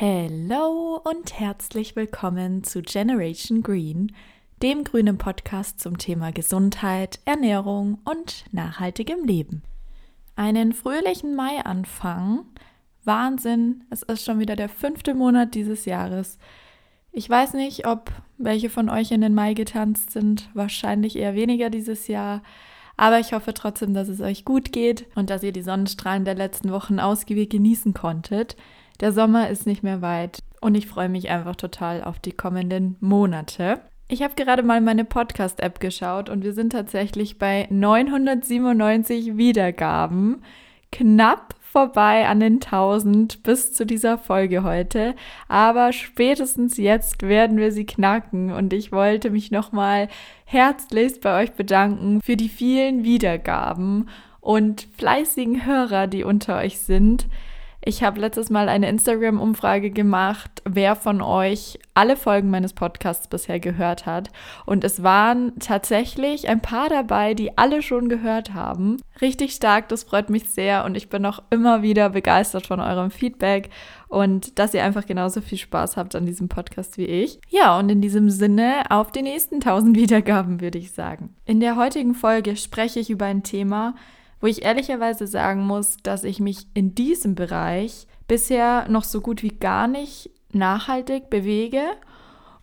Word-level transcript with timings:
Hello 0.00 1.00
und 1.02 1.40
herzlich 1.40 1.96
willkommen 1.96 2.62
zu 2.62 2.82
Generation 2.82 3.64
Green, 3.64 4.12
dem 4.62 4.84
grünen 4.84 5.18
Podcast 5.18 5.80
zum 5.80 5.98
Thema 5.98 6.30
Gesundheit, 6.30 7.18
Ernährung 7.24 7.98
und 8.04 8.44
nachhaltigem 8.52 9.24
Leben. 9.24 9.64
Einen 10.36 10.72
fröhlichen 10.72 11.34
Maianfang. 11.34 12.44
Wahnsinn, 13.02 13.82
es 13.90 14.04
ist 14.04 14.24
schon 14.24 14.38
wieder 14.38 14.54
der 14.54 14.68
fünfte 14.68 15.14
Monat 15.14 15.56
dieses 15.56 15.84
Jahres. 15.84 16.38
Ich 17.10 17.28
weiß 17.28 17.54
nicht, 17.54 17.84
ob 17.84 18.12
welche 18.36 18.70
von 18.70 18.88
euch 18.90 19.10
in 19.10 19.20
den 19.20 19.34
Mai 19.34 19.54
getanzt 19.54 20.12
sind, 20.12 20.48
wahrscheinlich 20.54 21.16
eher 21.16 21.34
weniger 21.34 21.70
dieses 21.70 22.06
Jahr. 22.06 22.44
Aber 22.96 23.18
ich 23.18 23.32
hoffe 23.32 23.52
trotzdem, 23.52 23.94
dass 23.94 24.06
es 24.06 24.20
euch 24.20 24.44
gut 24.44 24.70
geht 24.70 25.06
und 25.16 25.28
dass 25.28 25.42
ihr 25.42 25.52
die 25.52 25.62
Sonnenstrahlen 25.62 26.24
der 26.24 26.36
letzten 26.36 26.70
Wochen 26.70 27.00
ausgiebig 27.00 27.50
genießen 27.50 27.94
konntet. 27.94 28.54
Der 29.00 29.12
Sommer 29.12 29.48
ist 29.48 29.66
nicht 29.66 29.82
mehr 29.82 30.02
weit 30.02 30.42
und 30.60 30.74
ich 30.74 30.88
freue 30.88 31.08
mich 31.08 31.28
einfach 31.30 31.54
total 31.54 32.02
auf 32.02 32.18
die 32.18 32.32
kommenden 32.32 32.96
Monate. 33.00 33.80
Ich 34.08 34.22
habe 34.22 34.34
gerade 34.34 34.62
mal 34.62 34.80
meine 34.80 35.04
Podcast-App 35.04 35.80
geschaut 35.80 36.30
und 36.30 36.42
wir 36.42 36.52
sind 36.52 36.70
tatsächlich 36.72 37.38
bei 37.38 37.68
997 37.70 39.36
Wiedergaben. 39.36 40.42
Knapp 40.90 41.54
vorbei 41.60 42.26
an 42.26 42.40
den 42.40 42.54
1000 42.54 43.42
bis 43.42 43.72
zu 43.72 43.86
dieser 43.86 44.18
Folge 44.18 44.64
heute. 44.64 45.14
Aber 45.46 45.92
spätestens 45.92 46.76
jetzt 46.76 47.22
werden 47.22 47.58
wir 47.58 47.70
sie 47.70 47.86
knacken 47.86 48.50
und 48.50 48.72
ich 48.72 48.90
wollte 48.90 49.30
mich 49.30 49.50
nochmal 49.50 50.08
herzlichst 50.44 51.20
bei 51.20 51.42
euch 51.42 51.52
bedanken 51.52 52.20
für 52.22 52.36
die 52.36 52.48
vielen 52.48 53.04
Wiedergaben 53.04 54.08
und 54.40 54.88
fleißigen 54.96 55.66
Hörer, 55.66 56.06
die 56.06 56.24
unter 56.24 56.56
euch 56.56 56.78
sind. 56.78 57.26
Ich 57.80 58.02
habe 58.02 58.20
letztes 58.20 58.50
Mal 58.50 58.68
eine 58.68 58.88
Instagram-Umfrage 58.88 59.90
gemacht, 59.90 60.62
wer 60.64 60.96
von 60.96 61.22
euch 61.22 61.78
alle 61.94 62.16
Folgen 62.16 62.50
meines 62.50 62.72
Podcasts 62.72 63.28
bisher 63.28 63.60
gehört 63.60 64.04
hat. 64.04 64.30
Und 64.66 64.84
es 64.84 65.02
waren 65.02 65.52
tatsächlich 65.60 66.48
ein 66.48 66.60
paar 66.60 66.88
dabei, 66.88 67.34
die 67.34 67.56
alle 67.56 67.80
schon 67.82 68.08
gehört 68.08 68.52
haben. 68.52 68.98
Richtig 69.20 69.52
stark, 69.52 69.88
das 69.88 70.04
freut 70.04 70.28
mich 70.28 70.50
sehr 70.50 70.84
und 70.84 70.96
ich 70.96 71.08
bin 71.08 71.24
auch 71.24 71.40
immer 71.50 71.82
wieder 71.82 72.10
begeistert 72.10 72.66
von 72.66 72.80
eurem 72.80 73.10
Feedback 73.10 73.70
und 74.08 74.58
dass 74.58 74.74
ihr 74.74 74.84
einfach 74.84 75.06
genauso 75.06 75.40
viel 75.40 75.58
Spaß 75.58 75.96
habt 75.96 76.14
an 76.14 76.26
diesem 76.26 76.48
Podcast 76.48 76.98
wie 76.98 77.06
ich. 77.06 77.40
Ja, 77.48 77.78
und 77.78 77.88
in 77.90 78.00
diesem 78.00 78.28
Sinne 78.28 78.90
auf 78.90 79.12
die 79.12 79.22
nächsten 79.22 79.56
1000 79.56 79.96
Wiedergaben, 79.96 80.60
würde 80.60 80.78
ich 80.78 80.92
sagen. 80.92 81.34
In 81.44 81.60
der 81.60 81.76
heutigen 81.76 82.14
Folge 82.14 82.56
spreche 82.56 83.00
ich 83.00 83.10
über 83.10 83.26
ein 83.26 83.42
Thema, 83.44 83.94
wo 84.40 84.46
ich 84.46 84.64
ehrlicherweise 84.64 85.26
sagen 85.26 85.66
muss, 85.66 85.96
dass 86.02 86.24
ich 86.24 86.40
mich 86.40 86.66
in 86.74 86.94
diesem 86.94 87.34
Bereich 87.34 88.06
bisher 88.26 88.88
noch 88.88 89.04
so 89.04 89.20
gut 89.20 89.42
wie 89.42 89.48
gar 89.48 89.88
nicht 89.88 90.30
nachhaltig 90.52 91.30
bewege 91.30 91.82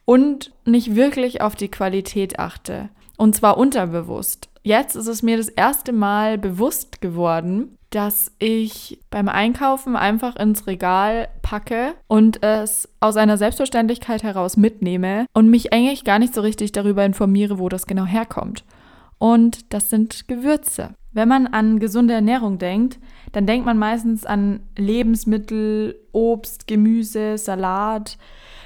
und 0.06 0.54
nicht 0.66 0.96
wirklich 0.96 1.42
auf 1.42 1.56
die 1.56 1.70
Qualität 1.70 2.40
achte. 2.40 2.90
Und 3.18 3.36
zwar 3.36 3.58
unterbewusst. 3.58 4.50
Jetzt 4.64 4.96
ist 4.96 5.08
es 5.08 5.24
mir 5.24 5.38
das 5.38 5.50
erste 5.50 5.94
Mal 5.94 6.38
bewusst 6.38 7.02
geworden, 7.02 7.78
dass 7.92 8.32
ich 8.40 9.00
beim 9.10 9.30
Einkaufen 9.30 9.96
einfach 9.96 10.36
ins 10.36 10.68
Regal 10.68 11.30
packe 11.42 11.94
und 12.08 12.44
es 12.44 12.90
aus 13.00 13.16
einer 13.16 13.38
Selbstverständlichkeit 13.38 14.24
heraus 14.24 14.58
mitnehme 14.58 15.28
und 15.34 15.50
mich 15.50 15.72
eigentlich 15.72 16.04
gar 16.04 16.20
nicht 16.20 16.34
so 16.34 16.42
richtig 16.42 16.72
darüber 16.74 17.06
informiere, 17.06 17.58
wo 17.58 17.70
das 17.70 17.86
genau 17.88 18.06
herkommt. 18.06 18.66
Und 19.26 19.74
das 19.74 19.90
sind 19.90 20.28
Gewürze. 20.28 20.94
Wenn 21.12 21.28
man 21.28 21.48
an 21.48 21.80
gesunde 21.80 22.14
Ernährung 22.14 22.60
denkt, 22.60 23.00
dann 23.32 23.48
denkt 23.48 23.66
man 23.66 23.76
meistens 23.76 24.24
an 24.24 24.60
Lebensmittel, 24.78 25.96
Obst, 26.12 26.68
Gemüse, 26.68 27.40
Salat, 27.40 28.20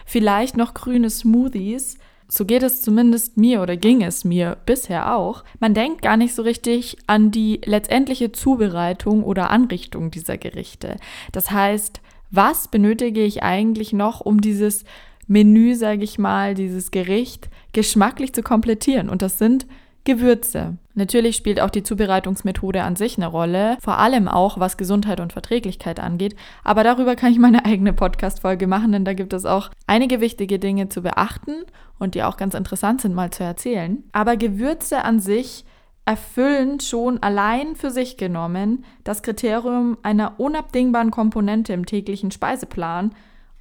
vielleicht 0.05 0.57
noch 0.57 0.73
grüne 0.73 1.09
Smoothies. 1.09 1.97
So 2.27 2.43
geht 2.43 2.61
es 2.61 2.81
zumindest 2.81 3.37
mir 3.37 3.61
oder 3.61 3.77
ging 3.77 4.03
es 4.03 4.25
mir 4.25 4.57
bisher 4.65 5.15
auch. 5.15 5.45
Man 5.61 5.73
denkt 5.73 6.01
gar 6.01 6.17
nicht 6.17 6.35
so 6.35 6.41
richtig 6.41 6.97
an 7.07 7.31
die 7.31 7.61
letztendliche 7.63 8.33
Zubereitung 8.33 9.23
oder 9.23 9.51
Anrichtung 9.51 10.11
dieser 10.11 10.37
Gerichte. 10.37 10.97
Das 11.31 11.51
heißt, 11.51 12.01
was 12.31 12.67
benötige 12.67 13.23
ich 13.23 13.43
eigentlich 13.43 13.93
noch, 13.93 14.19
um 14.19 14.41
dieses 14.41 14.83
Menü, 15.25 15.75
sage 15.75 16.03
ich 16.03 16.19
mal, 16.19 16.53
dieses 16.53 16.91
Gericht 16.91 17.47
geschmacklich 17.71 18.33
zu 18.33 18.43
komplettieren? 18.43 19.07
Und 19.07 19.21
das 19.21 19.37
sind 19.37 19.65
Gewürze. 20.09 20.77
Natürlich 20.95 21.35
spielt 21.35 21.61
auch 21.61 21.69
die 21.69 21.83
Zubereitungsmethode 21.83 22.81
an 22.81 22.95
sich 22.95 23.17
eine 23.17 23.27
Rolle, 23.27 23.77
vor 23.79 23.99
allem 23.99 24.27
auch 24.27 24.59
was 24.59 24.75
Gesundheit 24.75 25.19
und 25.19 25.33
Verträglichkeit 25.33 25.99
angeht. 25.99 26.35
Aber 26.63 26.83
darüber 26.83 27.15
kann 27.15 27.31
ich 27.31 27.37
meine 27.37 27.63
eigene 27.63 27.93
Podcast-Folge 27.93 28.65
machen, 28.65 28.91
denn 28.91 29.05
da 29.05 29.13
gibt 29.13 29.33
es 29.33 29.45
auch 29.45 29.69
einige 29.85 30.19
wichtige 30.19 30.57
Dinge 30.57 30.89
zu 30.89 31.03
beachten 31.03 31.63
und 31.99 32.15
die 32.15 32.23
auch 32.23 32.37
ganz 32.37 32.55
interessant 32.55 33.01
sind, 33.01 33.13
mal 33.13 33.29
zu 33.29 33.43
erzählen. 33.43 34.03
Aber 34.11 34.35
Gewürze 34.35 35.03
an 35.03 35.19
sich 35.19 35.63
erfüllen 36.05 36.79
schon 36.79 37.21
allein 37.21 37.75
für 37.75 37.91
sich 37.91 38.17
genommen 38.17 38.83
das 39.03 39.21
Kriterium 39.21 39.95
einer 40.01 40.39
unabdingbaren 40.39 41.11
Komponente 41.11 41.71
im 41.73 41.85
täglichen 41.85 42.31
Speiseplan 42.31 43.11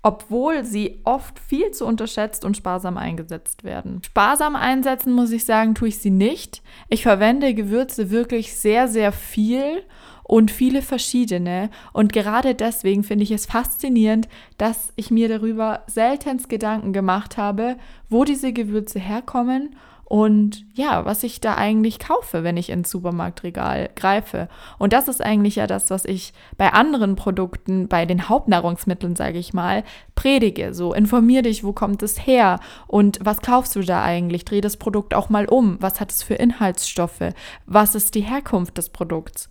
obwohl 0.02 0.64
sie 0.64 1.00
oft 1.04 1.38
viel 1.38 1.72
zu 1.72 1.84
unterschätzt 1.84 2.44
und 2.44 2.56
sparsam 2.56 2.96
eingesetzt 2.96 3.64
werden. 3.64 4.00
Sparsam 4.04 4.54
einsetzen, 4.54 5.12
muss 5.12 5.32
ich 5.32 5.44
sagen, 5.44 5.74
tue 5.74 5.88
ich 5.88 5.98
sie 5.98 6.10
nicht. 6.10 6.62
Ich 6.88 7.02
verwende 7.02 7.54
Gewürze 7.54 8.10
wirklich 8.10 8.54
sehr, 8.54 8.86
sehr 8.88 9.12
viel 9.12 9.82
und 10.22 10.50
viele 10.50 10.82
verschiedene. 10.82 11.70
Und 11.92 12.12
gerade 12.12 12.54
deswegen 12.54 13.02
finde 13.02 13.24
ich 13.24 13.32
es 13.32 13.46
faszinierend, 13.46 14.28
dass 14.56 14.92
ich 14.94 15.10
mir 15.10 15.28
darüber 15.28 15.82
seltenst 15.86 16.48
Gedanken 16.48 16.92
gemacht 16.92 17.36
habe, 17.36 17.76
wo 18.08 18.24
diese 18.24 18.52
Gewürze 18.52 19.00
herkommen 19.00 19.74
und 20.08 20.64
ja, 20.72 21.04
was 21.04 21.22
ich 21.22 21.38
da 21.38 21.56
eigentlich 21.56 21.98
kaufe, 21.98 22.42
wenn 22.42 22.56
ich 22.56 22.70
ins 22.70 22.90
Supermarktregal 22.90 23.90
greife. 23.94 24.48
Und 24.78 24.94
das 24.94 25.06
ist 25.06 25.22
eigentlich 25.22 25.56
ja 25.56 25.66
das, 25.66 25.90
was 25.90 26.06
ich 26.06 26.32
bei 26.56 26.72
anderen 26.72 27.14
Produkten, 27.14 27.88
bei 27.88 28.06
den 28.06 28.30
Hauptnahrungsmitteln, 28.30 29.16
sage 29.16 29.38
ich 29.38 29.52
mal, 29.52 29.84
predige. 30.14 30.72
So, 30.72 30.94
informier 30.94 31.42
dich, 31.42 31.62
wo 31.62 31.74
kommt 31.74 32.02
es 32.02 32.26
her 32.26 32.58
und 32.86 33.18
was 33.22 33.42
kaufst 33.42 33.76
du 33.76 33.82
da 33.82 34.02
eigentlich? 34.02 34.46
Dreh 34.46 34.62
das 34.62 34.78
Produkt 34.78 35.12
auch 35.12 35.28
mal 35.28 35.44
um. 35.44 35.76
Was 35.80 36.00
hat 36.00 36.10
es 36.10 36.22
für 36.22 36.34
Inhaltsstoffe? 36.34 37.34
Was 37.66 37.94
ist 37.94 38.14
die 38.14 38.22
Herkunft 38.22 38.78
des 38.78 38.88
Produkts? 38.88 39.50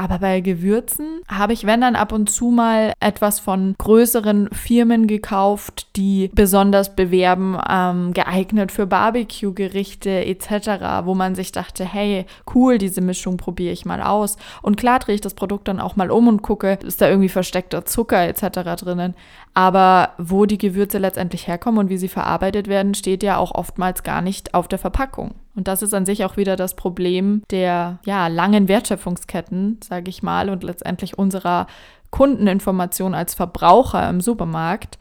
Aber 0.00 0.20
bei 0.20 0.40
Gewürzen 0.40 1.20
habe 1.28 1.52
ich, 1.52 1.66
wenn 1.66 1.82
dann 1.82 1.94
ab 1.94 2.12
und 2.12 2.30
zu 2.30 2.46
mal 2.46 2.94
etwas 3.00 3.38
von 3.38 3.74
größeren 3.76 4.48
Firmen 4.50 5.06
gekauft, 5.06 5.88
die 5.94 6.30
besonders 6.32 6.96
bewerben, 6.96 7.58
ähm, 7.68 8.14
geeignet 8.14 8.72
für 8.72 8.86
Barbecue-Gerichte 8.86 10.24
etc., 10.24 11.04
wo 11.04 11.14
man 11.14 11.34
sich 11.34 11.52
dachte, 11.52 11.84
hey, 11.84 12.24
cool, 12.54 12.78
diese 12.78 13.02
Mischung 13.02 13.36
probiere 13.36 13.74
ich 13.74 13.84
mal 13.84 14.00
aus. 14.00 14.38
Und 14.62 14.78
klar 14.78 15.00
drehe 15.00 15.16
ich 15.16 15.20
das 15.20 15.34
Produkt 15.34 15.68
dann 15.68 15.80
auch 15.80 15.96
mal 15.96 16.10
um 16.10 16.28
und 16.28 16.40
gucke, 16.40 16.78
ist 16.82 17.02
da 17.02 17.10
irgendwie 17.10 17.28
versteckter 17.28 17.84
Zucker 17.84 18.26
etc. 18.26 18.82
drinnen. 18.82 19.14
Aber 19.52 20.10
wo 20.16 20.46
die 20.46 20.58
Gewürze 20.58 20.98
letztendlich 20.98 21.48
herkommen 21.48 21.80
und 21.80 21.90
wie 21.90 21.96
sie 21.96 22.08
verarbeitet 22.08 22.68
werden, 22.68 22.94
steht 22.94 23.22
ja 23.22 23.36
auch 23.36 23.52
oftmals 23.52 24.02
gar 24.02 24.22
nicht 24.22 24.54
auf 24.54 24.68
der 24.68 24.78
Verpackung. 24.78 25.34
Und 25.56 25.66
das 25.66 25.82
ist 25.82 25.92
an 25.92 26.06
sich 26.06 26.24
auch 26.24 26.36
wieder 26.36 26.56
das 26.56 26.76
Problem 26.76 27.42
der 27.50 27.98
ja, 28.04 28.28
langen 28.28 28.68
Wertschöpfungsketten, 28.68 29.78
sage 29.82 30.08
ich 30.08 30.22
mal, 30.22 30.50
und 30.50 30.62
letztendlich 30.62 31.18
unserer 31.18 31.66
Kundeninformation 32.10 33.14
als 33.14 33.34
Verbraucher 33.34 34.08
im 34.08 34.20
Supermarkt. 34.20 34.98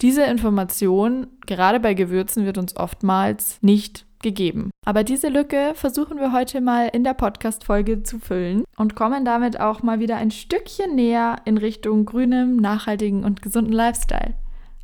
Diese 0.00 0.24
Information, 0.24 1.28
gerade 1.46 1.78
bei 1.78 1.94
Gewürzen, 1.94 2.44
wird 2.44 2.58
uns 2.58 2.76
oftmals 2.76 3.58
nicht 3.62 4.04
gegeben. 4.22 4.70
Aber 4.86 5.04
diese 5.04 5.28
Lücke 5.28 5.72
versuchen 5.74 6.18
wir 6.18 6.32
heute 6.32 6.60
mal 6.60 6.88
in 6.88 7.04
der 7.04 7.14
Podcast-Folge 7.14 8.02
zu 8.02 8.18
füllen 8.18 8.64
und 8.76 8.94
kommen 8.94 9.24
damit 9.24 9.60
auch 9.60 9.82
mal 9.82 10.00
wieder 10.00 10.16
ein 10.16 10.30
Stückchen 10.30 10.94
näher 10.94 11.36
in 11.44 11.58
Richtung 11.58 12.04
grünem, 12.04 12.56
nachhaltigen 12.56 13.24
und 13.24 13.42
gesunden 13.42 13.72
Lifestyle. 13.72 14.34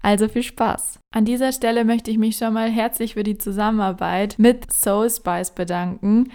Also 0.03 0.29
viel 0.29 0.43
Spaß! 0.43 1.01
An 1.12 1.25
dieser 1.25 1.53
Stelle 1.53 1.85
möchte 1.85 2.11
ich 2.11 2.19
mich 2.19 2.37
schon 2.37 2.53
mal 2.53 2.71
herzlich 2.71 3.15
für 3.15 3.25
die 3.25 3.39
Zusammenarbeit 3.39 4.37
mit 4.39 4.73
Soul 4.73 5.11
Spice 5.11 5.51
bedanken. 5.51 6.31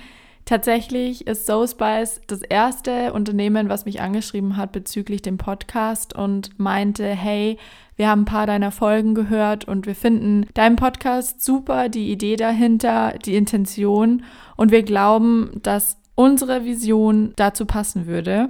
Tatsächlich 0.46 1.26
ist 1.26 1.46
Soul 1.46 1.68
Spice 1.68 2.20
das 2.28 2.42
erste 2.42 3.14
Unternehmen, 3.14 3.70
was 3.70 3.86
mich 3.86 4.02
angeschrieben 4.02 4.58
hat 4.58 4.74
bezüglich 4.74 5.22
dem 5.22 5.38
Podcast 5.38 6.14
und 6.16 6.60
meinte, 6.60 7.06
hey, 7.06 7.58
wir 7.96 8.10
haben 8.10 8.24
ein 8.24 8.26
paar 8.26 8.48
deiner 8.48 8.72
Folgen 8.72 9.16
gehört 9.16 9.66
und 9.66 9.86
wir 9.86 9.96
finden 9.96 10.48
deinen 10.54 10.76
Podcast 10.76 11.44
super, 11.44 11.88
die 11.88 12.12
Idee 12.12 12.36
dahinter, 12.36 13.14
die 13.26 13.36
Intention 13.36 14.24
und 14.58 14.72
wir 14.72 14.84
glauben, 14.84 15.52
dass 15.62 15.98
unsere 16.16 16.66
Vision 16.66 17.34
dazu 17.38 17.66
passen 17.66 18.06
würde. 18.06 18.50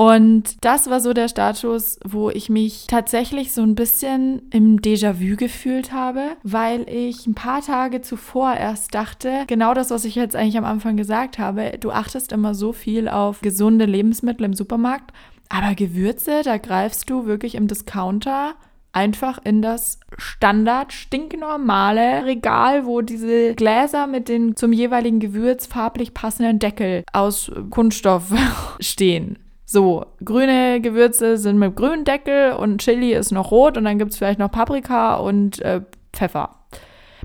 Und 0.00 0.64
das 0.64 0.88
war 0.88 0.98
so 1.00 1.12
der 1.12 1.28
Status, 1.28 2.00
wo 2.02 2.30
ich 2.30 2.48
mich 2.48 2.86
tatsächlich 2.86 3.52
so 3.52 3.60
ein 3.60 3.74
bisschen 3.74 4.40
im 4.50 4.80
Déjà-vu 4.80 5.36
gefühlt 5.36 5.92
habe, 5.92 6.22
weil 6.42 6.88
ich 6.88 7.26
ein 7.26 7.34
paar 7.34 7.60
Tage 7.60 8.00
zuvor 8.00 8.54
erst 8.54 8.94
dachte, 8.94 9.44
genau 9.46 9.74
das, 9.74 9.90
was 9.90 10.06
ich 10.06 10.14
jetzt 10.14 10.34
eigentlich 10.34 10.56
am 10.56 10.64
Anfang 10.64 10.96
gesagt 10.96 11.38
habe, 11.38 11.72
du 11.78 11.90
achtest 11.90 12.32
immer 12.32 12.54
so 12.54 12.72
viel 12.72 13.10
auf 13.10 13.42
gesunde 13.42 13.84
Lebensmittel 13.84 14.46
im 14.46 14.54
Supermarkt, 14.54 15.12
aber 15.50 15.74
Gewürze, 15.74 16.40
da 16.44 16.56
greifst 16.56 17.10
du 17.10 17.26
wirklich 17.26 17.54
im 17.54 17.68
Discounter 17.68 18.54
einfach 18.92 19.38
in 19.44 19.60
das 19.60 20.00
Standard 20.16 20.94
stinknormale 20.94 22.24
Regal, 22.24 22.86
wo 22.86 23.02
diese 23.02 23.54
Gläser 23.54 24.06
mit 24.06 24.30
den 24.30 24.56
zum 24.56 24.72
jeweiligen 24.72 25.20
Gewürz 25.20 25.66
farblich 25.66 26.14
passenden 26.14 26.58
Deckel 26.58 27.04
aus 27.12 27.52
Kunststoff 27.68 28.32
stehen. 28.80 29.36
So, 29.72 30.04
grüne 30.24 30.80
Gewürze 30.80 31.38
sind 31.38 31.56
mit 31.56 31.76
grünem 31.76 32.02
Deckel 32.02 32.54
und 32.54 32.80
Chili 32.80 33.12
ist 33.12 33.30
noch 33.30 33.52
rot 33.52 33.78
und 33.78 33.84
dann 33.84 34.00
gibt 34.00 34.10
es 34.10 34.18
vielleicht 34.18 34.40
noch 34.40 34.50
Paprika 34.50 35.14
und 35.14 35.62
äh, 35.62 35.82
Pfeffer. 36.12 36.56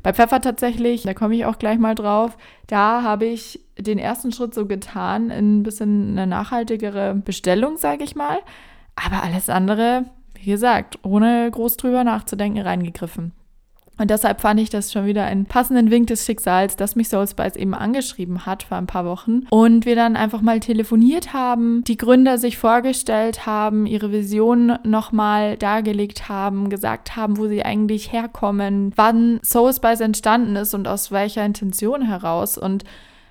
Bei 0.03 0.13
Pfeffer 0.13 0.42
tatsächlich, 0.42 1.01
da 1.01 1.15
komme 1.15 1.33
ich 1.36 1.45
auch 1.45 1.57
gleich 1.57 1.80
mal 1.80 1.95
drauf, 1.95 2.38
da 2.68 3.01
habe 3.01 3.25
ich 3.25 3.62
den 3.80 3.97
ersten 3.97 4.31
Schritt 4.31 4.53
so 4.53 4.68
getan 4.68 5.31
in 5.31 5.57
ein 5.57 5.63
bisschen 5.63 6.12
eine 6.12 6.27
nachhaltigere 6.27 7.15
Bestellung, 7.15 7.77
sage 7.77 8.03
ich 8.03 8.15
mal. 8.15 8.38
Aber 8.95 9.24
alles 9.24 9.50
andere, 9.50 10.06
wie 10.36 10.51
gesagt, 10.51 11.00
ohne 11.01 11.50
groß 11.50 11.77
drüber 11.77 12.03
nachzudenken, 12.03 12.62
reingegriffen. 12.62 13.31
Und 13.97 14.09
deshalb 14.09 14.42
fand 14.42 14.59
ich 14.59 14.69
das 14.69 14.92
schon 14.92 15.06
wieder 15.06 15.24
einen 15.24 15.45
passenden 15.45 15.89
Wink 15.89 16.07
des 16.07 16.25
Schicksals, 16.25 16.75
dass 16.75 16.95
mich 16.95 17.09
Soulspice 17.09 17.56
eben 17.56 17.74
angeschrieben 17.74 18.45
hat 18.45 18.63
vor 18.63 18.77
ein 18.77 18.88
paar 18.88 19.06
Wochen 19.06 19.44
und 19.50 19.86
wir 19.86 19.95
dann 19.95 20.15
einfach 20.15 20.42
mal 20.42 20.59
telefoniert 20.59 21.33
haben, 21.33 21.83
die 21.86 21.97
Gründer 21.97 22.38
sich 22.38 22.57
vorgestellt 22.57 23.45
haben, 23.45 23.86
ihre 23.86 24.12
Vision 24.12 24.77
nochmal 24.83 25.57
dargelegt 25.57 26.27
haben, 26.27 26.69
gesagt 26.69 27.15
haben, 27.15 27.38
wo 27.38 27.47
sie 27.47 27.63
eigentlich 27.63 28.12
herkommen, 28.12 28.92
wann 28.95 29.39
Soulspice 29.44 30.01
entstanden 30.01 30.56
ist 30.56 30.74
und 30.74 30.88
aus 30.88 31.12
welcher 31.12 31.45
Intention 31.45 32.01
heraus. 32.01 32.57
Und 32.57 32.83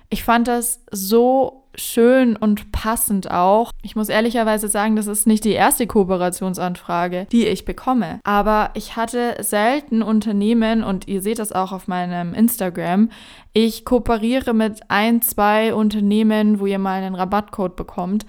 ich 0.09 0.23
fand 0.23 0.47
das 0.47 0.81
so 0.91 1.64
schön 1.77 2.35
und 2.35 2.71
passend 2.71 3.31
auch. 3.31 3.71
Ich 3.81 3.95
muss 3.95 4.09
ehrlicherweise 4.09 4.67
sagen, 4.67 4.95
das 4.95 5.07
ist 5.07 5.27
nicht 5.27 5.43
die 5.43 5.51
erste 5.51 5.87
Kooperationsanfrage, 5.87 7.27
die 7.31 7.47
ich 7.47 7.65
bekomme. 7.65 8.19
Aber 8.23 8.71
ich 8.73 8.95
hatte 8.95 9.35
selten 9.41 10.01
Unternehmen 10.01 10.83
und 10.83 11.07
ihr 11.07 11.21
seht 11.21 11.39
das 11.39 11.51
auch 11.51 11.71
auf 11.71 11.87
meinem 11.87 12.33
Instagram. 12.33 13.09
Ich 13.53 13.85
kooperiere 13.85 14.53
mit 14.53 14.81
ein, 14.89 15.21
zwei 15.21 15.73
Unternehmen, 15.73 16.59
wo 16.59 16.65
ihr 16.65 16.79
mal 16.79 17.01
einen 17.01 17.15
Rabattcode 17.15 17.75
bekommt. 17.75 18.25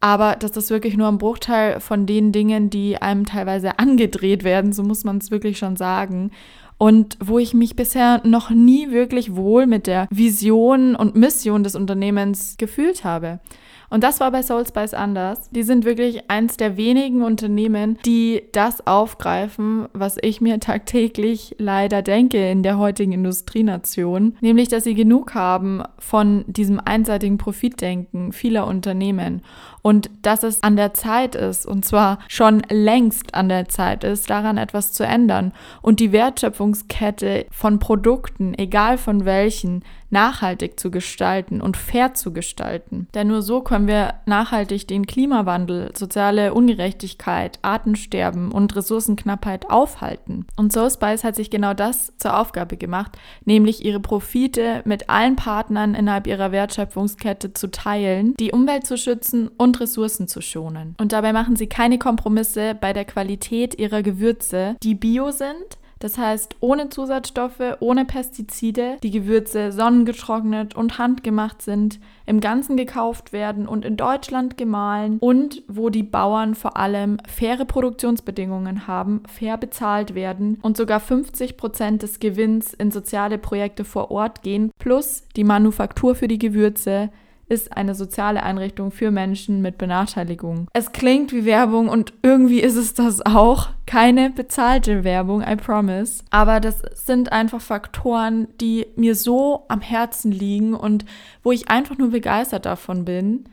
Aber 0.00 0.36
das 0.36 0.56
ist 0.56 0.70
wirklich 0.70 0.96
nur 0.96 1.08
ein 1.08 1.18
Bruchteil 1.18 1.80
von 1.80 2.06
den 2.06 2.30
Dingen, 2.30 2.70
die 2.70 3.00
einem 3.00 3.24
teilweise 3.24 3.78
angedreht 3.78 4.44
werden, 4.44 4.72
so 4.72 4.82
muss 4.82 5.04
man 5.04 5.18
es 5.18 5.30
wirklich 5.30 5.58
schon 5.58 5.76
sagen 5.76 6.30
und 6.78 7.16
wo 7.20 7.38
ich 7.38 7.54
mich 7.54 7.76
bisher 7.76 8.20
noch 8.24 8.50
nie 8.50 8.90
wirklich 8.90 9.34
wohl 9.34 9.66
mit 9.66 9.86
der 9.86 10.08
Vision 10.10 10.94
und 10.94 11.16
Mission 11.16 11.64
des 11.64 11.74
Unternehmens 11.74 12.56
gefühlt 12.58 13.04
habe. 13.04 13.40
Und 13.88 14.02
das 14.02 14.20
war 14.20 14.30
bei 14.32 14.42
Soulspice 14.42 14.94
anders. 14.94 15.48
Die 15.50 15.62
sind 15.62 15.84
wirklich 15.84 16.28
eins 16.28 16.56
der 16.56 16.76
wenigen 16.76 17.22
Unternehmen, 17.22 17.98
die 18.04 18.42
das 18.52 18.86
aufgreifen, 18.86 19.86
was 19.92 20.16
ich 20.20 20.40
mir 20.40 20.58
tagtäglich 20.58 21.54
leider 21.58 22.02
denke 22.02 22.50
in 22.50 22.62
der 22.62 22.78
heutigen 22.78 23.12
Industrienation, 23.12 24.36
nämlich 24.40 24.68
dass 24.68 24.84
sie 24.84 24.94
genug 24.94 25.34
haben 25.34 25.82
von 25.98 26.44
diesem 26.48 26.80
einseitigen 26.84 27.38
Profitdenken 27.38 28.32
vieler 28.32 28.66
Unternehmen 28.66 29.42
und 29.86 30.10
dass 30.22 30.42
es 30.42 30.64
an 30.64 30.74
der 30.74 30.94
Zeit 30.94 31.36
ist, 31.36 31.64
und 31.64 31.84
zwar 31.84 32.18
schon 32.26 32.60
längst 32.68 33.36
an 33.36 33.48
der 33.48 33.68
Zeit 33.68 34.02
ist, 34.02 34.28
daran 34.28 34.58
etwas 34.58 34.92
zu 34.92 35.06
ändern 35.06 35.52
und 35.80 36.00
die 36.00 36.10
Wertschöpfungskette 36.10 37.46
von 37.52 37.78
Produkten, 37.78 38.52
egal 38.58 38.98
von 38.98 39.24
welchen, 39.24 39.84
nachhaltig 40.10 40.78
zu 40.78 40.90
gestalten 40.90 41.60
und 41.60 41.76
fair 41.76 42.14
zu 42.14 42.32
gestalten. 42.32 43.08
Denn 43.14 43.28
nur 43.28 43.42
so 43.42 43.60
können 43.60 43.88
wir 43.88 44.14
nachhaltig 44.24 44.86
den 44.86 45.06
Klimawandel, 45.06 45.90
soziale 45.94 46.54
Ungerechtigkeit, 46.54 47.58
Artensterben 47.62 48.52
und 48.52 48.74
Ressourcenknappheit 48.76 49.68
aufhalten. 49.70 50.46
Und 50.56 50.72
SoulSpice 50.72 51.24
hat 51.24 51.36
sich 51.36 51.50
genau 51.50 51.74
das 51.74 52.12
zur 52.18 52.38
Aufgabe 52.38 52.76
gemacht, 52.76 53.12
nämlich 53.44 53.84
ihre 53.84 54.00
Profite 54.00 54.82
mit 54.84 55.10
allen 55.10 55.36
Partnern 55.36 55.94
innerhalb 55.94 56.26
ihrer 56.26 56.52
Wertschöpfungskette 56.52 57.52
zu 57.52 57.70
teilen, 57.70 58.34
die 58.38 58.52
Umwelt 58.52 58.86
zu 58.86 58.96
schützen 58.96 59.48
und 59.56 59.75
Ressourcen 59.80 60.28
zu 60.28 60.40
schonen. 60.40 60.94
Und 60.98 61.12
dabei 61.12 61.32
machen 61.32 61.56
sie 61.56 61.66
keine 61.66 61.98
Kompromisse 61.98 62.74
bei 62.74 62.92
der 62.92 63.04
Qualität 63.04 63.78
ihrer 63.78 64.02
Gewürze, 64.02 64.76
die 64.82 64.94
bio 64.94 65.30
sind, 65.30 65.78
das 65.98 66.18
heißt, 66.18 66.56
ohne 66.60 66.90
Zusatzstoffe, 66.90 67.78
ohne 67.80 68.04
Pestizide, 68.04 68.98
die 69.02 69.10
Gewürze 69.10 69.72
sonnengetrocknet 69.72 70.76
und 70.76 70.98
handgemacht 70.98 71.62
sind, 71.62 72.00
im 72.26 72.40
Ganzen 72.40 72.76
gekauft 72.76 73.32
werden 73.32 73.66
und 73.66 73.84
in 73.84 73.96
Deutschland 73.96 74.58
gemahlen 74.58 75.18
und 75.20 75.62
wo 75.68 75.88
die 75.88 76.02
Bauern 76.02 76.54
vor 76.54 76.76
allem 76.76 77.16
faire 77.26 77.64
Produktionsbedingungen 77.64 78.86
haben, 78.86 79.22
fair 79.26 79.56
bezahlt 79.56 80.14
werden 80.14 80.58
und 80.60 80.76
sogar 80.76 81.00
50 81.00 81.56
Prozent 81.56 82.02
des 82.02 82.20
Gewinns 82.20 82.74
in 82.74 82.90
soziale 82.90 83.38
Projekte 83.38 83.84
vor 83.84 84.10
Ort 84.10 84.42
gehen, 84.42 84.70
plus 84.78 85.24
die 85.34 85.44
Manufaktur 85.44 86.14
für 86.14 86.28
die 86.28 86.38
Gewürze, 86.38 87.10
ist 87.48 87.76
eine 87.76 87.94
soziale 87.94 88.42
Einrichtung 88.42 88.90
für 88.90 89.10
Menschen 89.10 89.62
mit 89.62 89.78
Benachteiligung. 89.78 90.68
Es 90.72 90.92
klingt 90.92 91.32
wie 91.32 91.44
Werbung 91.44 91.88
und 91.88 92.12
irgendwie 92.22 92.60
ist 92.60 92.76
es 92.76 92.94
das 92.94 93.24
auch. 93.24 93.68
Keine 93.86 94.30
bezahlte 94.30 95.04
Werbung, 95.04 95.42
I 95.42 95.54
promise. 95.54 96.24
Aber 96.30 96.58
das 96.58 96.82
sind 96.94 97.30
einfach 97.30 97.60
Faktoren, 97.60 98.48
die 98.60 98.86
mir 98.96 99.14
so 99.14 99.64
am 99.68 99.80
Herzen 99.80 100.32
liegen 100.32 100.74
und 100.74 101.04
wo 101.44 101.52
ich 101.52 101.68
einfach 101.68 101.96
nur 101.98 102.10
begeistert 102.10 102.66
davon 102.66 103.04
bin. 103.04 103.44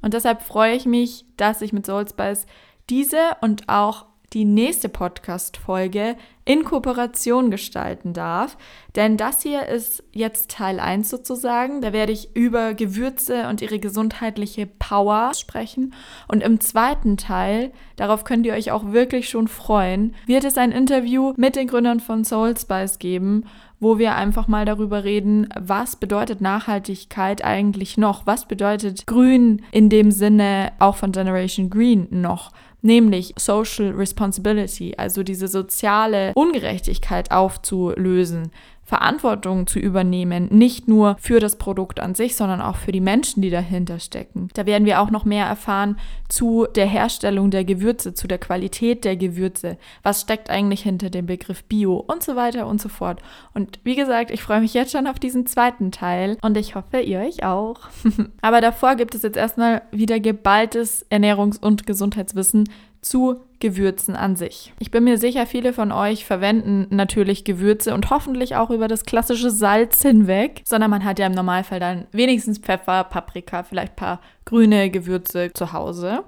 Und 0.00 0.14
deshalb 0.14 0.42
freue 0.42 0.74
ich 0.74 0.86
mich, 0.86 1.26
dass 1.36 1.60
ich 1.60 1.72
mit 1.72 1.84
Soulspice 1.84 2.46
diese 2.88 3.18
und 3.40 3.68
auch 3.68 4.06
die 4.32 4.44
nächste 4.44 4.88
Podcast-Folge 4.88 6.16
in 6.44 6.64
Kooperation 6.64 7.50
gestalten 7.50 8.12
darf. 8.12 8.56
Denn 8.96 9.16
das 9.16 9.42
hier 9.42 9.66
ist 9.66 10.02
jetzt 10.12 10.50
Teil 10.50 10.80
1 10.80 11.08
sozusagen. 11.08 11.80
Da 11.80 11.92
werde 11.92 12.12
ich 12.12 12.34
über 12.34 12.74
Gewürze 12.74 13.48
und 13.48 13.62
ihre 13.62 13.78
gesundheitliche 13.78 14.66
Power 14.66 15.32
sprechen. 15.34 15.94
Und 16.28 16.42
im 16.42 16.60
zweiten 16.60 17.16
Teil, 17.16 17.72
darauf 17.96 18.24
könnt 18.24 18.46
ihr 18.46 18.54
euch 18.54 18.72
auch 18.72 18.92
wirklich 18.92 19.28
schon 19.28 19.48
freuen, 19.48 20.14
wird 20.26 20.44
es 20.44 20.58
ein 20.58 20.72
Interview 20.72 21.32
mit 21.36 21.54
den 21.54 21.68
Gründern 21.68 22.00
von 22.00 22.24
Soul 22.24 22.56
Spice 22.56 22.98
geben, 22.98 23.44
wo 23.78 23.98
wir 23.98 24.14
einfach 24.14 24.46
mal 24.46 24.64
darüber 24.64 25.02
reden, 25.02 25.48
was 25.58 25.96
bedeutet 25.96 26.40
Nachhaltigkeit 26.40 27.44
eigentlich 27.44 27.98
noch? 27.98 28.26
Was 28.26 28.46
bedeutet 28.46 29.08
Grün 29.08 29.62
in 29.72 29.88
dem 29.88 30.12
Sinne 30.12 30.72
auch 30.78 30.94
von 30.96 31.10
Generation 31.10 31.68
Green 31.68 32.06
noch? 32.10 32.52
Nämlich 32.82 33.32
Social 33.38 33.90
Responsibility, 33.92 34.94
also 34.96 35.22
diese 35.22 35.48
soziale 35.48 36.32
Ungerechtigkeit 36.34 37.30
aufzulösen, 37.30 38.50
Verantwortung 38.84 39.66
zu 39.66 39.78
übernehmen, 39.78 40.48
nicht 40.50 40.88
nur 40.88 41.16
für 41.20 41.40
das 41.40 41.56
Produkt 41.56 42.00
an 42.00 42.14
sich, 42.14 42.36
sondern 42.36 42.60
auch 42.60 42.76
für 42.76 42.92
die 42.92 43.00
Menschen, 43.00 43.40
die 43.40 43.50
dahinter 43.50 43.98
stecken. 44.00 44.48
Da 44.54 44.66
werden 44.66 44.84
wir 44.84 45.00
auch 45.00 45.10
noch 45.10 45.24
mehr 45.24 45.46
erfahren 45.46 45.96
zu 46.28 46.66
der 46.74 46.86
Herstellung 46.86 47.50
der 47.50 47.64
Gewürze, 47.64 48.12
zu 48.12 48.26
der 48.26 48.38
Qualität 48.38 49.04
der 49.04 49.16
Gewürze. 49.16 49.78
Was 50.02 50.22
steckt 50.22 50.50
eigentlich 50.50 50.82
hinter 50.82 51.10
dem 51.10 51.26
Begriff 51.26 51.64
Bio 51.64 51.96
und 51.96 52.22
so 52.22 52.36
weiter 52.36 52.66
und 52.66 52.80
so 52.80 52.88
fort. 52.88 53.22
Und 53.54 53.78
wie 53.84 53.94
gesagt, 53.94 54.30
ich 54.30 54.42
freue 54.42 54.60
mich 54.60 54.74
jetzt 54.74 54.92
schon 54.92 55.06
auf 55.06 55.18
diesen 55.18 55.46
zweiten 55.46 55.92
Teil 55.92 56.36
und 56.42 56.56
ich 56.56 56.74
hoffe, 56.74 57.00
ihr 57.00 57.20
euch 57.20 57.44
auch. 57.44 57.80
Aber 58.42 58.60
davor 58.60 58.96
gibt 58.96 59.14
es 59.14 59.22
jetzt 59.22 59.36
erstmal 59.36 59.82
wieder 59.90 60.20
geballtes 60.20 61.06
Ernährungs- 61.10 61.60
und 61.60 61.86
Gesundheitswissen 61.86 62.68
zu 63.02 63.40
Gewürzen 63.58 64.16
an 64.16 64.36
sich. 64.36 64.72
Ich 64.78 64.90
bin 64.90 65.04
mir 65.04 65.18
sicher, 65.18 65.46
viele 65.46 65.72
von 65.72 65.92
euch 65.92 66.24
verwenden 66.24 66.86
natürlich 66.90 67.44
Gewürze 67.44 67.94
und 67.94 68.10
hoffentlich 68.10 68.56
auch 68.56 68.70
über 68.70 68.88
das 68.88 69.04
klassische 69.04 69.50
Salz 69.50 70.02
hinweg, 70.02 70.62
sondern 70.64 70.90
man 70.90 71.04
hat 71.04 71.18
ja 71.18 71.26
im 71.26 71.32
Normalfall 71.32 71.80
dann 71.80 72.06
wenigstens 72.12 72.58
Pfeffer, 72.58 73.04
Paprika, 73.04 73.64
vielleicht 73.64 73.92
ein 73.92 73.96
paar 73.96 74.20
grüne 74.44 74.90
Gewürze 74.90 75.52
zu 75.52 75.72
Hause. 75.72 76.24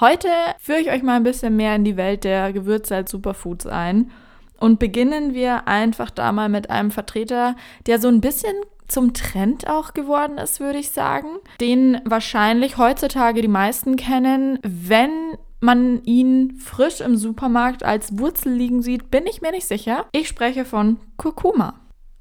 Heute 0.00 0.28
führe 0.60 0.80
ich 0.80 0.90
euch 0.90 1.02
mal 1.02 1.16
ein 1.16 1.24
bisschen 1.24 1.56
mehr 1.56 1.74
in 1.74 1.84
die 1.84 1.96
Welt 1.96 2.22
der 2.24 2.52
Gewürze 2.52 2.94
als 2.94 3.10
Superfoods 3.10 3.66
ein. 3.66 4.10
Und 4.60 4.78
beginnen 4.78 5.34
wir 5.34 5.68
einfach 5.68 6.10
da 6.10 6.32
mal 6.32 6.48
mit 6.48 6.70
einem 6.70 6.90
Vertreter, 6.90 7.54
der 7.86 8.00
so 8.00 8.08
ein 8.08 8.20
bisschen 8.20 8.54
zum 8.88 9.12
Trend 9.12 9.68
auch 9.68 9.94
geworden 9.94 10.38
ist, 10.38 10.60
würde 10.60 10.78
ich 10.78 10.90
sagen, 10.90 11.28
den 11.60 12.00
wahrscheinlich 12.04 12.78
heutzutage 12.78 13.42
die 13.42 13.48
meisten 13.48 13.96
kennen, 13.96 14.58
wenn 14.62 15.36
man 15.60 16.02
ihn 16.04 16.56
frisch 16.58 17.00
im 17.00 17.16
Supermarkt 17.16 17.82
als 17.82 18.18
Wurzel 18.18 18.52
liegen 18.52 18.82
sieht, 18.82 19.10
bin 19.10 19.26
ich 19.26 19.40
mir 19.40 19.50
nicht 19.50 19.66
sicher. 19.66 20.06
Ich 20.12 20.28
spreche 20.28 20.64
von 20.64 20.98
Kurkuma. 21.16 21.74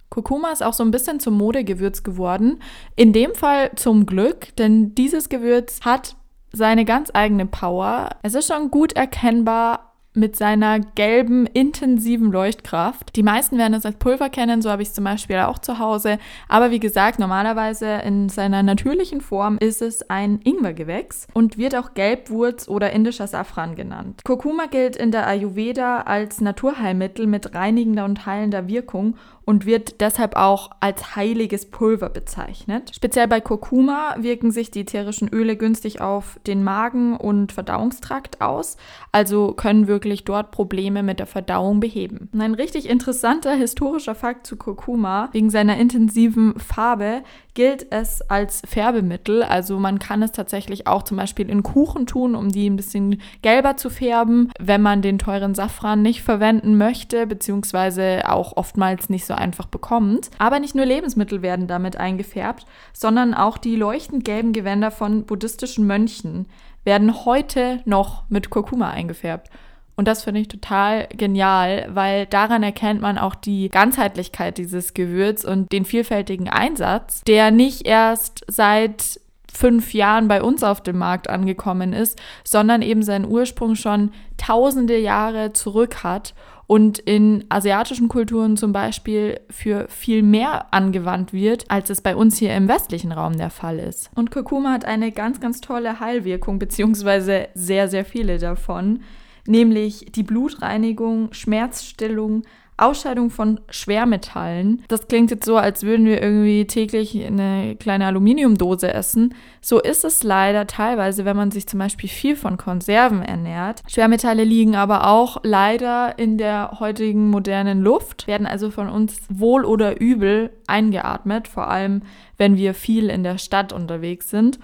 Kurkuma 0.09 0.51
ist 0.51 0.63
auch 0.63 0.73
so 0.73 0.83
ein 0.83 0.91
bisschen 0.91 1.19
zum 1.19 1.35
Modegewürz 1.35 2.03
geworden. 2.03 2.59
In 2.95 3.13
dem 3.13 3.35
Fall 3.35 3.71
zum 3.75 4.05
Glück, 4.05 4.55
denn 4.55 4.95
dieses 4.95 5.29
Gewürz 5.29 5.81
hat 5.81 6.15
seine 6.51 6.85
ganz 6.85 7.11
eigene 7.13 7.45
Power. 7.45 8.09
Es 8.23 8.33
ist 8.33 8.47
schon 8.47 8.71
gut 8.71 8.93
erkennbar, 8.93 9.93
mit 10.17 10.35
seiner 10.35 10.79
gelben, 10.79 11.45
intensiven 11.45 12.31
Leuchtkraft. 12.31 13.15
Die 13.15 13.23
meisten 13.23 13.57
werden 13.57 13.73
es 13.73 13.85
als 13.85 13.95
Pulver 13.97 14.29
kennen, 14.29 14.61
so 14.61 14.69
habe 14.69 14.81
ich 14.81 14.89
es 14.89 14.93
zum 14.93 15.03
Beispiel 15.03 15.37
auch 15.37 15.59
zu 15.59 15.79
Hause. 15.79 16.17
Aber 16.49 16.71
wie 16.71 16.79
gesagt, 16.79 17.19
normalerweise 17.19 17.85
in 18.03 18.27
seiner 18.29 18.63
natürlichen 18.63 19.21
Form 19.21 19.57
ist 19.59 19.81
es 19.81 20.09
ein 20.09 20.39
Ingwergewächs 20.43 21.27
und 21.33 21.57
wird 21.57 21.75
auch 21.75 21.93
Gelbwurz 21.93 22.67
oder 22.67 22.91
indischer 22.91 23.27
Safran 23.27 23.75
genannt. 23.75 24.21
Kurkuma 24.25 24.65
gilt 24.65 24.95
in 24.95 25.11
der 25.11 25.27
Ayurveda 25.27 26.01
als 26.01 26.41
Naturheilmittel 26.41 27.27
mit 27.27 27.53
reinigender 27.53 28.05
und 28.05 28.25
heilender 28.25 28.67
Wirkung 28.67 29.15
und 29.47 29.65
wird 29.65 30.01
deshalb 30.01 30.35
auch 30.35 30.71
als 30.81 31.15
heiliges 31.15 31.71
Pulver 31.71 32.09
bezeichnet. 32.09 32.91
Speziell 32.93 33.29
bei 33.29 33.39
Kurkuma 33.39 34.15
wirken 34.19 34.51
sich 34.51 34.71
die 34.71 34.81
ätherischen 34.81 35.29
Öle 35.29 35.55
günstig 35.55 36.01
auf 36.01 36.37
den 36.45 36.65
Magen 36.65 37.15
und 37.15 37.53
Verdauungstrakt 37.53 38.41
aus, 38.41 38.75
also 39.13 39.53
können 39.53 39.87
wirklich 39.87 40.25
dort 40.25 40.51
Probleme 40.51 41.01
mit 41.01 41.19
der 41.19 41.27
Verdauung 41.27 41.79
beheben. 41.79 42.29
Und 42.33 42.41
ein 42.41 42.55
richtig 42.55 42.89
interessanter 42.89 43.53
historischer 43.53 44.15
Fakt 44.15 44.45
zu 44.45 44.57
Kurkuma, 44.57 45.29
wegen 45.31 45.49
seiner 45.49 45.77
intensiven 45.77 46.59
Farbe 46.59 47.23
gilt 47.53 47.87
es 47.89 48.21
als 48.21 48.61
Färbemittel, 48.67 49.43
also 49.43 49.79
man 49.79 49.97
kann 49.97 50.21
es 50.21 50.33
tatsächlich 50.33 50.87
auch 50.87 51.03
zum 51.03 51.17
Beispiel 51.17 51.49
in 51.49 51.63
Kuchen 51.63 52.05
tun, 52.05 52.35
um 52.35 52.49
die 52.49 52.69
ein 52.69 52.75
bisschen 52.75 53.21
gelber 53.41 53.77
zu 53.77 53.89
färben, 53.89 54.51
wenn 54.59 54.81
man 54.81 55.01
den 55.01 55.17
teuren 55.17 55.55
Safran 55.55 56.01
nicht 56.01 56.21
verwenden 56.21 56.77
möchte, 56.77 57.25
beziehungsweise 57.25 58.29
auch 58.29 58.57
oftmals 58.57 59.09
nicht 59.09 59.25
so 59.25 59.36
einfach 59.37 59.67
bekommt. 59.67 60.29
Aber 60.37 60.59
nicht 60.59 60.75
nur 60.75 60.85
Lebensmittel 60.85 61.41
werden 61.41 61.67
damit 61.67 61.97
eingefärbt, 61.97 62.65
sondern 62.93 63.33
auch 63.33 63.57
die 63.57 63.75
leuchtend 63.75 64.25
gelben 64.25 64.53
Gewänder 64.53 64.91
von 64.91 65.25
buddhistischen 65.25 65.87
Mönchen 65.87 66.47
werden 66.83 67.25
heute 67.25 67.81
noch 67.85 68.23
mit 68.29 68.49
Kurkuma 68.49 68.89
eingefärbt. 68.89 69.49
Und 69.97 70.07
das 70.07 70.23
finde 70.23 70.41
ich 70.41 70.47
total 70.47 71.07
genial, 71.07 71.87
weil 71.89 72.27
daran 72.27 72.61
erkennt 72.61 73.01
man 73.01 73.17
auch 73.17 73.33
die 73.33 73.69
Ganzheitlichkeit 73.69 74.59
dieses 74.59 74.93
Gewürz 74.93 75.43
und 75.43 75.71
den 75.71 75.85
vielfältigen 75.85 76.47
Einsatz, 76.47 77.21
der 77.25 77.49
nicht 77.49 77.87
erst 77.87 78.45
seit 78.47 79.19
fünf 79.51 79.93
Jahren 79.93 80.27
bei 80.27 80.43
uns 80.43 80.61
auf 80.61 80.81
dem 80.81 80.99
Markt 80.99 81.29
angekommen 81.29 81.93
ist, 81.93 82.21
sondern 82.43 82.83
eben 82.83 83.01
seinen 83.01 83.25
Ursprung 83.25 83.73
schon 83.73 84.11
tausende 84.37 84.99
Jahre 84.99 85.51
zurück 85.53 86.03
hat 86.03 86.35
und 86.67 86.99
in 86.99 87.45
asiatischen 87.47 88.09
Kulturen 88.09 88.57
zum 88.57 88.73
Beispiel 88.73 89.39
für 89.49 89.87
viel 89.87 90.21
mehr 90.21 90.73
angewandt 90.73 91.31
wird, 91.31 91.71
als 91.71 91.89
es 91.89 92.01
bei 92.01 92.15
uns 92.15 92.37
hier 92.37 92.55
im 92.55 92.67
westlichen 92.67 93.13
Raum 93.13 93.37
der 93.37 93.49
Fall 93.49 93.79
ist. 93.79 94.11
Und 94.15 94.31
Kurkuma 94.31 94.73
hat 94.73 94.83
eine 94.85 95.13
ganz, 95.13 95.39
ganz 95.39 95.61
tolle 95.61 96.01
Heilwirkung, 96.01 96.59
beziehungsweise 96.59 97.47
sehr, 97.53 97.87
sehr 97.87 98.03
viele 98.03 98.37
davon, 98.37 98.99
nämlich 99.47 100.07
die 100.11 100.23
Blutreinigung, 100.23 101.29
Schmerzstillung, 101.31 102.43
Ausscheidung 102.77 103.31
von 103.31 103.59
Schwermetallen. 103.69 104.83
Das 104.87 105.07
klingt 105.07 105.31
jetzt 105.31 105.45
so, 105.45 105.57
als 105.57 105.83
würden 105.83 106.05
wir 106.05 106.21
irgendwie 106.21 106.65
täglich 106.65 107.25
eine 107.25 107.75
kleine 107.75 108.05
Aluminiumdose 108.05 108.93
essen. 108.93 109.33
So 109.61 109.79
ist 109.79 110.05
es 110.05 110.23
leider 110.23 110.67
teilweise, 110.67 111.25
wenn 111.25 111.35
man 111.35 111.51
sich 111.51 111.67
zum 111.67 111.79
Beispiel 111.79 112.09
viel 112.09 112.35
von 112.35 112.57
Konserven 112.57 113.23
ernährt. 113.23 113.81
Schwermetalle 113.87 114.43
liegen 114.43 114.75
aber 114.75 115.07
auch 115.07 115.37
leider 115.43 116.19
in 116.19 116.37
der 116.37 116.77
heutigen 116.79 117.29
modernen 117.29 117.81
Luft, 117.81 118.27
werden 118.27 118.45
also 118.45 118.69
von 118.69 118.89
uns 118.89 119.21
wohl 119.29 119.65
oder 119.65 119.99
übel 119.99 120.51
eingeatmet, 120.67 121.47
vor 121.47 121.69
allem 121.69 122.03
wenn 122.37 122.57
wir 122.57 122.73
viel 122.73 123.09
in 123.09 123.23
der 123.23 123.39
Stadt 123.39 123.73
unterwegs 123.73 124.29
sind 124.29 124.59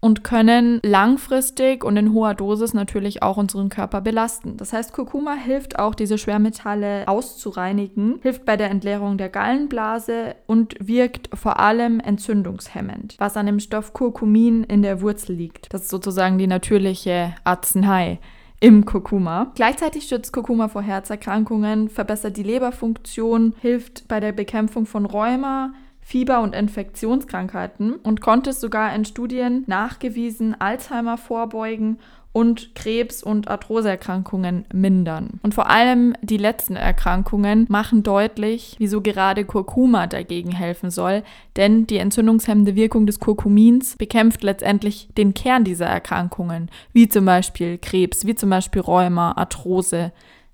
und 0.00 0.22
können 0.22 0.80
langfristig 0.84 1.84
und 1.84 1.96
in 1.96 2.12
hoher 2.12 2.34
Dosis 2.34 2.74
natürlich 2.74 3.22
auch 3.22 3.36
unseren 3.36 3.68
Körper 3.68 4.00
belasten. 4.00 4.56
Das 4.56 4.72
heißt, 4.72 4.92
Kurkuma 4.92 5.34
hilft 5.34 5.78
auch, 5.78 5.94
diese 5.94 6.18
Schwermetalle 6.18 7.06
auszureinigen, 7.08 8.20
hilft 8.22 8.44
bei 8.44 8.56
der 8.56 8.70
Entleerung 8.70 9.18
der 9.18 9.28
Gallenblase 9.28 10.36
und 10.46 10.76
wirkt 10.80 11.30
vor 11.36 11.58
allem 11.58 12.00
entzündungshemmend, 12.00 13.16
was 13.18 13.36
an 13.36 13.46
dem 13.46 13.60
Stoff 13.60 13.92
Kurkumin 13.92 14.64
in 14.64 14.82
der 14.82 15.00
Wurzel 15.00 15.34
liegt. 15.34 15.72
Das 15.74 15.82
ist 15.82 15.90
sozusagen 15.90 16.38
die 16.38 16.46
natürliche 16.46 17.34
Arznei 17.44 18.20
im 18.60 18.84
Kurkuma. 18.84 19.52
Gleichzeitig 19.54 20.08
schützt 20.08 20.32
Kurkuma 20.32 20.68
vor 20.68 20.82
Herzerkrankungen, 20.82 21.88
verbessert 21.88 22.36
die 22.36 22.42
Leberfunktion, 22.42 23.54
hilft 23.60 24.08
bei 24.08 24.20
der 24.20 24.32
Bekämpfung 24.32 24.86
von 24.86 25.06
Rheuma, 25.06 25.72
Fieber- 26.08 26.40
und 26.40 26.54
Infektionskrankheiten 26.54 27.96
und 27.96 28.22
konnte 28.22 28.54
sogar 28.54 28.94
in 28.94 29.04
Studien 29.04 29.64
nachgewiesen 29.66 30.58
Alzheimer 30.58 31.18
vorbeugen 31.18 31.98
und 32.32 32.74
Krebs- 32.74 33.22
und 33.22 33.48
Arthroseerkrankungen 33.48 34.64
mindern. 34.72 35.38
Und 35.42 35.52
vor 35.52 35.68
allem 35.68 36.14
die 36.22 36.38
letzten 36.38 36.76
Erkrankungen 36.76 37.66
machen 37.68 38.04
deutlich, 38.04 38.76
wieso 38.78 39.02
gerade 39.02 39.44
Kurkuma 39.44 40.06
dagegen 40.06 40.52
helfen 40.52 40.90
soll, 40.90 41.24
denn 41.56 41.86
die 41.86 41.98
entzündungshemmende 41.98 42.74
Wirkung 42.74 43.04
des 43.04 43.20
Kurkumins 43.20 43.96
bekämpft 43.98 44.42
letztendlich 44.42 45.10
den 45.18 45.34
Kern 45.34 45.64
dieser 45.64 45.88
Erkrankungen, 45.88 46.70
wie 46.94 47.10
zum 47.10 47.26
Beispiel 47.26 47.76
Krebs, 47.76 48.24
wie 48.24 48.34
zum 48.34 48.48
Beispiel 48.48 48.80
Rheuma, 48.80 49.32
Arthrose. 49.32 50.12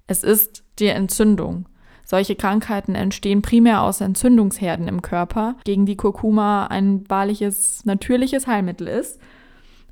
Es 0.09 0.25
ist 0.25 0.65
die 0.81 0.87
Entzündung. 0.87 1.67
Solche 2.05 2.37
Krankheiten 2.37 2.95
entstehen 2.95 3.43
primär 3.43 3.83
aus 3.83 4.01
Entzündungsherden 4.01 4.89
im 4.89 5.03
Körper, 5.03 5.57
gegen 5.65 5.87
die 5.87 5.97
Kurkuma 5.97 6.67
ein 6.67 7.05
wahrliches, 7.09 7.85
natürliches 7.85 8.47
Heilmittel 8.47 8.89
ist. 8.89 9.21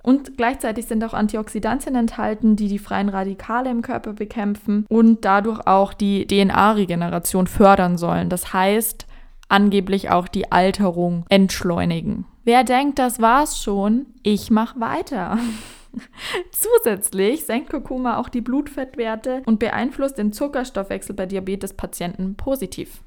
Und 0.02 0.36
gleichzeitig 0.36 0.86
sind 0.86 1.04
auch 1.04 1.14
Antioxidantien 1.14 1.94
enthalten, 1.94 2.56
die 2.56 2.68
die 2.68 2.80
freien 2.80 3.08
Radikale 3.08 3.70
im 3.70 3.82
Körper 3.82 4.12
bekämpfen 4.12 4.84
und 4.88 5.24
dadurch 5.24 5.66
auch 5.66 5.94
die 5.94 6.26
DNA-Regeneration 6.26 7.46
fördern 7.46 7.96
sollen. 7.96 8.28
Das 8.28 8.52
heißt, 8.52 9.06
angeblich 9.48 10.10
auch 10.10 10.26
die 10.26 10.50
Alterung 10.50 11.24
entschleunigen. 11.28 12.24
Wer 12.44 12.64
denkt, 12.64 12.98
das 12.98 13.20
war's 13.20 13.62
schon? 13.62 14.06
Ich 14.24 14.50
mach 14.50 14.78
weiter. 14.80 15.38
Zusätzlich 16.50 17.44
senkt 17.44 17.70
Kurkuma 17.70 18.18
auch 18.18 18.28
die 18.28 18.40
Blutfettwerte 18.40 19.42
und 19.46 19.58
beeinflusst 19.58 20.18
den 20.18 20.32
Zuckerstoffwechsel 20.32 21.14
bei 21.14 21.26
Diabetespatienten 21.26 22.36
positiv. 22.36 23.02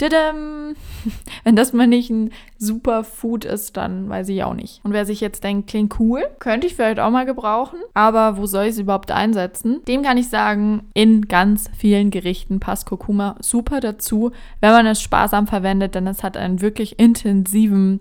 Didem. 0.00 0.76
Wenn 1.44 1.56
das 1.56 1.72
mal 1.72 1.86
nicht 1.86 2.10
ein 2.10 2.30
Superfood 2.58 3.44
ist, 3.44 3.76
dann 3.76 4.08
weiß 4.08 4.28
ich 4.30 4.42
auch 4.42 4.54
nicht. 4.54 4.80
Und 4.82 4.92
wer 4.92 5.04
sich 5.04 5.20
jetzt 5.20 5.44
denkt, 5.44 5.68
klingt 5.68 5.98
cool, 6.00 6.22
könnte 6.38 6.66
ich 6.66 6.74
vielleicht 6.74 7.00
auch 7.00 7.10
mal 7.10 7.26
gebrauchen, 7.26 7.78
aber 7.92 8.36
wo 8.36 8.46
soll 8.46 8.64
ich 8.64 8.70
es 8.70 8.78
überhaupt 8.78 9.10
einsetzen? 9.10 9.82
Dem 9.86 10.02
kann 10.02 10.16
ich 10.16 10.28
sagen, 10.28 10.88
in 10.94 11.28
ganz 11.28 11.70
vielen 11.76 12.10
Gerichten 12.10 12.60
passt 12.60 12.86
Kurkuma 12.86 13.36
super 13.40 13.80
dazu, 13.80 14.32
wenn 14.60 14.70
man 14.70 14.86
es 14.86 15.02
sparsam 15.02 15.46
verwendet, 15.46 15.94
denn 15.94 16.06
es 16.06 16.22
hat 16.22 16.36
einen 16.36 16.62
wirklich 16.62 16.98
intensiven 16.98 18.00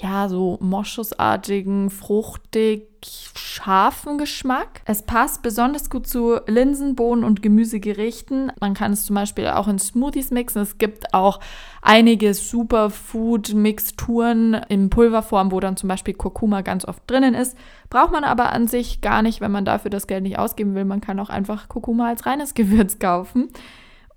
ja, 0.00 0.28
so 0.28 0.58
moschusartigen, 0.60 1.90
fruchtig, 1.90 2.86
scharfen 3.34 4.16
Geschmack. 4.16 4.82
Es 4.84 5.02
passt 5.02 5.42
besonders 5.42 5.90
gut 5.90 6.06
zu 6.06 6.38
Linsen, 6.46 6.94
Bohnen 6.94 7.24
und 7.24 7.42
Gemüsegerichten. 7.42 8.52
Man 8.60 8.74
kann 8.74 8.92
es 8.92 9.06
zum 9.06 9.16
Beispiel 9.16 9.48
auch 9.48 9.66
in 9.66 9.80
Smoothies 9.80 10.30
mixen. 10.30 10.62
Es 10.62 10.78
gibt 10.78 11.14
auch 11.14 11.40
einige 11.82 12.32
Superfood-Mixturen 12.32 14.54
in 14.68 14.88
Pulverform, 14.88 15.50
wo 15.50 15.58
dann 15.58 15.76
zum 15.76 15.88
Beispiel 15.88 16.14
Kurkuma 16.14 16.60
ganz 16.60 16.84
oft 16.84 17.02
drinnen 17.08 17.34
ist. 17.34 17.58
Braucht 17.90 18.12
man 18.12 18.22
aber 18.22 18.52
an 18.52 18.68
sich 18.68 19.00
gar 19.00 19.22
nicht, 19.22 19.40
wenn 19.40 19.50
man 19.50 19.64
dafür 19.64 19.90
das 19.90 20.06
Geld 20.06 20.22
nicht 20.22 20.38
ausgeben 20.38 20.76
will. 20.76 20.84
Man 20.84 21.00
kann 21.00 21.18
auch 21.18 21.30
einfach 21.30 21.68
Kurkuma 21.68 22.06
als 22.08 22.24
reines 22.24 22.54
Gewürz 22.54 23.00
kaufen 23.00 23.48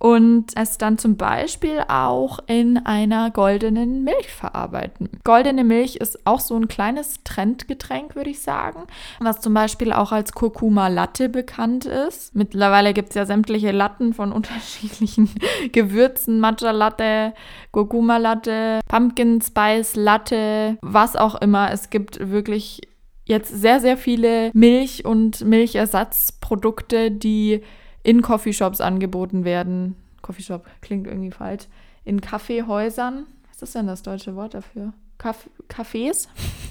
und 0.02 0.48
es 0.56 0.80
dann 0.80 0.98
zum 0.98 1.16
Beispiel 1.16 1.84
auch 1.88 2.40
in 2.48 2.84
einer 2.88 3.30
goldenen 3.30 4.04
Milch 4.04 4.30
verarbeiten. 4.30 5.10
Goldene 5.24 5.64
Milch 5.64 5.98
ist 5.98 6.26
auch 6.26 6.40
so 6.40 6.56
ein 6.56 6.68
kleines 6.68 7.24
Trendgetränk, 7.24 8.16
würde 8.16 8.32
ich 8.32 8.42
sagen, 8.42 8.88
was 9.20 9.42
zum 9.42 9.54
Beispiel 9.54 9.94
auch 9.94 10.12
als 10.12 10.32
Kurkuma 10.32 10.88
Latte 10.88 11.30
bekannt 11.30 11.86
ist. 11.86 12.34
Mittlerweile 12.34 12.94
gibt 12.94 13.10
es 13.10 13.16
ja 13.16 13.28
sämtliche 13.28 13.70
Latten 13.70 14.16
von 14.16 14.32
unterschiedlichen 14.32 15.30
Gewürzen, 15.72 16.40
Matcha 16.40 16.72
Latte, 16.72 17.36
Kurkuma 17.72 18.18
Latte, 18.18 18.80
Pumpkin 18.88 19.40
Spice 19.40 19.96
Latte, 19.96 20.80
was 20.82 21.16
auch 21.16 21.36
immer. 21.36 21.70
Es 21.72 21.92
gibt 21.92 22.32
wirklich 22.32 22.82
jetzt 23.26 23.50
sehr, 23.50 23.80
sehr 23.80 23.98
viele 23.98 24.50
Milch- 24.54 25.06
und 25.06 25.46
Milchersatzprodukte, 25.46 27.12
die 27.12 27.62
in 28.04 28.22
Coffeeshops 28.22 28.82
angeboten 28.82 29.46
werden. 29.46 29.96
Coffeeshop 30.22 30.66
klingt 30.82 31.08
irgendwie 31.08 31.32
falsch. 31.32 31.66
In 32.04 32.22
Kaffeehäusern. 32.22 33.26
Was 33.50 33.62
ist 33.62 33.76
denn 33.76 33.88
das 33.88 34.04
deutsche 34.04 34.36
Wort 34.36 34.54
dafür? 34.54 34.94
Kaff 35.18 35.50
Cafés? 35.70 36.28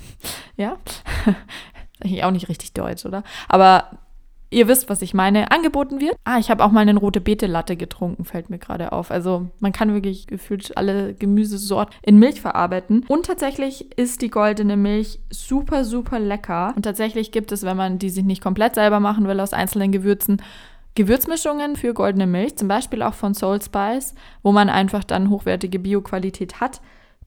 ja? 0.57 0.77
Eigentlich 2.01 2.25
auch 2.25 2.31
nicht 2.31 2.49
richtig 2.49 2.73
deutsch, 2.73 3.05
oder? 3.05 3.23
Aber 3.49 3.91
ihr 4.51 4.69
wisst, 4.69 4.89
was 4.89 5.03
ich 5.03 5.15
meine, 5.15 5.51
angeboten 5.51 6.01
wird. 6.01 6.17
Ah, 6.25 6.39
ich 6.39 6.51
habe 6.51 6.65
auch 6.65 6.71
mal 6.71 6.81
eine 6.81 6.99
rote 6.99 7.21
Beete-Latte 7.21 7.77
getrunken, 7.77 8.25
fällt 8.25 8.51
mir 8.51 8.59
gerade 8.59 8.93
auf. 8.93 9.11
Also 9.11 9.49
man 9.61 9.73
kann 9.73 9.95
wirklich 9.95 10.27
gefühlt 10.27 10.77
alle 10.77 11.15
Gemüsesorten 11.15 11.95
in 12.03 12.19
Milch 12.19 12.41
verarbeiten. 12.41 13.05
Und 13.09 13.27
tatsächlich 13.27 13.97
ist 13.97 14.23
die 14.23 14.31
goldene 14.31 14.77
Milch 14.77 15.21
super, 15.31 15.85
super 15.85 16.19
lecker. 16.19 16.73
Und 16.75 16.83
tatsächlich 16.83 17.33
gibt 17.33 17.53
es, 17.53 17.63
wenn 17.63 17.77
man 17.77 17.99
die 17.99 18.11
sich 18.11 18.25
nicht 18.25 18.43
komplett 18.43 18.75
selber 18.75 19.01
machen 19.01 19.29
will 19.29 19.41
aus 19.41 19.53
einzelnen 19.53 19.93
Gewürzen, 19.93 20.43
Gewürzmischungen 20.95 21.77
für 21.77 21.95
goldene 21.95 22.27
Milch, 22.27 22.57
zum 22.57 22.69
Beispiel 22.69 23.03
auch 23.03 23.15
von 23.15 23.35
Soul 23.35 23.63
Spice, 23.63 24.15
wo 24.43 24.53
man 24.53 24.69
einfach 24.69 25.05
dann 25.05 25.31
hochwertige 25.31 25.79
Bioqualität 25.79 26.61
hat. 26.61 26.81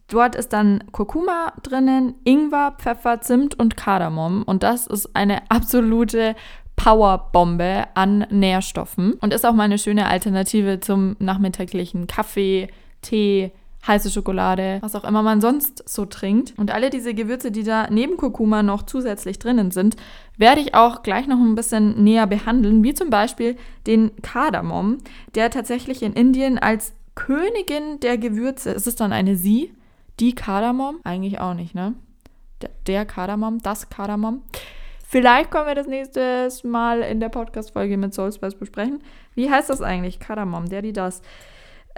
Dort 0.08 0.36
ist 0.36 0.54
dann 0.54 0.84
Kurkuma 0.92 1.54
drinnen, 1.64 2.16
Ingwer, 2.24 2.76
Pfeffer, 2.78 3.22
Zimt 3.22 3.58
und 3.58 3.78
Kardamom. 3.78 4.44
Und 4.44 4.64
das 4.64 4.86
ist 4.88 5.16
eine 5.16 5.50
absolute 5.50 6.36
Powerbombe 6.76 7.86
an 7.94 8.28
Nährstoffen 8.30 9.14
und 9.14 9.34
ist 9.34 9.46
auch 9.46 9.54
mal 9.54 9.64
eine 9.64 9.78
schöne 9.78 10.08
Alternative 10.08 10.80
zum 10.80 11.16
nachmittäglichen 11.20 12.08
Kaffee, 12.08 12.68
Tee, 13.02 13.52
heiße 13.86 14.10
Schokolade, 14.10 14.78
was 14.82 14.96
auch 14.96 15.04
immer 15.04 15.24
man 15.24 15.42
sonst 15.42 15.88
so 15.88 16.06
trinkt. 16.06 16.54
Und 16.58 16.72
alle 16.72 16.90
diese 16.90 17.14
Gewürze, 17.14 17.52
die 17.52 17.64
da 17.64 17.88
neben 17.90 18.18
Kurkuma 18.18 18.64
noch 18.64 18.84
zusätzlich 18.84 19.40
drinnen 19.40 19.72
sind, 19.72 19.98
werde 20.38 20.62
ich 20.62 20.74
auch 20.74 21.04
gleich 21.04 21.28
noch 21.28 21.40
ein 21.40 21.56
bisschen 21.56 22.04
näher 22.04 22.28
behandeln, 22.28 22.84
wie 22.84 22.94
zum 22.94 23.10
Beispiel 23.10 23.58
den 23.86 24.12
Kardamom, 24.22 25.00
der 25.36 25.50
tatsächlich 25.50 26.02
in 26.02 26.14
Indien 26.14 26.58
als 26.58 26.94
Königin 27.16 28.00
der 28.02 28.18
Gewürze, 28.18 28.72
ist 28.72 28.88
es 28.88 28.96
dann 28.96 29.14
eine 29.14 29.36
Sie? 29.36 29.74
Die 30.20 30.34
Kardamom? 30.34 31.00
Eigentlich 31.04 31.40
auch 31.40 31.54
nicht, 31.54 31.76
ne? 31.76 31.94
Der, 32.88 33.06
Kardamom, 33.06 33.60
das 33.62 33.90
Kardamom. 33.90 34.42
Vielleicht 35.06 35.52
können 35.52 35.68
wir 35.68 35.76
das 35.76 35.88
nächste 35.88 36.50
Mal 36.64 37.02
in 37.02 37.20
der 37.20 37.30
Podcast-Folge 37.30 37.98
mit 37.98 38.14
Soulspice 38.14 38.56
besprechen. 38.56 39.04
Wie 39.36 39.50
heißt 39.50 39.70
das 39.70 39.82
eigentlich? 39.82 40.20
Kardamom, 40.20 40.70
der, 40.70 40.82
die, 40.82 40.94
das. 40.94 41.22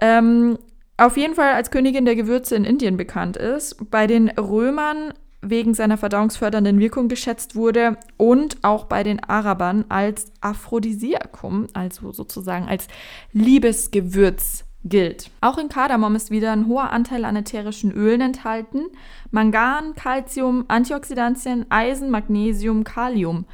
Ähm, 0.01 0.57
auf 0.97 1.17
jeden 1.17 1.35
Fall 1.35 1.53
als 1.53 1.71
Königin 1.71 2.05
der 2.05 2.15
Gewürze 2.15 2.55
in 2.55 2.65
Indien 2.65 2.97
bekannt 2.97 3.37
ist, 3.37 3.89
bei 3.91 4.07
den 4.07 4.29
Römern 4.29 5.13
wegen 5.41 5.73
seiner 5.73 5.97
verdauungsfördernden 5.97 6.79
Wirkung 6.79 7.07
geschätzt 7.07 7.55
wurde 7.55 7.97
und 8.17 8.57
auch 8.63 8.85
bei 8.85 9.03
den 9.03 9.23
Arabern 9.23 9.85
als 9.89 10.31
Aphrodisiakum, 10.41 11.67
also 11.73 12.11
sozusagen 12.11 12.67
als 12.67 12.87
Liebesgewürz 13.31 14.65
gilt. 14.85 15.31
Auch 15.41 15.57
in 15.57 15.69
Kardamom 15.69 16.15
ist 16.15 16.31
wieder 16.31 16.51
ein 16.51 16.67
hoher 16.67 16.91
Anteil 16.91 17.25
an 17.25 17.35
ätherischen 17.35 17.91
Ölen 17.91 18.21
enthalten. 18.21 18.85
Mangan, 19.31 19.95
Calcium, 19.95 20.65
Antioxidantien, 20.67 21.65
Eisen, 21.69 22.09
Magnesium, 22.09 22.83
Kalium. 22.83 23.45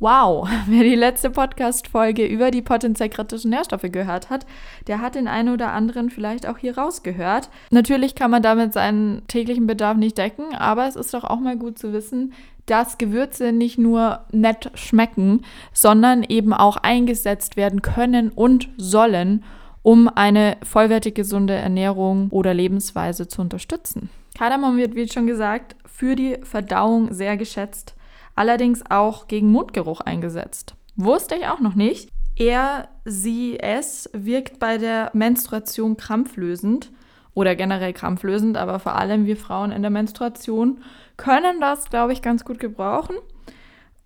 Wow, 0.00 0.48
wer 0.66 0.82
die 0.82 0.94
letzte 0.94 1.28
Podcast-Folge 1.28 2.24
über 2.24 2.50
die 2.50 2.62
potenziell 2.62 3.10
kritischen 3.10 3.50
Nährstoffe 3.50 3.84
gehört 3.92 4.30
hat, 4.30 4.46
der 4.86 5.02
hat 5.02 5.14
den 5.14 5.28
einen 5.28 5.50
oder 5.50 5.72
anderen 5.72 6.08
vielleicht 6.08 6.48
auch 6.48 6.56
hier 6.56 6.78
rausgehört. 6.78 7.50
Natürlich 7.70 8.14
kann 8.14 8.30
man 8.30 8.42
damit 8.42 8.72
seinen 8.72 9.26
täglichen 9.26 9.66
Bedarf 9.66 9.98
nicht 9.98 10.16
decken, 10.16 10.54
aber 10.54 10.88
es 10.88 10.96
ist 10.96 11.12
doch 11.12 11.24
auch 11.24 11.38
mal 11.38 11.58
gut 11.58 11.78
zu 11.78 11.92
wissen, 11.92 12.32
dass 12.64 12.96
Gewürze 12.96 13.52
nicht 13.52 13.76
nur 13.76 14.20
nett 14.32 14.70
schmecken, 14.74 15.42
sondern 15.74 16.22
eben 16.22 16.54
auch 16.54 16.78
eingesetzt 16.78 17.58
werden 17.58 17.82
können 17.82 18.30
und 18.30 18.70
sollen, 18.78 19.44
um 19.82 20.08
eine 20.08 20.56
vollwertig 20.62 21.14
gesunde 21.14 21.52
Ernährung 21.52 22.28
oder 22.30 22.54
Lebensweise 22.54 23.28
zu 23.28 23.42
unterstützen. 23.42 24.08
Kardamom 24.38 24.78
wird, 24.78 24.94
wie 24.94 25.06
schon 25.08 25.26
gesagt, 25.26 25.76
für 25.84 26.16
die 26.16 26.38
Verdauung 26.42 27.12
sehr 27.12 27.36
geschätzt, 27.36 27.94
allerdings 28.40 28.82
auch 28.88 29.28
gegen 29.28 29.52
Mundgeruch 29.52 30.00
eingesetzt. 30.00 30.74
Wusste 30.96 31.34
ich 31.34 31.46
auch 31.46 31.60
noch 31.60 31.74
nicht. 31.74 32.08
Er, 32.36 32.88
sie, 33.04 33.60
es 33.60 34.08
wirkt 34.14 34.58
bei 34.58 34.78
der 34.78 35.10
Menstruation 35.12 35.98
krampflösend 35.98 36.90
oder 37.34 37.54
generell 37.54 37.92
krampflösend, 37.92 38.56
aber 38.56 38.80
vor 38.80 38.96
allem 38.96 39.26
wir 39.26 39.36
Frauen 39.36 39.72
in 39.72 39.82
der 39.82 39.90
Menstruation 39.90 40.82
können 41.18 41.60
das, 41.60 41.90
glaube 41.90 42.14
ich, 42.14 42.22
ganz 42.22 42.46
gut 42.46 42.58
gebrauchen 42.58 43.16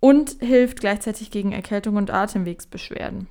und 0.01 0.35
hilft 0.41 0.81
gleichzeitig 0.81 1.31
gegen 1.31 1.53
Erkältung 1.53 1.95
und 1.95 2.11
Atemwegsbeschwerden. 2.11 3.29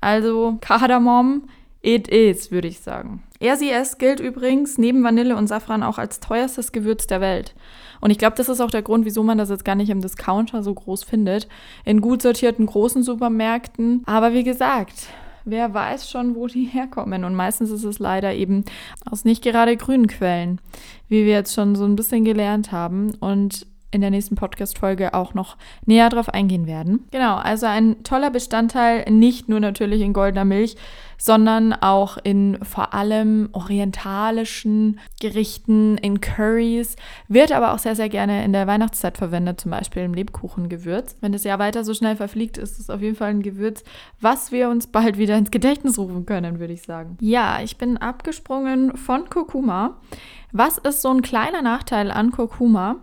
Also 0.00 0.58
Kardamom 0.60 1.48
It 1.82 2.06
is, 2.06 2.52
würde 2.52 2.68
ich 2.68 2.78
sagen. 2.78 3.24
RCS 3.40 3.98
gilt 3.98 4.20
übrigens 4.20 4.78
neben 4.78 5.02
Vanille 5.04 5.36
und 5.36 5.46
Safran 5.46 5.82
auch 5.82 5.98
als 5.98 6.20
teuerstes 6.20 6.72
Gewürz 6.72 7.06
der 7.06 7.20
Welt. 7.20 7.54
Und 8.00 8.10
ich 8.10 8.18
glaube, 8.18 8.36
das 8.36 8.48
ist 8.48 8.60
auch 8.60 8.70
der 8.70 8.82
Grund, 8.82 9.04
wieso 9.04 9.22
man 9.22 9.38
das 9.38 9.50
jetzt 9.50 9.64
gar 9.64 9.74
nicht 9.74 9.90
im 9.90 10.00
Discounter 10.00 10.62
so 10.62 10.74
groß 10.74 11.04
findet. 11.04 11.48
In 11.84 12.00
gut 12.00 12.22
sortierten 12.22 12.66
großen 12.66 13.02
Supermärkten. 13.02 14.02
Aber 14.06 14.32
wie 14.32 14.44
gesagt, 14.44 15.08
wer 15.44 15.72
weiß 15.74 16.10
schon, 16.10 16.34
wo 16.34 16.46
die 16.46 16.64
herkommen. 16.64 17.24
Und 17.24 17.34
meistens 17.34 17.70
ist 17.70 17.84
es 17.84 17.98
leider 17.98 18.34
eben 18.34 18.64
aus 19.08 19.24
nicht 19.24 19.42
gerade 19.42 19.76
grünen 19.76 20.06
Quellen, 20.06 20.60
wie 21.08 21.24
wir 21.24 21.32
jetzt 21.32 21.54
schon 21.54 21.74
so 21.74 21.84
ein 21.84 21.96
bisschen 21.96 22.24
gelernt 22.24 22.72
haben. 22.72 23.14
Und 23.20 23.66
in 23.90 24.00
der 24.02 24.10
nächsten 24.10 24.34
Podcast-Folge 24.34 25.14
auch 25.14 25.32
noch 25.32 25.56
näher 25.86 26.10
drauf 26.10 26.28
eingehen 26.28 26.66
werden. 26.66 27.06
Genau, 27.10 27.36
also 27.36 27.66
ein 27.66 28.02
toller 28.02 28.30
Bestandteil, 28.30 29.10
nicht 29.10 29.48
nur 29.48 29.60
natürlich 29.60 30.02
in 30.02 30.12
goldener 30.12 30.44
Milch, 30.44 30.76
sondern 31.18 31.72
auch 31.72 32.16
in 32.22 32.58
vor 32.64 32.94
allem 32.94 33.48
orientalischen 33.52 35.00
Gerichten, 35.20 35.98
in 35.98 36.20
Curries, 36.20 36.96
wird 37.26 37.52
aber 37.52 37.74
auch 37.74 37.78
sehr, 37.78 37.96
sehr 37.96 38.08
gerne 38.08 38.44
in 38.44 38.52
der 38.52 38.66
Weihnachtszeit 38.66 39.18
verwendet, 39.18 39.60
zum 39.60 39.72
Beispiel 39.72 40.04
im 40.04 40.14
Lebkuchengewürz. 40.14 41.16
Wenn 41.20 41.32
das 41.32 41.44
Jahr 41.44 41.58
weiter 41.58 41.84
so 41.84 41.92
schnell 41.92 42.16
verfliegt, 42.16 42.56
ist 42.56 42.78
es 42.78 42.88
auf 42.88 43.02
jeden 43.02 43.16
Fall 43.16 43.30
ein 43.30 43.42
Gewürz, 43.42 43.82
was 44.20 44.52
wir 44.52 44.70
uns 44.70 44.86
bald 44.86 45.18
wieder 45.18 45.36
ins 45.36 45.50
Gedächtnis 45.50 45.98
rufen 45.98 46.24
können, 46.24 46.60
würde 46.60 46.72
ich 46.72 46.82
sagen. 46.82 47.18
Ja, 47.20 47.60
ich 47.62 47.76
bin 47.76 47.98
abgesprungen 47.98 48.96
von 48.96 49.28
Kurkuma. 49.28 49.98
Was 50.52 50.78
ist 50.78 51.02
so 51.02 51.10
ein 51.10 51.22
kleiner 51.22 51.62
Nachteil 51.62 52.10
an 52.10 52.30
Kurkuma? 52.30 52.96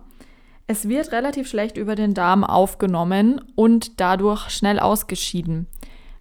Es 0.68 0.88
wird 0.88 1.12
relativ 1.12 1.48
schlecht 1.48 1.76
über 1.76 1.94
den 1.94 2.12
Darm 2.12 2.42
aufgenommen 2.42 3.40
und 3.54 4.00
dadurch 4.00 4.50
schnell 4.50 4.80
ausgeschieden. 4.80 5.68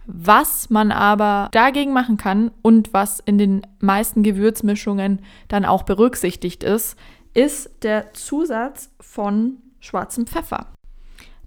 Was 0.08 0.70
man 0.70 0.92
aber 0.92 1.50
dagegen 1.52 1.94
machen 1.94 2.18
kann 2.18 2.52
und 2.62 2.94
was 2.94 3.20
in 3.20 3.38
den 3.38 3.62
meisten 3.80 4.24
Gewürzmischungen 4.24 5.20
dann 5.48 5.66
auch 5.66 5.84
berücksichtigt 5.84 6.64
ist, 6.64 6.98
ist 7.34 7.70
der 7.84 8.14
Zusatz 8.14 8.90
von 9.00 9.58
schwarzem 9.80 10.28
Pfeffer. 10.28 10.68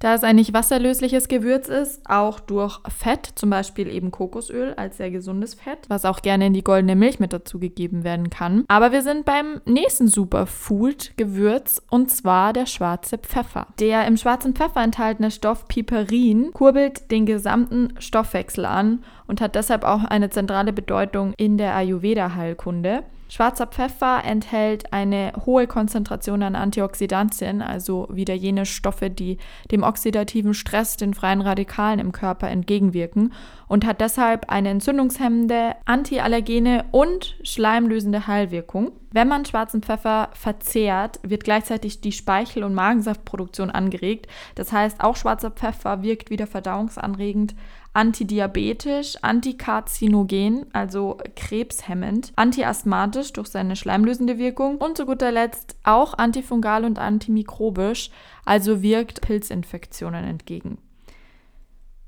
Da 0.00 0.14
es 0.14 0.22
ein 0.22 0.36
nicht 0.36 0.52
wasserlösliches 0.52 1.28
Gewürz 1.28 1.68
ist, 1.68 2.08
auch 2.08 2.40
durch 2.40 2.80
Fett, 2.88 3.32
zum 3.34 3.50
Beispiel 3.50 3.88
eben 3.88 4.10
Kokosöl 4.10 4.74
als 4.74 4.96
sehr 4.96 5.10
gesundes 5.10 5.54
Fett, 5.54 5.78
was 5.88 6.04
auch 6.04 6.22
gerne 6.22 6.46
in 6.46 6.52
die 6.52 6.62
goldene 6.62 6.96
Milch 6.96 7.18
mit 7.18 7.32
dazugegeben 7.32 8.04
werden 8.04 8.30
kann. 8.30 8.64
Aber 8.68 8.92
wir 8.92 9.02
sind 9.02 9.24
beim 9.24 9.60
nächsten 9.64 10.08
Superfood-Gewürz 10.08 11.82
und 11.90 12.10
zwar 12.10 12.52
der 12.52 12.66
schwarze 12.66 13.18
Pfeffer. 13.18 13.66
Der 13.80 14.06
im 14.06 14.16
schwarzen 14.16 14.54
Pfeffer 14.54 14.82
enthaltene 14.82 15.30
Stoff 15.30 15.66
Piperin 15.66 16.52
kurbelt 16.52 17.10
den 17.10 17.26
gesamten 17.26 17.94
Stoffwechsel 17.98 18.64
an 18.64 19.02
und 19.26 19.40
hat 19.40 19.54
deshalb 19.54 19.84
auch 19.84 20.04
eine 20.04 20.30
zentrale 20.30 20.72
Bedeutung 20.72 21.34
in 21.36 21.58
der 21.58 21.74
Ayurveda-Heilkunde. 21.74 23.02
Schwarzer 23.30 23.66
Pfeffer 23.66 24.22
enthält 24.24 24.92
eine 24.92 25.32
hohe 25.44 25.66
Konzentration 25.66 26.42
an 26.42 26.56
Antioxidantien, 26.56 27.60
also 27.60 28.08
wieder 28.10 28.34
jene 28.34 28.64
Stoffe, 28.64 29.10
die 29.10 29.36
dem 29.70 29.82
oxidativen 29.82 30.54
Stress, 30.54 30.96
den 30.96 31.12
freien 31.12 31.42
Radikalen 31.42 31.98
im 31.98 32.12
Körper 32.12 32.48
entgegenwirken 32.48 33.34
und 33.68 33.84
hat 33.84 34.00
deshalb 34.00 34.50
eine 34.50 34.70
entzündungshemmende, 34.70 35.76
antiallergene 35.84 36.86
und 36.90 37.36
schleimlösende 37.42 38.26
Heilwirkung. 38.26 38.92
Wenn 39.10 39.28
man 39.28 39.44
schwarzen 39.44 39.82
Pfeffer 39.82 40.30
verzehrt, 40.32 41.20
wird 41.22 41.44
gleichzeitig 41.44 42.00
die 42.00 42.12
Speichel- 42.12 42.64
und 42.64 42.74
Magensaftproduktion 42.74 43.70
angeregt. 43.70 44.26
Das 44.54 44.72
heißt, 44.72 45.02
auch 45.02 45.16
schwarzer 45.16 45.50
Pfeffer 45.50 46.02
wirkt 46.02 46.30
wieder 46.30 46.46
verdauungsanregend, 46.46 47.54
antidiabetisch, 47.98 49.16
antikarzinogen, 49.22 50.66
also 50.72 51.18
krebshemmend, 51.34 52.32
antiasthmatisch 52.36 53.32
durch 53.32 53.48
seine 53.48 53.74
schleimlösende 53.74 54.38
Wirkung 54.38 54.78
und 54.78 54.96
zu 54.96 55.04
guter 55.04 55.32
Letzt 55.32 55.74
auch 55.82 56.14
antifungal 56.14 56.84
und 56.84 57.00
antimikrobisch, 57.00 58.10
also 58.44 58.82
wirkt 58.82 59.20
Pilzinfektionen 59.20 60.24
entgegen. 60.24 60.78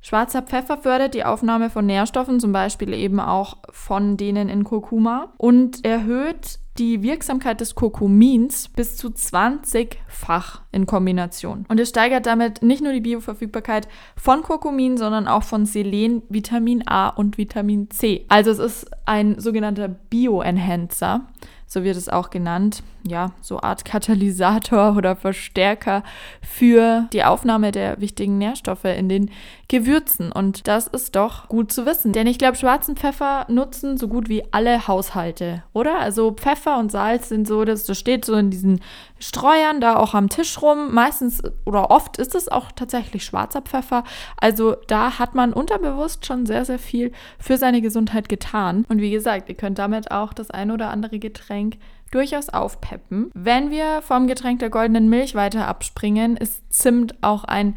Schwarzer 0.00 0.42
Pfeffer 0.42 0.78
fördert 0.78 1.14
die 1.14 1.24
Aufnahme 1.24 1.70
von 1.70 1.86
Nährstoffen, 1.86 2.38
zum 2.38 2.52
Beispiel 2.52 2.94
eben 2.94 3.18
auch 3.18 3.56
von 3.70 4.16
denen 4.16 4.48
in 4.48 4.62
Kurkuma, 4.62 5.32
und 5.38 5.84
erhöht 5.84 6.60
die 6.80 7.02
Wirksamkeit 7.02 7.60
des 7.60 7.74
Kurkumins 7.74 8.68
bis 8.68 8.96
zu 8.96 9.08
20-fach 9.08 10.62
in 10.72 10.86
Kombination. 10.86 11.66
Und 11.68 11.78
es 11.78 11.90
steigert 11.90 12.24
damit 12.24 12.62
nicht 12.62 12.82
nur 12.82 12.94
die 12.94 13.02
Bioverfügbarkeit 13.02 13.86
von 14.16 14.40
Kurkumin, 14.42 14.96
sondern 14.96 15.28
auch 15.28 15.42
von 15.42 15.66
Selen, 15.66 16.22
Vitamin 16.30 16.82
A 16.88 17.08
und 17.08 17.36
Vitamin 17.36 17.90
C. 17.90 18.24
Also 18.28 18.50
es 18.50 18.58
ist 18.58 18.90
ein 19.04 19.38
sogenannter 19.38 19.88
Bioenhancer 19.88 21.26
so 21.72 21.84
wird 21.84 21.96
es 21.96 22.08
auch 22.08 22.30
genannt, 22.30 22.82
ja, 23.04 23.30
so 23.40 23.60
Art 23.60 23.84
Katalysator 23.84 24.94
oder 24.96 25.14
Verstärker 25.14 26.02
für 26.42 27.06
die 27.12 27.22
Aufnahme 27.22 27.70
der 27.70 28.00
wichtigen 28.00 28.38
Nährstoffe 28.38 28.84
in 28.84 29.08
den 29.08 29.30
Gewürzen. 29.68 30.32
Und 30.32 30.66
das 30.66 30.88
ist 30.88 31.14
doch 31.14 31.46
gut 31.46 31.70
zu 31.70 31.86
wissen, 31.86 32.12
denn 32.12 32.26
ich 32.26 32.38
glaube, 32.38 32.56
schwarzen 32.56 32.96
Pfeffer 32.96 33.46
nutzen 33.48 33.98
so 33.98 34.08
gut 34.08 34.28
wie 34.28 34.42
alle 34.50 34.88
Haushalte, 34.88 35.62
oder? 35.72 36.00
Also 36.00 36.32
Pfeffer 36.32 36.76
und 36.76 36.90
Salz 36.90 37.28
sind 37.28 37.46
so, 37.46 37.64
das, 37.64 37.84
das 37.84 37.96
steht 37.96 38.24
so 38.24 38.34
in 38.34 38.50
diesen 38.50 38.80
streuern 39.20 39.80
da 39.80 39.96
auch 39.96 40.14
am 40.14 40.28
Tisch 40.28 40.60
rum. 40.60 40.92
Meistens 40.92 41.42
oder 41.64 41.90
oft 41.90 42.16
ist 42.16 42.34
es 42.34 42.48
auch 42.48 42.72
tatsächlich 42.72 43.24
schwarzer 43.24 43.62
Pfeffer. 43.62 44.02
Also 44.40 44.76
da 44.88 45.18
hat 45.18 45.34
man 45.34 45.52
unterbewusst 45.52 46.26
schon 46.26 46.46
sehr, 46.46 46.64
sehr 46.64 46.78
viel 46.78 47.12
für 47.38 47.56
seine 47.56 47.82
Gesundheit 47.82 48.28
getan. 48.28 48.84
Und 48.88 49.00
wie 49.00 49.10
gesagt, 49.10 49.48
ihr 49.48 49.54
könnt 49.54 49.78
damit 49.78 50.10
auch 50.10 50.32
das 50.32 50.50
ein 50.50 50.70
oder 50.70 50.90
andere 50.90 51.18
Getränk 51.18 51.76
durchaus 52.10 52.48
aufpeppen. 52.48 53.30
Wenn 53.34 53.70
wir 53.70 54.02
vom 54.02 54.26
Getränk 54.26 54.58
der 54.58 54.70
goldenen 54.70 55.08
Milch 55.08 55.34
weiter 55.34 55.68
abspringen, 55.68 56.36
ist 56.36 56.72
Zimt 56.72 57.22
auch 57.22 57.44
ein 57.44 57.76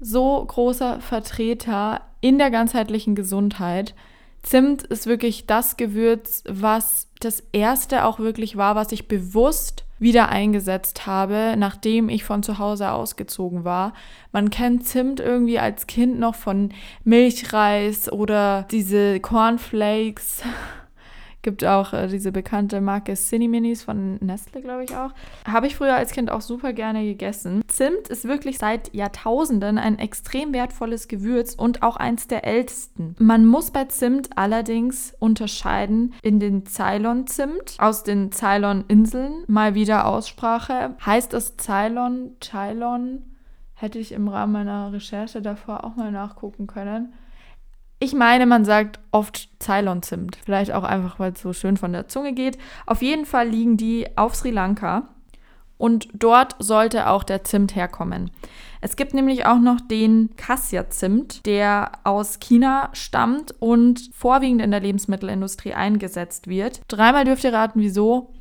so 0.00 0.44
großer 0.44 1.00
Vertreter 1.00 2.02
in 2.20 2.38
der 2.38 2.50
ganzheitlichen 2.50 3.14
Gesundheit. 3.14 3.94
Zimt 4.42 4.82
ist 4.82 5.06
wirklich 5.06 5.46
das 5.46 5.76
Gewürz, 5.76 6.42
was 6.48 7.08
das 7.20 7.42
erste 7.52 8.04
auch 8.04 8.18
wirklich 8.18 8.56
war, 8.56 8.74
was 8.74 8.92
ich 8.92 9.08
bewusst 9.08 9.84
wieder 10.00 10.30
eingesetzt 10.30 11.06
habe, 11.06 11.54
nachdem 11.56 12.08
ich 12.08 12.24
von 12.24 12.42
zu 12.42 12.58
Hause 12.58 12.90
ausgezogen 12.90 13.64
war. 13.64 13.92
Man 14.32 14.50
kennt 14.50 14.86
Zimt 14.86 15.20
irgendwie 15.20 15.58
als 15.58 15.86
Kind 15.86 16.18
noch 16.18 16.34
von 16.34 16.70
Milchreis 17.04 18.10
oder 18.10 18.66
diese 18.70 19.20
Cornflakes 19.20 20.42
Gibt 21.42 21.64
auch 21.64 21.94
äh, 21.94 22.06
diese 22.06 22.32
bekannte 22.32 22.80
Marke 22.82 23.14
Cineminis 23.14 23.82
von 23.82 24.16
Nestle, 24.16 24.60
glaube 24.60 24.84
ich 24.84 24.94
auch. 24.94 25.12
Habe 25.46 25.66
ich 25.66 25.76
früher 25.76 25.94
als 25.94 26.12
Kind 26.12 26.30
auch 26.30 26.42
super 26.42 26.74
gerne 26.74 27.02
gegessen. 27.04 27.62
Zimt 27.66 28.08
ist 28.08 28.26
wirklich 28.26 28.58
seit 28.58 28.92
Jahrtausenden 28.94 29.78
ein 29.78 29.98
extrem 29.98 30.52
wertvolles 30.52 31.08
Gewürz 31.08 31.54
und 31.54 31.82
auch 31.82 31.96
eins 31.96 32.28
der 32.28 32.44
ältesten. 32.44 33.14
Man 33.18 33.46
muss 33.46 33.70
bei 33.70 33.86
Zimt 33.86 34.36
allerdings 34.36 35.14
unterscheiden 35.18 36.12
in 36.22 36.40
den 36.40 36.66
Ceylon-Zimt 36.66 37.76
aus 37.78 38.04
den 38.04 38.32
Ceylon-Inseln. 38.32 39.44
Mal 39.46 39.74
wieder 39.74 40.06
Aussprache. 40.06 40.94
Heißt 41.04 41.32
es 41.32 41.56
Ceylon, 41.56 42.36
Ceylon? 42.42 43.24
Hätte 43.72 43.98
ich 43.98 44.12
im 44.12 44.28
Rahmen 44.28 44.52
meiner 44.52 44.92
Recherche 44.92 45.40
davor 45.40 45.84
auch 45.84 45.96
mal 45.96 46.12
nachgucken 46.12 46.66
können. 46.66 47.14
Ich 48.02 48.14
meine, 48.14 48.46
man 48.46 48.64
sagt 48.64 48.98
oft 49.10 49.50
Ceylon-Zimt. 49.62 50.38
Vielleicht 50.42 50.72
auch 50.72 50.84
einfach, 50.84 51.18
weil 51.18 51.32
es 51.32 51.42
so 51.42 51.52
schön 51.52 51.76
von 51.76 51.92
der 51.92 52.08
Zunge 52.08 52.32
geht. 52.32 52.56
Auf 52.86 53.02
jeden 53.02 53.26
Fall 53.26 53.48
liegen 53.48 53.76
die 53.76 54.06
auf 54.16 54.34
Sri 54.34 54.50
Lanka. 54.50 55.08
Und 55.76 56.08
dort 56.14 56.56
sollte 56.58 57.08
auch 57.08 57.24
der 57.24 57.44
Zimt 57.44 57.76
herkommen. 57.76 58.30
Es 58.80 58.96
gibt 58.96 59.12
nämlich 59.12 59.44
auch 59.44 59.58
noch 59.58 59.80
den 59.80 60.30
Cassia-Zimt, 60.36 61.44
der 61.44 61.92
aus 62.04 62.38
China 62.40 62.88
stammt 62.94 63.54
und 63.60 64.10
vorwiegend 64.14 64.62
in 64.62 64.70
der 64.70 64.80
Lebensmittelindustrie 64.80 65.74
eingesetzt 65.74 66.48
wird. 66.48 66.80
Dreimal 66.88 67.24
dürft 67.24 67.44
ihr 67.44 67.52
raten, 67.52 67.80
wieso. 67.80 68.32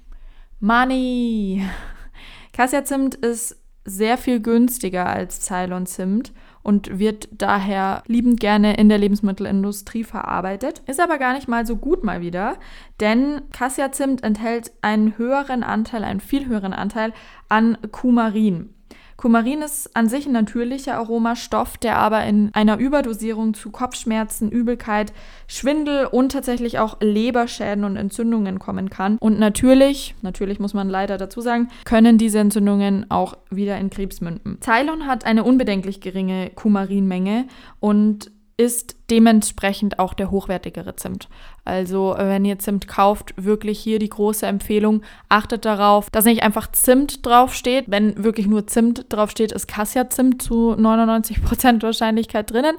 Money! 0.62 1.66
Cassia-Zimt 2.54 3.16
ist 3.16 3.58
sehr 3.84 4.18
viel 4.18 4.42
günstiger 4.42 5.06
als 5.06 5.42
Ceylon-Zimt 5.42 6.32
und 6.64 7.00
wird 7.00 7.30
daher 7.32 8.04
liebend 8.08 8.40
gerne 8.40 8.76
in 8.78 8.90
der 8.90 8.98
Lebensmittelindustrie 8.98 10.04
verarbeitet. 10.04 10.82
Ist 10.88 11.00
aber 11.00 11.18
gar 11.18 11.34
nicht 11.34 11.48
mal 11.48 11.66
so 11.66 11.78
gut 11.78 12.04
mal 12.04 12.22
wieder, 12.22 12.58
denn 13.00 13.42
Cassia-Zimt 13.52 14.24
enthält 14.24 14.72
einen 14.82 15.18
höheren 15.18 15.64
Anteil, 15.64 16.04
einen 16.04 16.20
viel 16.20 16.48
höheren 16.48 16.74
Anteil 16.74 17.14
an 17.48 17.78
Kumarin. 17.92 18.74
Kumarin 19.20 19.62
ist 19.62 19.94
an 19.98 20.08
sich 20.08 20.28
ein 20.28 20.32
natürlicher 20.32 20.96
Aromastoff, 20.96 21.78
der 21.78 21.98
aber 21.98 22.24
in 22.24 22.52
einer 22.54 22.78
Überdosierung 22.78 23.54
zu 23.54 23.70
Kopfschmerzen, 23.70 24.50
Übelkeit, 24.50 25.12
Schwindel 25.46 26.06
und 26.06 26.32
tatsächlich 26.32 26.80
auch 26.80 27.02
Leberschäden 27.02 27.84
und 27.84 27.98
Entzündungen 27.98 28.60
kommen 28.60 28.90
kann. 28.90 29.18
Und 29.20 29.38
natürlich, 29.38 30.16
natürlich 30.22 30.62
muss 30.62 30.74
man 30.74 30.88
leider 30.88 31.18
dazu 31.18 31.42
sagen, 31.42 31.68
können 31.84 32.18
diese 32.18 32.40
Entzündungen 32.40 33.12
auch 33.12 33.36
wieder 33.50 33.78
in 33.78 33.90
Krebs 33.90 34.22
münden. 34.22 34.58
Ceylon 34.62 35.06
hat 35.06 35.26
eine 35.26 35.44
unbedenklich 35.44 36.00
geringe 36.00 36.52
Kumarinmenge 36.56 37.46
und 37.82 38.32
ist 38.60 38.98
dementsprechend 39.10 40.00
auch 40.00 40.14
der 40.14 40.32
hochwertigere 40.32 40.98
Zimt. 40.98 41.30
Also 41.64 42.14
wenn 42.18 42.44
ihr 42.44 42.60
Zimt 42.60 42.90
kauft, 42.90 43.34
wirklich 43.38 43.80
hier 43.80 44.00
die 44.00 44.10
große 44.10 44.46
Empfehlung, 44.46 45.02
achtet 45.30 45.64
darauf, 45.64 46.10
dass 46.10 46.26
nicht 46.26 46.44
einfach 46.44 46.70
Zimt 46.74 47.26
draufsteht. 47.26 47.86
Wenn 47.88 48.22
wirklich 48.22 48.48
nur 48.48 48.68
Zimt 48.68 49.06
draufsteht, 49.08 49.54
ist 49.54 49.70
Cassia-Zimt 49.70 50.42
zu 50.42 50.74
99% 50.74 51.82
Wahrscheinlichkeit 51.82 52.52
drinnen, 52.52 52.76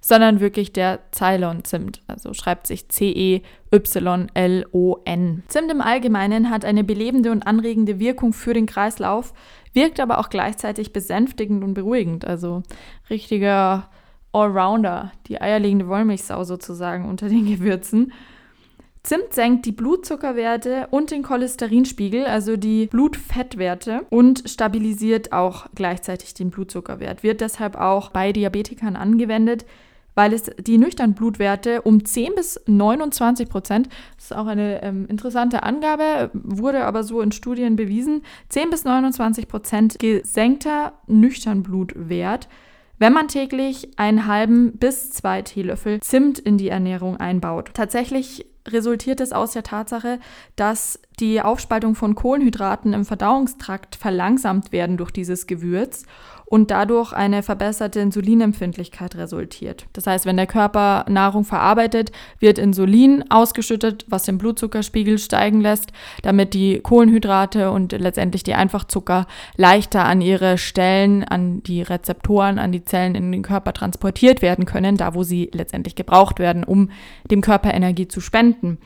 sondern 0.00 0.40
wirklich 0.40 0.72
der 0.72 1.00
Ceylon-Zimt. 1.14 2.00
Also 2.06 2.32
schreibt 2.32 2.66
sich 2.66 2.88
C-E-Y-L-O-N. 2.88 3.42
Zimt 5.48 5.70
im 5.70 5.82
Allgemeinen 5.82 6.48
hat 6.48 6.64
eine 6.64 6.84
belebende 6.84 7.32
und 7.32 7.46
anregende 7.46 7.98
Wirkung 7.98 8.32
für 8.32 8.54
den 8.54 8.64
Kreislauf, 8.64 9.34
wirkt 9.74 10.00
aber 10.00 10.20
auch 10.20 10.30
gleichzeitig 10.30 10.94
besänftigend 10.94 11.62
und 11.62 11.74
beruhigend. 11.74 12.24
Also 12.24 12.62
richtiger 13.10 13.90
Allrounder, 14.32 15.12
die 15.26 15.40
eierlegende 15.40 15.88
Wollmilchsau 15.88 16.44
sozusagen 16.44 17.08
unter 17.08 17.28
den 17.28 17.46
Gewürzen. 17.46 18.12
Zimt 19.02 19.32
senkt 19.32 19.64
die 19.64 19.72
Blutzuckerwerte 19.72 20.88
und 20.90 21.10
den 21.10 21.22
Cholesterinspiegel, 21.22 22.26
also 22.26 22.56
die 22.56 22.88
Blutfettwerte 22.88 24.02
und 24.10 24.42
stabilisiert 24.46 25.32
auch 25.32 25.66
gleichzeitig 25.74 26.34
den 26.34 26.50
Blutzuckerwert. 26.50 27.22
Wird 27.22 27.40
deshalb 27.40 27.76
auch 27.76 28.10
bei 28.10 28.32
Diabetikern 28.32 28.96
angewendet, 28.96 29.64
weil 30.14 30.32
es 30.32 30.50
die 30.58 30.78
nüchternen 30.78 31.14
Blutwerte 31.14 31.82
um 31.82 32.04
10 32.04 32.34
bis 32.34 32.60
29 32.66 33.48
Prozent, 33.48 33.88
das 34.16 34.24
ist 34.24 34.36
auch 34.36 34.46
eine 34.46 34.82
ähm, 34.82 35.06
interessante 35.06 35.62
Angabe, 35.62 36.30
wurde 36.34 36.84
aber 36.84 37.04
so 37.04 37.20
in 37.20 37.32
Studien 37.32 37.76
bewiesen, 37.76 38.22
10 38.48 38.68
bis 38.68 38.84
29 38.84 39.48
Prozent 39.48 39.98
gesenkter 40.00 40.92
nüchtern 41.06 41.62
Blutwert 41.62 42.48
wenn 42.98 43.12
man 43.12 43.28
täglich 43.28 43.88
einen 43.96 44.26
halben 44.26 44.72
bis 44.78 45.10
zwei 45.10 45.42
Teelöffel 45.42 46.00
Zimt 46.00 46.38
in 46.38 46.58
die 46.58 46.68
Ernährung 46.68 47.16
einbaut. 47.16 47.70
Tatsächlich 47.74 48.46
resultiert 48.66 49.20
es 49.20 49.32
aus 49.32 49.52
der 49.52 49.62
Tatsache, 49.62 50.20
dass 50.56 51.00
die 51.20 51.40
Aufspaltung 51.40 51.94
von 51.94 52.14
Kohlenhydraten 52.14 52.92
im 52.92 53.04
Verdauungstrakt 53.04 53.96
verlangsamt 53.96 54.72
werden 54.72 54.96
durch 54.96 55.10
dieses 55.10 55.46
Gewürz 55.46 56.04
und 56.48 56.70
dadurch 56.70 57.12
eine 57.12 57.42
verbesserte 57.42 58.00
Insulinempfindlichkeit 58.00 59.16
resultiert. 59.16 59.86
Das 59.92 60.06
heißt, 60.06 60.24
wenn 60.24 60.38
der 60.38 60.46
Körper 60.46 61.04
Nahrung 61.08 61.44
verarbeitet, 61.44 62.10
wird 62.38 62.58
Insulin 62.58 63.24
ausgeschüttet, 63.30 64.06
was 64.08 64.22
den 64.22 64.38
Blutzuckerspiegel 64.38 65.18
steigen 65.18 65.60
lässt, 65.60 65.92
damit 66.22 66.54
die 66.54 66.80
Kohlenhydrate 66.80 67.70
und 67.70 67.92
letztendlich 67.92 68.44
die 68.44 68.54
Einfachzucker 68.54 69.26
leichter 69.56 70.06
an 70.06 70.22
ihre 70.22 70.56
Stellen, 70.56 71.22
an 71.22 71.62
die 71.62 71.82
Rezeptoren, 71.82 72.58
an 72.58 72.72
die 72.72 72.84
Zellen 72.84 73.14
in 73.14 73.30
den 73.30 73.42
Körper 73.42 73.74
transportiert 73.74 74.40
werden 74.40 74.64
können, 74.64 74.96
da 74.96 75.14
wo 75.14 75.22
sie 75.22 75.50
letztendlich 75.52 75.96
gebraucht 75.96 76.38
werden, 76.38 76.64
um 76.64 76.90
dem 77.30 77.42
Körper 77.42 77.74
Energie 77.74 78.08
zu 78.08 78.20
spenden. 78.20 78.78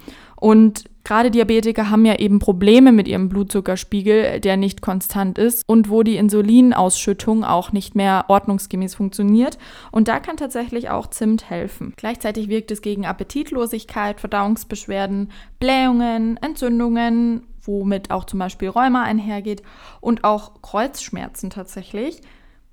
Und 0.42 0.86
gerade 1.04 1.30
Diabetiker 1.30 1.88
haben 1.88 2.04
ja 2.04 2.18
eben 2.18 2.40
Probleme 2.40 2.90
mit 2.90 3.06
ihrem 3.06 3.28
Blutzuckerspiegel, 3.28 4.40
der 4.40 4.56
nicht 4.56 4.82
konstant 4.82 5.38
ist 5.38 5.62
und 5.68 5.88
wo 5.88 6.02
die 6.02 6.16
Insulinausschüttung 6.16 7.44
auch 7.44 7.70
nicht 7.70 7.94
mehr 7.94 8.24
ordnungsgemäß 8.26 8.96
funktioniert. 8.96 9.56
Und 9.92 10.08
da 10.08 10.18
kann 10.18 10.36
tatsächlich 10.36 10.90
auch 10.90 11.06
Zimt 11.06 11.48
helfen. 11.48 11.94
Gleichzeitig 11.96 12.48
wirkt 12.48 12.72
es 12.72 12.82
gegen 12.82 13.06
Appetitlosigkeit, 13.06 14.18
Verdauungsbeschwerden, 14.18 15.30
Blähungen, 15.60 16.38
Entzündungen, 16.38 17.46
womit 17.62 18.10
auch 18.10 18.24
zum 18.24 18.40
Beispiel 18.40 18.68
Rheuma 18.68 19.04
einhergeht 19.04 19.62
und 20.00 20.24
auch 20.24 20.60
Kreuzschmerzen 20.60 21.50
tatsächlich 21.50 22.20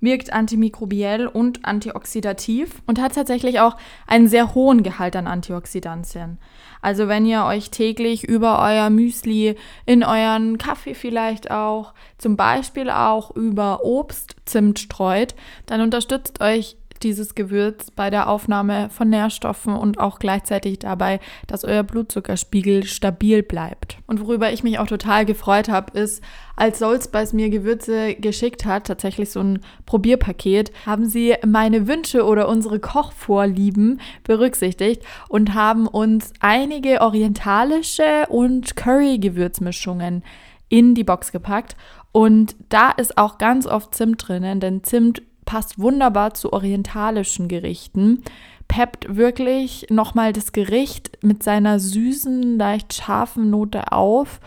wirkt 0.00 0.32
antimikrobiell 0.32 1.26
und 1.26 1.64
antioxidativ 1.64 2.82
und 2.86 3.00
hat 3.00 3.14
tatsächlich 3.14 3.60
auch 3.60 3.76
einen 4.06 4.28
sehr 4.28 4.54
hohen 4.54 4.82
Gehalt 4.82 5.16
an 5.16 5.26
Antioxidantien. 5.26 6.38
Also 6.82 7.08
wenn 7.08 7.26
ihr 7.26 7.44
euch 7.44 7.70
täglich 7.70 8.24
über 8.24 8.60
euer 8.60 8.88
Müsli, 8.90 9.56
in 9.84 10.02
euren 10.02 10.56
Kaffee 10.56 10.94
vielleicht 10.94 11.50
auch, 11.50 11.92
zum 12.16 12.36
Beispiel 12.36 12.90
auch 12.90 13.34
über 13.36 13.84
Obst 13.84 14.36
Zimt 14.46 14.78
streut, 14.78 15.34
dann 15.66 15.80
unterstützt 15.82 16.40
euch 16.40 16.76
dieses 17.02 17.34
Gewürz 17.34 17.90
bei 17.90 18.10
der 18.10 18.28
Aufnahme 18.28 18.90
von 18.90 19.08
Nährstoffen 19.08 19.74
und 19.74 19.98
auch 19.98 20.18
gleichzeitig 20.18 20.78
dabei, 20.78 21.20
dass 21.46 21.64
euer 21.64 21.82
Blutzuckerspiegel 21.82 22.84
stabil 22.84 23.42
bleibt. 23.42 23.98
Und 24.06 24.20
worüber 24.20 24.52
ich 24.52 24.62
mich 24.62 24.78
auch 24.78 24.86
total 24.86 25.24
gefreut 25.24 25.68
habe, 25.68 25.98
ist, 25.98 26.22
als 26.56 26.78
Soulspice 26.78 27.32
mir 27.32 27.48
Gewürze 27.48 28.14
geschickt 28.14 28.66
hat, 28.66 28.86
tatsächlich 28.86 29.30
so 29.30 29.40
ein 29.40 29.60
Probierpaket, 29.86 30.72
haben 30.84 31.06
sie 31.06 31.34
meine 31.46 31.88
Wünsche 31.88 32.24
oder 32.24 32.48
unsere 32.48 32.80
Kochvorlieben 32.80 34.00
berücksichtigt 34.24 35.02
und 35.28 35.54
haben 35.54 35.86
uns 35.86 36.32
einige 36.40 37.00
orientalische 37.00 38.26
und 38.28 38.76
Curry-Gewürzmischungen 38.76 40.22
in 40.68 40.94
die 40.94 41.04
Box 41.04 41.32
gepackt. 41.32 41.76
Und 42.12 42.56
da 42.68 42.90
ist 42.90 43.18
auch 43.18 43.38
ganz 43.38 43.66
oft 43.66 43.94
Zimt 43.94 44.26
drinnen, 44.26 44.60
denn 44.60 44.82
Zimt 44.82 45.22
passt 45.50 45.80
wunderbar 45.80 46.32
zu 46.32 46.52
orientalischen 46.52 47.48
Gerichten. 47.48 48.22
Peppt 48.68 49.16
wirklich 49.16 49.88
nochmal 49.90 50.32
das 50.32 50.52
Gericht 50.52 51.18
mit 51.22 51.42
seiner 51.42 51.80
süßen, 51.80 52.56
leicht 52.56 52.94
scharfen 52.94 53.50
Note 53.50 53.90
auf 53.90 54.38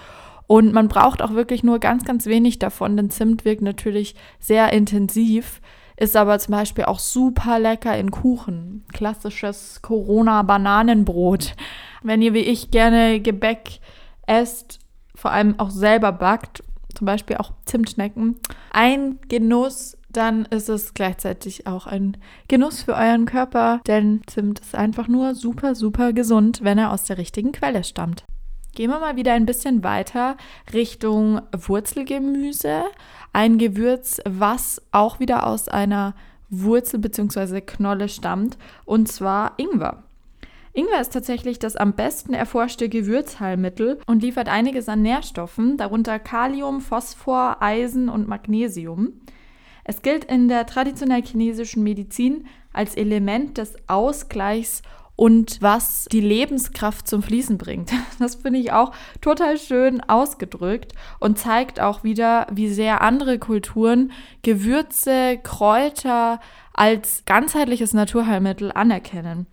Und 0.47 0.71
man 0.71 0.87
braucht 0.87 1.21
auch 1.21 1.33
wirklich 1.33 1.61
nur 1.61 1.79
ganz, 1.79 2.05
ganz 2.05 2.25
wenig 2.25 2.57
davon, 2.57 2.95
denn 2.95 3.09
Zimt 3.09 3.43
wirkt 3.43 3.61
natürlich 3.61 4.15
sehr 4.39 4.71
intensiv, 4.71 5.59
ist 5.97 6.15
aber 6.15 6.39
zum 6.39 6.53
Beispiel 6.53 6.85
auch 6.85 6.99
super 6.99 7.59
lecker 7.59 7.97
in 7.97 8.09
Kuchen. 8.09 8.85
Klassisches 8.93 9.81
Corona-Bananenbrot. 9.81 11.53
Wenn 12.01 12.21
ihr 12.21 12.33
wie 12.33 12.39
ich 12.39 12.71
gerne 12.71 13.19
Gebäck 13.19 13.81
esst, 14.25 14.79
vor 15.15 15.31
allem 15.31 15.59
auch 15.59 15.69
selber 15.69 16.13
backt, 16.13 16.63
zum 16.95 17.05
Beispiel 17.07 17.35
auch 17.37 17.51
Zimtschnecken, 17.65 18.37
ein 18.71 19.19
Genuss, 19.27 19.97
dann 20.13 20.45
ist 20.45 20.69
es 20.69 20.93
gleichzeitig 20.93 21.67
auch 21.67 21.87
ein 21.87 22.17
Genuss 22.47 22.83
für 22.83 22.95
euren 22.95 23.25
Körper, 23.25 23.81
denn 23.87 24.21
Zimt 24.27 24.59
ist 24.59 24.75
einfach 24.75 25.07
nur 25.07 25.35
super, 25.35 25.75
super 25.75 26.13
gesund, 26.13 26.59
wenn 26.63 26.77
er 26.77 26.91
aus 26.91 27.03
der 27.03 27.17
richtigen 27.17 27.51
Quelle 27.51 27.83
stammt. 27.83 28.23
Gehen 28.75 28.89
wir 28.89 28.99
mal 28.99 29.15
wieder 29.15 29.33
ein 29.33 29.45
bisschen 29.45 29.83
weiter 29.83 30.35
Richtung 30.73 31.41
Wurzelgemüse. 31.51 32.83
Ein 33.31 33.59
Gewürz, 33.59 34.19
was 34.25 34.81
auch 34.91 35.19
wieder 35.19 35.45
aus 35.45 35.67
einer 35.67 36.15
Wurzel 36.49 36.99
bzw. 36.99 37.61
Knolle 37.61 38.09
stammt, 38.09 38.57
und 38.85 39.11
zwar 39.11 39.53
Ingwer. 39.57 40.03
Ingwer 40.73 41.01
ist 41.01 41.13
tatsächlich 41.13 41.59
das 41.59 41.75
am 41.75 41.93
besten 41.93 42.33
erforschte 42.33 42.89
Gewürzheilmittel 42.89 43.99
und 44.07 44.23
liefert 44.23 44.49
einiges 44.49 44.89
an 44.89 45.03
Nährstoffen, 45.03 45.77
darunter 45.77 46.17
Kalium, 46.17 46.81
Phosphor, 46.81 47.57
Eisen 47.61 48.09
und 48.09 48.27
Magnesium. 48.27 49.13
Es 49.83 50.01
gilt 50.01 50.25
in 50.25 50.47
der 50.47 50.65
traditionell 50.65 51.23
chinesischen 51.23 51.83
Medizin 51.83 52.47
als 52.71 52.95
Element 52.95 53.57
des 53.57 53.75
Ausgleichs 53.87 54.81
und 55.15 55.61
was 55.61 56.05
die 56.11 56.21
Lebenskraft 56.21 57.07
zum 57.07 57.21
Fließen 57.21 57.57
bringt. 57.57 57.91
Das 58.19 58.35
finde 58.35 58.59
ich 58.59 58.71
auch 58.71 58.93
total 59.21 59.57
schön 59.57 60.01
ausgedrückt 60.01 60.93
und 61.19 61.37
zeigt 61.37 61.79
auch 61.79 62.03
wieder, 62.03 62.47
wie 62.51 62.69
sehr 62.69 63.01
andere 63.01 63.37
Kulturen 63.37 64.11
Gewürze, 64.43 65.39
Kräuter 65.43 66.39
als 66.73 67.23
ganzheitliches 67.25 67.93
Naturheilmittel 67.93 68.71
anerkennen 68.71 69.47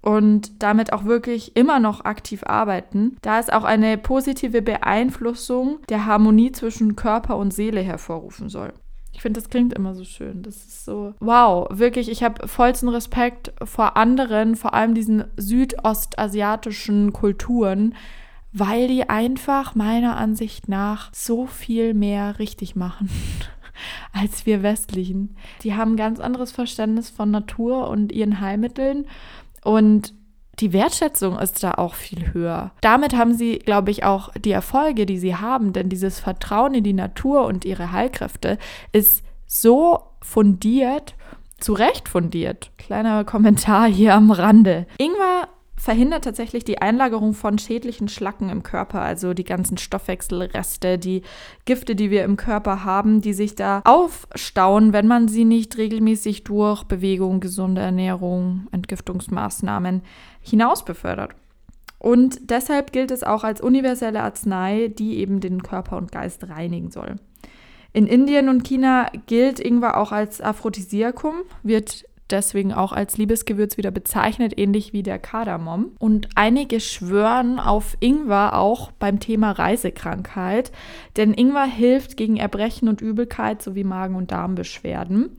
und 0.00 0.62
damit 0.62 0.92
auch 0.92 1.04
wirklich 1.04 1.56
immer 1.56 1.78
noch 1.78 2.04
aktiv 2.04 2.42
arbeiten, 2.44 3.16
da 3.22 3.38
es 3.38 3.50
auch 3.50 3.64
eine 3.64 3.96
positive 3.96 4.60
Beeinflussung 4.60 5.78
der 5.88 6.06
Harmonie 6.06 6.50
zwischen 6.50 6.96
Körper 6.96 7.36
und 7.36 7.54
Seele 7.54 7.80
hervorrufen 7.80 8.48
soll. 8.48 8.72
Ich 9.12 9.20
finde, 9.20 9.40
das 9.40 9.50
klingt 9.50 9.74
immer 9.74 9.94
so 9.94 10.04
schön. 10.04 10.42
Das 10.42 10.56
ist 10.56 10.84
so, 10.84 11.14
wow, 11.20 11.68
wirklich, 11.70 12.10
ich 12.10 12.22
habe 12.22 12.48
vollsten 12.48 12.88
Respekt 12.88 13.52
vor 13.62 13.96
anderen, 13.96 14.56
vor 14.56 14.74
allem 14.74 14.94
diesen 14.94 15.24
südostasiatischen 15.36 17.12
Kulturen, 17.12 17.94
weil 18.52 18.88
die 18.88 19.08
einfach 19.08 19.74
meiner 19.74 20.16
Ansicht 20.16 20.68
nach 20.68 21.10
so 21.12 21.46
viel 21.46 21.94
mehr 21.94 22.38
richtig 22.38 22.74
machen 22.74 23.08
als 24.12 24.46
wir 24.46 24.62
westlichen. 24.62 25.36
Die 25.62 25.74
haben 25.74 25.92
ein 25.92 25.96
ganz 25.96 26.20
anderes 26.20 26.52
Verständnis 26.52 27.10
von 27.10 27.30
Natur 27.30 27.88
und 27.88 28.12
ihren 28.12 28.40
Heilmitteln 28.40 29.06
und 29.62 30.14
die 30.60 30.72
Wertschätzung 30.72 31.38
ist 31.38 31.62
da 31.62 31.72
auch 31.72 31.94
viel 31.94 32.32
höher. 32.32 32.72
Damit 32.80 33.16
haben 33.16 33.34
sie, 33.34 33.58
glaube 33.58 33.90
ich, 33.90 34.04
auch 34.04 34.30
die 34.34 34.52
Erfolge, 34.52 35.06
die 35.06 35.18
sie 35.18 35.36
haben, 35.36 35.72
denn 35.72 35.88
dieses 35.88 36.20
Vertrauen 36.20 36.74
in 36.74 36.84
die 36.84 36.92
Natur 36.92 37.46
und 37.46 37.64
ihre 37.64 37.92
Heilkräfte 37.92 38.58
ist 38.92 39.24
so 39.46 40.00
fundiert, 40.20 41.14
zu 41.58 41.72
Recht 41.72 42.08
fundiert. 42.08 42.70
Kleiner 42.76 43.24
Kommentar 43.24 43.88
hier 43.88 44.14
am 44.14 44.30
Rande. 44.30 44.86
Ingwer 44.98 45.48
verhindert 45.82 46.22
tatsächlich 46.22 46.62
die 46.62 46.80
Einlagerung 46.80 47.34
von 47.34 47.58
schädlichen 47.58 48.06
Schlacken 48.06 48.50
im 48.50 48.62
Körper, 48.62 49.02
also 49.02 49.34
die 49.34 49.42
ganzen 49.42 49.78
Stoffwechselreste, 49.78 50.96
die 50.96 51.22
Gifte, 51.64 51.96
die 51.96 52.12
wir 52.12 52.22
im 52.22 52.36
Körper 52.36 52.84
haben, 52.84 53.20
die 53.20 53.32
sich 53.32 53.56
da 53.56 53.82
aufstauen, 53.84 54.92
wenn 54.92 55.08
man 55.08 55.26
sie 55.26 55.44
nicht 55.44 55.76
regelmäßig 55.78 56.44
durch 56.44 56.84
Bewegung, 56.84 57.40
gesunde 57.40 57.80
Ernährung, 57.80 58.68
Entgiftungsmaßnahmen 58.70 60.02
hinaus 60.40 60.84
befördert. 60.84 61.34
Und 61.98 62.48
deshalb 62.48 62.92
gilt 62.92 63.10
es 63.10 63.24
auch 63.24 63.42
als 63.42 63.60
universelle 63.60 64.22
Arznei, 64.22 64.86
die 64.86 65.18
eben 65.18 65.40
den 65.40 65.64
Körper 65.64 65.96
und 65.96 66.12
Geist 66.12 66.48
reinigen 66.48 66.92
soll. 66.92 67.16
In 67.92 68.06
Indien 68.06 68.48
und 68.48 68.62
China 68.62 69.10
gilt 69.26 69.58
Ingwer 69.58 69.96
auch 69.96 70.12
als 70.12 70.40
Aphrodisiakum, 70.40 71.34
wird 71.64 72.04
deswegen 72.32 72.72
auch 72.72 72.92
als 72.92 73.18
Liebesgewürz 73.18 73.76
wieder 73.76 73.90
bezeichnet, 73.90 74.58
ähnlich 74.58 74.92
wie 74.92 75.02
der 75.02 75.18
Kardamom. 75.18 75.92
Und 75.98 76.28
einige 76.34 76.80
schwören 76.80 77.60
auf 77.60 77.96
Ingwer 78.00 78.58
auch 78.58 78.90
beim 78.92 79.20
Thema 79.20 79.52
Reisekrankheit, 79.52 80.72
denn 81.16 81.34
Ingwer 81.34 81.66
hilft 81.66 82.16
gegen 82.16 82.36
Erbrechen 82.36 82.88
und 82.88 83.00
Übelkeit 83.00 83.62
sowie 83.62 83.84
Magen- 83.84 84.16
und 84.16 84.32
Darmbeschwerden. 84.32 85.30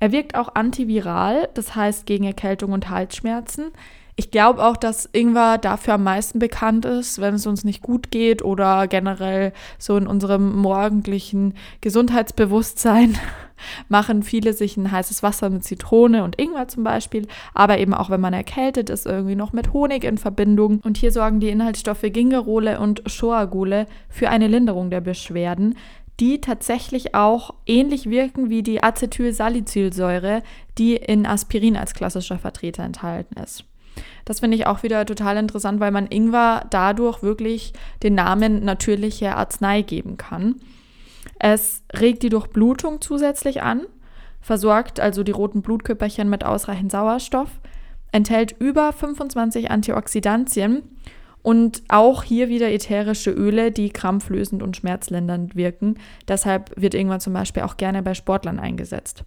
Er 0.00 0.12
wirkt 0.12 0.34
auch 0.34 0.54
antiviral, 0.54 1.48
das 1.54 1.76
heißt 1.76 2.06
gegen 2.06 2.24
Erkältung 2.24 2.72
und 2.72 2.88
Halsschmerzen. 2.88 3.70
Ich 4.16 4.30
glaube 4.30 4.62
auch, 4.64 4.76
dass 4.76 5.08
Ingwer 5.12 5.56
dafür 5.56 5.94
am 5.94 6.02
meisten 6.02 6.40
bekannt 6.40 6.84
ist, 6.84 7.20
wenn 7.22 7.36
es 7.36 7.46
uns 7.46 7.64
nicht 7.64 7.80
gut 7.80 8.10
geht 8.10 8.42
oder 8.42 8.86
generell 8.86 9.54
so 9.78 9.96
in 9.96 10.06
unserem 10.06 10.56
morgendlichen 10.56 11.54
Gesundheitsbewusstsein 11.80 13.16
machen 13.88 14.22
viele 14.22 14.52
sich 14.52 14.76
ein 14.76 14.90
heißes 14.90 15.22
Wasser 15.22 15.50
mit 15.50 15.64
Zitrone 15.64 16.24
und 16.24 16.40
Ingwer 16.40 16.68
zum 16.68 16.84
Beispiel, 16.84 17.26
aber 17.54 17.78
eben 17.78 17.94
auch 17.94 18.10
wenn 18.10 18.20
man 18.20 18.32
erkältet 18.32 18.90
ist, 18.90 19.06
irgendwie 19.06 19.36
noch 19.36 19.52
mit 19.52 19.72
Honig 19.72 20.04
in 20.04 20.18
Verbindung. 20.18 20.80
Und 20.84 20.96
hier 20.96 21.12
sorgen 21.12 21.40
die 21.40 21.48
Inhaltsstoffe 21.48 22.02
Gingerole 22.02 22.80
und 22.80 23.02
Shoagule 23.06 23.86
für 24.08 24.30
eine 24.30 24.48
Linderung 24.48 24.90
der 24.90 25.00
Beschwerden 25.00 25.76
die 26.20 26.40
tatsächlich 26.42 27.14
auch 27.14 27.54
ähnlich 27.66 28.08
wirken 28.10 28.50
wie 28.50 28.62
die 28.62 28.82
Acetylsalicylsäure, 28.82 30.42
die 30.76 30.96
in 30.96 31.26
Aspirin 31.26 31.78
als 31.78 31.94
klassischer 31.94 32.38
Vertreter 32.38 32.84
enthalten 32.84 33.40
ist. 33.40 33.64
Das 34.24 34.40
finde 34.40 34.56
ich 34.56 34.66
auch 34.66 34.82
wieder 34.82 35.04
total 35.06 35.38
interessant, 35.38 35.80
weil 35.80 35.90
man 35.90 36.06
Ingwer 36.06 36.66
dadurch 36.70 37.22
wirklich 37.22 37.72
den 38.02 38.14
Namen 38.14 38.64
natürliche 38.64 39.34
Arznei 39.34 39.82
geben 39.82 40.16
kann. 40.16 40.56
Es 41.42 41.82
regt 41.98 42.22
die 42.22 42.28
Durchblutung 42.28 43.00
zusätzlich 43.00 43.62
an, 43.62 43.86
versorgt 44.42 45.00
also 45.00 45.24
die 45.24 45.32
roten 45.32 45.62
Blutkörperchen 45.62 46.28
mit 46.28 46.44
ausreichend 46.44 46.92
Sauerstoff, 46.92 47.48
enthält 48.12 48.54
über 48.58 48.92
25 48.92 49.70
Antioxidantien 49.70 50.82
und 51.42 51.82
auch 51.88 52.24
hier 52.24 52.50
wieder 52.50 52.70
ätherische 52.70 53.30
Öle, 53.30 53.72
die 53.72 53.88
krampflösend 53.88 54.62
und 54.62 54.76
schmerzlindernd 54.76 55.56
wirken. 55.56 55.94
Deshalb 56.28 56.78
wird 56.78 56.94
Ingwer 56.94 57.20
zum 57.20 57.32
Beispiel 57.32 57.62
auch 57.62 57.78
gerne 57.78 58.02
bei 58.02 58.12
Sportlern 58.12 58.58
eingesetzt. 58.58 59.24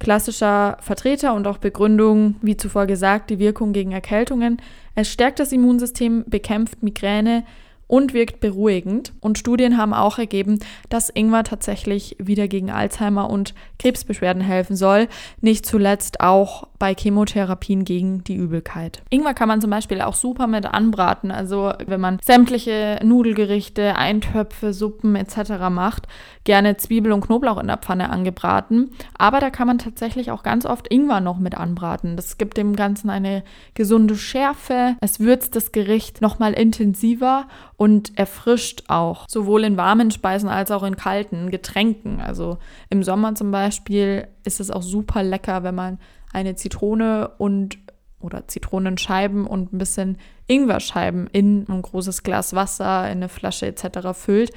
Klassischer 0.00 0.76
Vertreter 0.80 1.34
und 1.34 1.46
auch 1.46 1.58
Begründung, 1.58 2.34
wie 2.42 2.56
zuvor 2.56 2.86
gesagt, 2.86 3.30
die 3.30 3.38
Wirkung 3.38 3.72
gegen 3.72 3.92
Erkältungen. 3.92 4.60
Es 4.96 5.08
stärkt 5.08 5.38
das 5.38 5.52
Immunsystem, 5.52 6.24
bekämpft 6.26 6.82
Migräne, 6.82 7.44
und 7.88 8.14
wirkt 8.14 8.38
beruhigend. 8.38 9.12
Und 9.20 9.38
Studien 9.38 9.76
haben 9.76 9.92
auch 9.92 10.18
ergeben, 10.18 10.60
dass 10.88 11.10
Ingwer 11.12 11.42
tatsächlich 11.42 12.16
wieder 12.20 12.46
gegen 12.46 12.70
Alzheimer 12.70 13.28
und 13.28 13.54
Krebsbeschwerden 13.78 14.42
helfen 14.42 14.76
soll. 14.76 15.08
Nicht 15.40 15.66
zuletzt 15.66 16.20
auch 16.20 16.68
bei 16.78 16.94
Chemotherapien 16.94 17.84
gegen 17.84 18.22
die 18.24 18.36
Übelkeit. 18.36 19.02
Ingwer 19.10 19.34
kann 19.34 19.48
man 19.48 19.60
zum 19.60 19.70
Beispiel 19.70 20.00
auch 20.00 20.14
super 20.14 20.46
mit 20.46 20.66
anbraten. 20.66 21.30
Also 21.30 21.72
wenn 21.86 22.00
man 22.00 22.18
sämtliche 22.24 23.00
Nudelgerichte, 23.02 23.96
Eintöpfe, 23.96 24.72
Suppen 24.72 25.16
etc. 25.16 25.70
macht, 25.70 26.06
gerne 26.44 26.76
Zwiebel 26.76 27.12
und 27.12 27.22
Knoblauch 27.22 27.58
in 27.58 27.66
der 27.66 27.78
Pfanne 27.78 28.10
angebraten. 28.10 28.90
Aber 29.16 29.40
da 29.40 29.50
kann 29.50 29.66
man 29.66 29.78
tatsächlich 29.78 30.30
auch 30.30 30.42
ganz 30.42 30.66
oft 30.66 30.92
Ingwer 30.92 31.20
noch 31.20 31.38
mit 31.38 31.56
anbraten. 31.56 32.16
Das 32.16 32.38
gibt 32.38 32.56
dem 32.56 32.76
Ganzen 32.76 33.10
eine 33.10 33.42
gesunde 33.74 34.16
Schärfe. 34.16 34.96
Es 35.00 35.20
würzt 35.20 35.56
das 35.56 35.72
Gericht 35.72 36.20
nochmal 36.20 36.52
intensiver 36.52 37.46
und 37.78 38.18
erfrischt 38.18 38.82
auch, 38.88 39.24
sowohl 39.28 39.62
in 39.62 39.76
warmen 39.76 40.10
Speisen 40.10 40.48
als 40.48 40.72
auch 40.72 40.82
in 40.82 40.96
kalten 40.96 41.48
Getränken. 41.48 42.20
Also 42.20 42.58
im 42.90 43.04
Sommer 43.04 43.36
zum 43.36 43.52
Beispiel 43.52 44.26
ist 44.44 44.58
es 44.58 44.72
auch 44.72 44.82
super 44.82 45.22
lecker, 45.22 45.62
wenn 45.62 45.76
man 45.76 45.98
eine 46.32 46.56
Zitrone 46.56 47.30
und 47.38 47.78
oder 48.20 48.48
Zitronenscheiben 48.48 49.46
und 49.46 49.72
ein 49.72 49.78
bisschen 49.78 50.18
Ingwerscheiben 50.48 51.28
in 51.28 51.68
ein 51.68 51.80
großes 51.80 52.24
Glas 52.24 52.52
Wasser, 52.52 53.04
in 53.06 53.18
eine 53.18 53.28
Flasche 53.28 53.66
etc. 53.66 54.08
füllt 54.12 54.50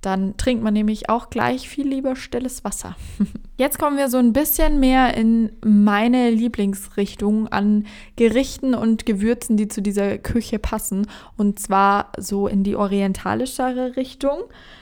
dann 0.00 0.36
trinkt 0.36 0.62
man 0.62 0.72
nämlich 0.72 1.10
auch 1.10 1.28
gleich 1.28 1.68
viel 1.68 1.86
lieber 1.86 2.16
stilles 2.16 2.64
Wasser. 2.64 2.96
Jetzt 3.58 3.78
kommen 3.78 3.98
wir 3.98 4.08
so 4.08 4.16
ein 4.16 4.32
bisschen 4.32 4.80
mehr 4.80 5.14
in 5.14 5.52
meine 5.62 6.30
Lieblingsrichtung 6.30 7.48
an 7.48 7.86
Gerichten 8.16 8.74
und 8.74 9.04
Gewürzen, 9.04 9.58
die 9.58 9.68
zu 9.68 9.82
dieser 9.82 10.16
Küche 10.16 10.58
passen. 10.58 11.06
Und 11.36 11.58
zwar 11.58 12.12
so 12.18 12.46
in 12.46 12.64
die 12.64 12.76
orientalischere 12.76 13.96
Richtung, 13.96 14.38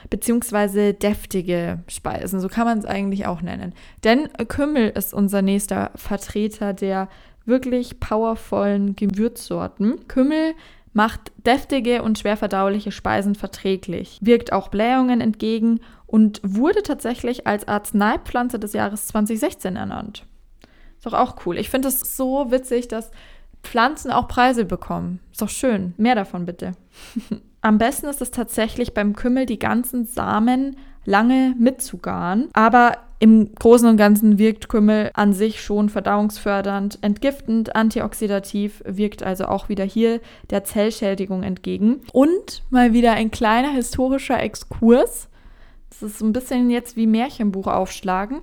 beziehungsweise 0.09 0.93
deftige 0.93 1.83
Speisen. 1.87 2.39
So 2.39 2.47
kann 2.47 2.65
man 2.65 2.79
es 2.79 2.85
eigentlich 2.85 3.25
auch 3.27 3.41
nennen. 3.41 3.73
Denn 4.05 4.29
Kümmel 4.47 4.89
ist 4.89 5.13
unser 5.13 5.41
nächster 5.41 5.91
Vertreter 5.95 6.73
der 6.73 7.09
wirklich 7.45 7.99
powervollen 7.99 8.95
Gewürzsorten. 8.95 10.07
Kümmel 10.07 10.53
macht 10.93 11.31
deftige 11.45 12.03
und 12.03 12.19
schwer 12.19 12.37
verdauliche 12.37 12.91
Speisen 12.91 13.35
verträglich, 13.35 14.17
wirkt 14.21 14.51
auch 14.51 14.69
Blähungen 14.69 15.21
entgegen 15.21 15.79
und 16.07 16.41
wurde 16.43 16.81
tatsächlich 16.83 17.47
als 17.47 17.67
Arzneipflanze 17.67 18.59
des 18.59 18.73
Jahres 18.73 19.07
2016 19.07 19.75
ernannt. 19.75 20.25
Ist 20.97 21.05
doch 21.05 21.13
auch 21.13 21.45
cool. 21.45 21.57
Ich 21.57 21.69
finde 21.69 21.87
es 21.87 22.17
so 22.17 22.51
witzig, 22.51 22.87
dass 22.87 23.11
Pflanzen 23.63 24.11
auch 24.11 24.27
Preise 24.27 24.65
bekommen. 24.65 25.19
Ist 25.31 25.41
doch 25.41 25.49
schön. 25.49 25.93
Mehr 25.97 26.15
davon 26.15 26.45
bitte. 26.45 26.73
Am 27.61 27.77
besten 27.77 28.07
ist 28.07 28.21
es 28.21 28.31
tatsächlich 28.31 28.93
beim 28.93 29.15
Kümmel 29.15 29.45
die 29.45 29.59
ganzen 29.59 30.05
Samen 30.05 30.77
lange 31.09 31.55
mitzugaren. 31.57 32.49
Aber 32.53 32.97
im 33.19 33.53
Großen 33.55 33.89
und 33.89 33.97
Ganzen 33.97 34.37
wirkt 34.37 34.69
Kümmel 34.69 35.09
an 35.13 35.33
sich 35.33 35.61
schon 35.61 35.89
verdauungsfördernd, 35.89 36.99
entgiftend, 37.01 37.75
antioxidativ, 37.75 38.81
wirkt 38.85 39.23
also 39.23 39.45
auch 39.45 39.67
wieder 39.67 39.83
hier 39.83 40.21
der 40.51 40.63
Zellschädigung 40.63 41.43
entgegen. 41.43 42.01
Und 42.13 42.63
mal 42.69 42.93
wieder 42.93 43.13
ein 43.13 43.31
kleiner 43.31 43.71
historischer 43.71 44.41
Exkurs. 44.41 45.27
Das 45.89 46.03
ist 46.03 46.21
ein 46.21 46.31
bisschen 46.31 46.69
jetzt 46.69 46.95
wie 46.95 47.07
Märchenbuch 47.07 47.67
aufschlagen. 47.67 48.41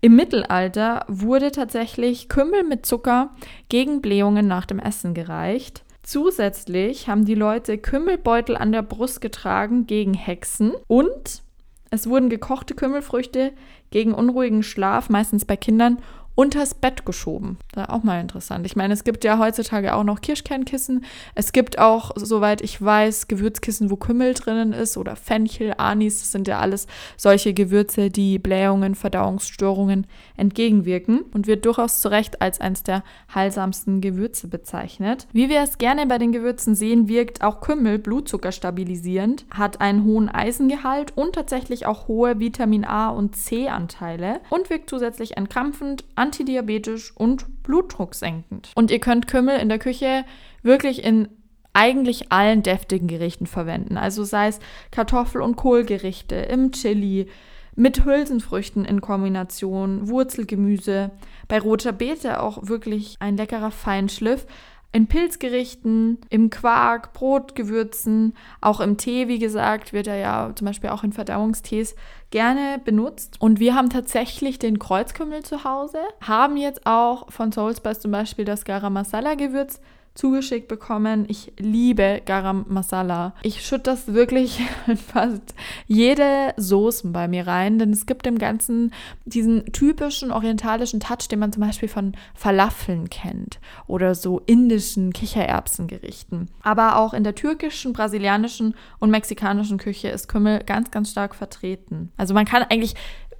Im 0.00 0.14
Mittelalter 0.16 1.04
wurde 1.08 1.50
tatsächlich 1.50 2.28
Kümmel 2.28 2.62
mit 2.62 2.86
Zucker 2.86 3.30
gegen 3.68 4.00
Blähungen 4.00 4.46
nach 4.46 4.64
dem 4.64 4.78
Essen 4.78 5.12
gereicht. 5.12 5.84
Zusätzlich 6.02 7.08
haben 7.08 7.24
die 7.24 7.34
Leute 7.34 7.76
Kümmelbeutel 7.78 8.56
an 8.56 8.70
der 8.70 8.82
Brust 8.82 9.20
getragen 9.20 9.86
gegen 9.86 10.14
Hexen 10.14 10.72
und 10.86 11.42
es 11.90 12.08
wurden 12.08 12.28
gekochte 12.28 12.74
Kümmelfrüchte 12.74 13.52
gegen 13.90 14.14
unruhigen 14.14 14.62
Schlaf, 14.62 15.08
meistens 15.08 15.44
bei 15.44 15.56
Kindern, 15.56 15.98
unters 16.36 16.74
Bett 16.74 17.04
geschoben. 17.04 17.58
Das 17.72 17.88
auch 17.88 18.04
mal 18.04 18.20
interessant. 18.20 18.66
Ich 18.66 18.76
meine, 18.76 18.94
es 18.94 19.02
gibt 19.02 19.24
ja 19.24 19.38
heutzutage 19.38 19.94
auch 19.94 20.04
noch 20.04 20.20
Kirschkernkissen. 20.20 21.04
Es 21.34 21.50
gibt 21.50 21.78
auch, 21.78 22.12
soweit 22.14 22.60
ich 22.60 22.80
weiß, 22.80 23.26
Gewürzkissen, 23.26 23.90
wo 23.90 23.96
Kümmel 23.96 24.34
drinnen 24.34 24.72
ist 24.72 24.96
oder 24.96 25.16
Fenchel, 25.16 25.74
Anis. 25.78 26.20
Das 26.20 26.32
sind 26.32 26.46
ja 26.46 26.60
alles 26.60 26.86
solche 27.16 27.54
Gewürze, 27.54 28.10
die 28.10 28.38
Blähungen, 28.38 28.94
Verdauungsstörungen 28.94 30.06
entgegenwirken 30.36 31.22
und 31.32 31.46
wird 31.46 31.64
durchaus 31.64 32.00
zu 32.00 32.08
Recht 32.08 32.42
als 32.42 32.60
eines 32.60 32.82
der 32.82 33.02
heilsamsten 33.34 34.02
Gewürze 34.02 34.48
bezeichnet. 34.48 35.26
Wie 35.32 35.48
wir 35.48 35.62
es 35.62 35.78
gerne 35.78 36.06
bei 36.06 36.18
den 36.18 36.32
Gewürzen 36.32 36.74
sehen, 36.74 37.08
wirkt 37.08 37.42
auch 37.42 37.60
Kümmel 37.62 37.98
Blutzucker 37.98 38.52
stabilisierend, 38.52 39.46
hat 39.50 39.80
einen 39.80 40.04
hohen 40.04 40.28
Eisengehalt 40.28 41.16
und 41.16 41.34
tatsächlich 41.34 41.86
auch 41.86 42.08
hohe 42.08 42.38
Vitamin 42.40 42.84
A 42.84 43.08
und 43.08 43.36
C 43.36 43.68
Anteile 43.68 44.40
und 44.50 44.68
wirkt 44.68 44.90
zusätzlich 44.90 45.38
entkrampfend, 45.38 46.04
antidiabetisch 46.26 47.12
und 47.16 47.62
blutdrucksenkend. 47.62 48.70
Und 48.74 48.90
ihr 48.90 48.98
könnt 48.98 49.28
Kümmel 49.28 49.58
in 49.58 49.68
der 49.68 49.78
Küche 49.78 50.24
wirklich 50.62 51.04
in 51.04 51.28
eigentlich 51.72 52.32
allen 52.32 52.62
deftigen 52.62 53.06
Gerichten 53.06 53.46
verwenden. 53.46 53.96
Also 53.96 54.24
sei 54.24 54.48
es 54.48 54.60
Kartoffel- 54.90 55.42
und 55.42 55.56
Kohlgerichte, 55.56 56.36
im 56.36 56.72
Chili, 56.72 57.28
mit 57.76 58.04
Hülsenfrüchten 58.06 58.86
in 58.86 59.02
Kombination, 59.02 60.08
Wurzelgemüse, 60.08 61.10
bei 61.46 61.60
roter 61.60 61.92
Beete 61.92 62.42
auch 62.42 62.66
wirklich 62.66 63.16
ein 63.20 63.36
leckerer 63.36 63.70
Feinschliff 63.70 64.46
in 64.92 65.08
Pilzgerichten, 65.08 66.18
im 66.30 66.48
Quark, 66.48 67.12
Brotgewürzen, 67.12 68.32
auch 68.62 68.80
im 68.80 68.96
Tee, 68.96 69.28
wie 69.28 69.38
gesagt, 69.38 69.92
wird 69.92 70.06
er 70.06 70.16
ja 70.16 70.52
zum 70.54 70.64
Beispiel 70.64 70.88
auch 70.88 71.04
in 71.04 71.12
Verdauungstees 71.12 71.94
gerne 72.36 72.78
benutzt. 72.84 73.36
Und 73.38 73.60
wir 73.60 73.74
haben 73.74 73.88
tatsächlich 73.88 74.58
den 74.58 74.78
Kreuzkümmel 74.78 75.42
zu 75.42 75.64
Hause, 75.64 76.00
haben 76.20 76.58
jetzt 76.58 76.86
auch 76.86 77.32
von 77.32 77.50
Soulspice 77.50 78.00
zum 78.00 78.10
Beispiel 78.10 78.44
das 78.44 78.66
Garam 78.66 78.92
Masala 78.92 79.36
Gewürz 79.36 79.80
zugeschickt 80.16 80.66
bekommen. 80.66 81.26
Ich 81.28 81.52
liebe 81.58 82.22
Garam 82.24 82.64
Masala. 82.68 83.34
Ich 83.42 83.64
schütte 83.64 83.90
das 83.90 84.14
wirklich 84.14 84.60
in 84.86 84.96
fast 84.96 85.54
jede 85.86 86.54
Soßen 86.56 87.12
bei 87.12 87.28
mir 87.28 87.46
rein, 87.46 87.78
denn 87.78 87.92
es 87.92 88.06
gibt 88.06 88.26
dem 88.26 88.38
Ganzen 88.38 88.92
diesen 89.24 89.66
typischen 89.72 90.32
orientalischen 90.32 91.00
Touch, 91.00 91.28
den 91.30 91.38
man 91.38 91.52
zum 91.52 91.62
Beispiel 91.62 91.88
von 91.88 92.14
Falafeln 92.34 93.08
kennt 93.10 93.60
oder 93.86 94.14
so 94.14 94.40
indischen 94.46 95.12
Kichererbsengerichten. 95.12 96.48
Aber 96.62 96.98
auch 96.98 97.14
in 97.14 97.24
der 97.24 97.34
türkischen, 97.34 97.92
brasilianischen 97.92 98.74
und 98.98 99.10
mexikanischen 99.10 99.78
Küche 99.78 100.08
ist 100.08 100.28
Kümmel 100.28 100.64
ganz, 100.64 100.90
ganz 100.90 101.10
stark 101.10 101.34
vertreten. 101.34 102.12
Also 102.16 102.34
man 102.34 102.46
kann 102.46 102.62
eigentlich, 102.62 102.94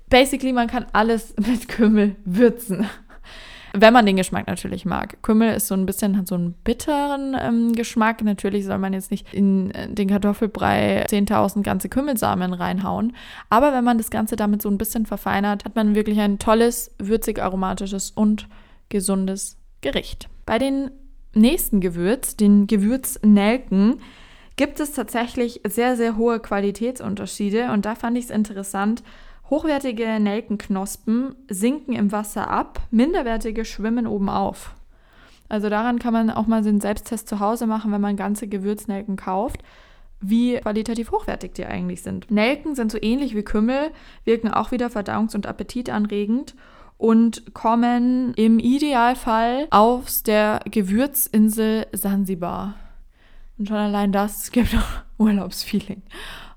basically, 0.09 0.53
man 0.53 0.69
kann 0.69 0.87
alles 0.93 1.35
mit 1.47 1.69
Kümmel 1.69 2.17
würzen. 2.25 2.87
Wenn 3.79 3.93
man 3.93 4.07
den 4.07 4.17
Geschmack 4.17 4.47
natürlich 4.47 4.87
mag. 4.87 5.23
Kümmel 5.23 5.55
ist 5.55 5.67
so 5.67 5.75
ein 5.75 5.85
bisschen, 5.85 6.17
hat 6.17 6.27
so 6.27 6.35
einen 6.35 6.55
bitteren 6.65 7.37
ähm, 7.39 7.73
Geschmack. 7.73 8.23
Natürlich 8.23 8.65
soll 8.65 8.79
man 8.79 8.95
jetzt 8.95 9.11
nicht 9.11 9.35
in 9.35 9.71
äh, 9.73 9.89
den 9.89 10.09
Kartoffelbrei 10.09 11.05
10.000 11.07 11.63
ganze 11.63 11.91
Kümmelsamen 11.91 12.55
reinhauen. 12.55 13.15
Aber 13.51 13.75
wenn 13.75 13.85
man 13.85 13.99
das 13.99 14.11
Ganze 14.11 14.37
damit 14.37 14.63
so 14.63 14.71
ein 14.71 14.79
bisschen 14.79 15.05
verfeinert, 15.05 15.67
hat 15.67 15.77
man 15.77 15.95
wirklich 15.95 16.19
ein 16.21 16.39
tolles, 16.39 16.91
würzig 16.99 17.39
aromatisches 17.39 18.13
und 18.13 18.49
gesundes 18.89 19.59
Gericht. 19.83 20.29
Bei 20.47 20.59
den 20.59 20.91
nächsten 21.35 21.81
Gewürz, 21.81 22.37
den 22.37 22.67
Gewürznelken, 22.67 24.01
gibt 24.57 24.81
es 24.81 24.93
tatsächlich 24.93 25.61
sehr, 25.67 25.97
sehr 25.97 26.17
hohe 26.17 26.41
Qualitätsunterschiede. 26.41 27.71
Und 27.73 27.85
da 27.85 27.95
fand 27.95 28.17
ich 28.17 28.25
es 28.25 28.31
interessant, 28.31 29.03
Hochwertige 29.51 30.19
Nelkenknospen 30.19 31.37
sinken 31.49 31.93
im 31.95 32.11
Wasser 32.11 32.51
ab, 32.51 32.81
minderwertige 32.91 33.65
schwimmen 33.65 34.07
oben 34.07 34.29
auf. 34.29 34.75
Also 35.49 35.69
daran 35.69 35.99
kann 35.99 36.13
man 36.13 36.31
auch 36.31 36.47
mal 36.47 36.63
den 36.63 36.81
Selbsttest 36.81 37.29
zu 37.29 37.39
Hause 37.39 37.67
machen, 37.67 37.93
wenn 37.93 38.01
man 38.01 38.17
ganze 38.17 38.49
Gewürznelken 38.49 39.17
kauft, 39.17 39.63
wie 40.21 40.57
qualitativ 40.57 41.13
hochwertig 41.13 41.53
die 41.55 41.67
eigentlich 41.67 42.03
sind. 42.03 42.31
Nelken 42.31 42.75
sind 42.75 42.91
so 42.91 42.99
ähnlich 43.01 43.37
wie 43.37 43.45
Kümmel, 43.45 43.91
wirken 44.25 44.51
auch 44.51 44.73
wieder 44.73 44.89
verdauungs- 44.89 45.37
und 45.37 45.47
appetitanregend 45.47 46.57
und 46.99 47.55
kommen 47.55 48.35
im 48.35 48.59
Idealfall 48.59 49.69
aus 49.71 50.23
der 50.23 50.61
Gewürzinsel 50.69 51.87
Sansibar. 51.93 52.75
Und 53.59 53.69
schon 53.69 53.77
allein 53.77 54.13
das 54.13 54.51
gibt 54.51 54.75
auch 54.75 55.03
Urlaubsfeeling. 55.19 56.03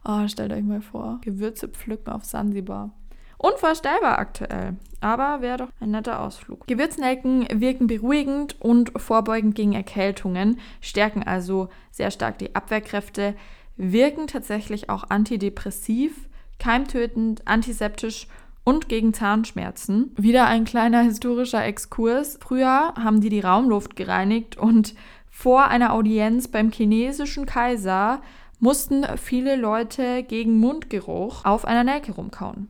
Oh, 0.03 0.27
stellt 0.27 0.51
euch 0.51 0.63
mal 0.63 0.81
vor. 0.81 1.19
Gewürze 1.21 1.67
pflücken 1.67 2.11
auf 2.11 2.25
Sansibar. 2.25 2.91
Unvorstellbar 3.37 4.19
aktuell, 4.19 4.75
aber 4.99 5.41
wäre 5.41 5.57
doch 5.57 5.69
ein 5.79 5.91
netter 5.91 6.19
Ausflug. 6.19 6.67
Gewürznelken 6.67 7.47
wirken 7.53 7.87
beruhigend 7.87 8.59
und 8.59 8.91
vorbeugend 8.97 9.55
gegen 9.55 9.71
Erkältungen, 9.71 10.59
stärken 10.81 11.23
also 11.23 11.69
sehr 11.89 12.11
stark 12.11 12.37
die 12.37 12.53
Abwehrkräfte, 12.53 13.35
wirken 13.77 14.27
tatsächlich 14.27 14.89
auch 14.89 15.09
antidepressiv, 15.09 16.27
keimtötend, 16.59 17.47
antiseptisch 17.47 18.27
und 18.65 18.89
gegen 18.89 19.13
Zahnschmerzen. 19.13 20.11
Wieder 20.17 20.45
ein 20.47 20.65
kleiner 20.65 21.01
historischer 21.01 21.63
Exkurs. 21.63 22.37
Früher 22.41 22.93
haben 22.95 23.21
die 23.21 23.29
die 23.29 23.39
Raumluft 23.39 23.95
gereinigt 23.95 24.57
und 24.57 24.95
vor 25.29 25.67
einer 25.67 25.93
Audienz 25.93 26.49
beim 26.49 26.71
chinesischen 26.71 27.45
Kaiser 27.45 28.21
mussten 28.59 29.05
viele 29.17 29.55
Leute 29.55 30.23
gegen 30.23 30.57
Mundgeruch 30.57 31.45
auf 31.45 31.65
einer 31.65 31.83
Nelke 31.83 32.11
rumkauen. 32.11 32.67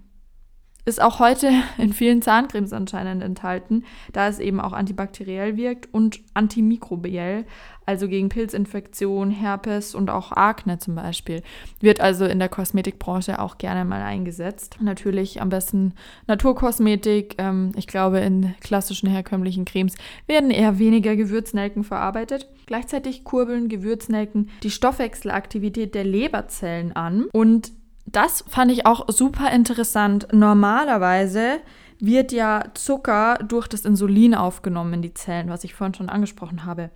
Ist 0.85 1.01
auch 1.01 1.19
heute 1.19 1.51
in 1.77 1.93
vielen 1.93 2.21
Zahncremes 2.21 2.73
anscheinend 2.73 3.23
enthalten, 3.23 3.83
da 4.13 4.27
es 4.27 4.39
eben 4.39 4.59
auch 4.59 4.73
antibakteriell 4.73 5.57
wirkt 5.57 5.93
und 5.93 6.19
antimikrobiell, 6.33 7.45
also 7.85 8.07
gegen 8.07 8.29
Pilzinfektion, 8.29 9.31
Herpes 9.31 9.95
und 9.95 10.09
auch 10.09 10.31
Akne 10.31 10.77
zum 10.77 10.95
Beispiel. 10.95 11.41
Wird 11.79 12.01
also 12.01 12.25
in 12.25 12.37
der 12.37 12.49
Kosmetikbranche 12.49 13.39
auch 13.39 13.57
gerne 13.57 13.83
mal 13.83 14.01
eingesetzt. 14.01 14.77
Natürlich 14.79 15.41
am 15.41 15.49
besten 15.49 15.93
Naturkosmetik. 16.27 17.35
Ähm, 17.39 17.71
ich 17.75 17.87
glaube, 17.87 18.19
in 18.19 18.53
klassischen 18.61 19.09
herkömmlichen 19.09 19.65
Cremes 19.65 19.95
werden 20.27 20.51
eher 20.51 20.77
weniger 20.77 21.15
Gewürznelken 21.15 21.83
verarbeitet. 21.83 22.47
Gleichzeitig 22.67 23.23
kurbeln 23.23 23.69
Gewürznelken 23.69 24.49
die 24.61 24.71
Stoffwechselaktivität 24.71 25.95
der 25.95 26.03
Leberzellen 26.03 26.95
an 26.95 27.25
und 27.33 27.71
das 28.11 28.43
fand 28.47 28.71
ich 28.71 28.85
auch 28.85 29.07
super 29.09 29.51
interessant. 29.51 30.27
Normalerweise 30.31 31.59
wird 31.99 32.31
ja 32.31 32.63
Zucker 32.73 33.39
durch 33.45 33.67
das 33.67 33.85
Insulin 33.85 34.33
aufgenommen 34.33 34.93
in 34.93 35.01
die 35.01 35.13
Zellen, 35.13 35.49
was 35.49 35.63
ich 35.63 35.73
vorhin 35.73 35.93
schon 35.93 36.09
angesprochen 36.09 36.65
habe. 36.65 36.89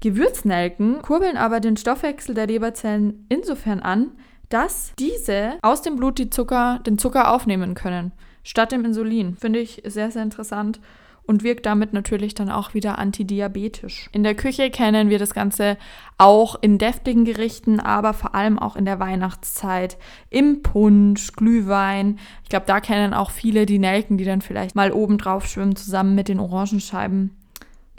Gewürznelken 0.00 1.00
kurbeln 1.00 1.36
aber 1.36 1.60
den 1.60 1.76
Stoffwechsel 1.76 2.34
der 2.34 2.46
Leberzellen 2.46 3.26
insofern 3.28 3.80
an, 3.80 4.12
dass 4.50 4.92
diese 4.98 5.54
aus 5.62 5.82
dem 5.82 5.96
Blut 5.96 6.22
Zucker, 6.32 6.80
den 6.86 6.98
Zucker 6.98 7.32
aufnehmen 7.32 7.74
können, 7.74 8.12
statt 8.44 8.72
dem 8.72 8.84
Insulin. 8.84 9.36
Finde 9.36 9.58
ich 9.58 9.82
sehr, 9.86 10.10
sehr 10.10 10.22
interessant 10.22 10.80
und 11.26 11.42
wirkt 11.42 11.66
damit 11.66 11.92
natürlich 11.92 12.34
dann 12.34 12.50
auch 12.50 12.74
wieder 12.74 12.98
antidiabetisch. 12.98 14.08
In 14.12 14.22
der 14.22 14.34
Küche 14.34 14.70
kennen 14.70 15.10
wir 15.10 15.18
das 15.18 15.34
Ganze 15.34 15.76
auch 16.18 16.56
in 16.60 16.78
deftigen 16.78 17.24
Gerichten, 17.24 17.80
aber 17.80 18.14
vor 18.14 18.34
allem 18.34 18.58
auch 18.58 18.76
in 18.76 18.84
der 18.84 19.00
Weihnachtszeit, 19.00 19.98
im 20.30 20.62
Punsch, 20.62 21.32
Glühwein. 21.32 22.18
Ich 22.42 22.48
glaube, 22.48 22.66
da 22.66 22.80
kennen 22.80 23.12
auch 23.12 23.30
viele 23.30 23.66
die 23.66 23.78
Nelken, 23.78 24.18
die 24.18 24.24
dann 24.24 24.40
vielleicht 24.40 24.76
mal 24.76 24.92
oben 24.92 25.18
drauf 25.18 25.46
schwimmen, 25.46 25.76
zusammen 25.76 26.14
mit 26.14 26.28
den 26.28 26.40
Orangenscheiben. 26.40 27.30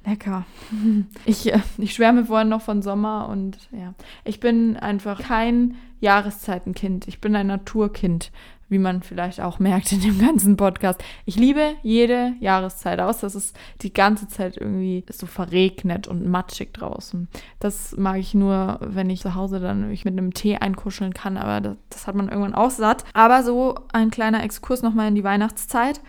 lecker. 0.06 0.46
Ich, 1.26 1.52
äh, 1.52 1.60
ich 1.78 1.94
schwärme 1.94 2.26
vorhin 2.26 2.50
noch 2.50 2.62
von 2.62 2.82
Sommer 2.82 3.28
und 3.30 3.58
ja, 3.72 3.94
ich 4.24 4.40
bin 4.40 4.78
einfach 4.78 5.22
kein 5.22 5.76
Jahreszeitenkind. 6.00 7.08
Ich 7.08 7.20
bin 7.20 7.36
ein 7.36 7.48
Naturkind, 7.48 8.32
wie 8.70 8.80
man 8.80 9.02
vielleicht 9.02 9.42
auch 9.42 9.60
merkt 9.60 9.92
in 9.92 10.02
dem 10.02 10.20
ganzen 10.20 10.58
Podcast. 10.58 11.04
Ich 11.26 11.36
liebe 11.36 11.76
jede 11.84 12.34
Jahreszeit 12.40 13.00
aus, 13.00 13.20
dass 13.20 13.36
es 13.36 13.54
die 13.82 13.94
ganze 13.94 14.28
Zeit 14.28 14.58
irgendwie 14.58 15.06
so 15.12 15.26
verregnet 15.26 16.08
und 16.08 16.28
matschig 16.28 16.74
draußen. 16.74 17.28
Das 17.60 17.96
mag 17.98 18.18
ich 18.18 18.34
nur, 18.34 18.80
wenn 18.82 19.10
ich 19.10 19.22
zu 19.22 19.36
Hause 19.36 19.60
dann 19.60 19.90
mit 19.90 20.06
einem 20.06 20.34
Tee 20.34 20.58
einkuscheln 20.58 21.14
kann, 21.14 21.38
aber 21.38 21.62
das, 21.62 21.78
das 21.90 22.08
hat 22.08 22.16
man 22.16 22.30
irgendwann 22.30 22.56
auch 22.56 22.72
satt. 22.72 23.04
Aber 23.14 23.44
so 23.44 23.76
ein 23.94 24.12
kleiner 24.12 24.44
Exkurs 24.44 24.82
nochmal 24.82 25.08
in 25.08 25.16
die 25.16 25.24
Weihnachtszeit. 25.24 26.02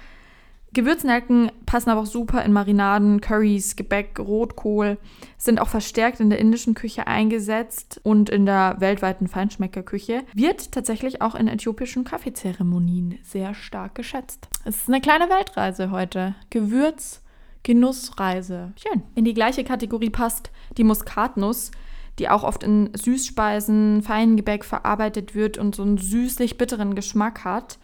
Gewürznelken 0.79 1.51
passen 1.66 1.91
aber 1.91 2.03
auch 2.03 2.07
super 2.07 2.45
in 2.45 2.53
Marinaden, 2.53 3.20
Currys, 3.20 3.74
Gebäck, 3.74 4.16
Rotkohl, 4.20 4.97
sind 5.37 5.61
auch 5.61 5.66
verstärkt 5.66 6.20
in 6.20 6.31
der 6.31 6.39
indischen 6.39 6.74
Küche 6.74 7.09
eingesetzt 7.09 8.01
und 8.05 8.31
in 8.31 8.47
der 8.47 8.76
weltweiten 8.79 9.26
Feinschmeckerküche. 9.26 10.22
Wird 10.35 10.70
tatsächlich 10.70 11.20
auch 11.20 11.35
in 11.35 11.49
äthiopischen 11.49 12.05
Kaffeezeremonien 12.05 13.18
sehr 13.24 13.55
stark 13.55 13.97
geschätzt. 13.97 14.47
Es 14.64 14.76
ist 14.76 14.89
eine 14.89 15.01
kleine 15.01 15.29
Weltreise 15.29 15.91
heute. 15.91 16.37
Gewürz, 16.51 17.22
Genussreise. 17.64 18.72
Schön. 18.76 19.03
In 19.16 19.24
die 19.24 19.35
gleiche 19.35 19.64
Kategorie 19.64 20.11
passt 20.11 20.53
die 20.76 20.85
Muskatnuss 20.85 21.72
die 22.20 22.29
auch 22.29 22.43
oft 22.43 22.64
in 22.64 22.91
Süßspeisen, 22.95 24.03
Feingebäck 24.03 24.64
verarbeitet 24.64 25.37
wird 25.37 25.57
und 25.57 25.76
so 25.76 25.83
einen 25.83 25.99
süßlich-bitteren 25.99 26.97
Geschmack 26.97 27.45
hat 27.45 27.79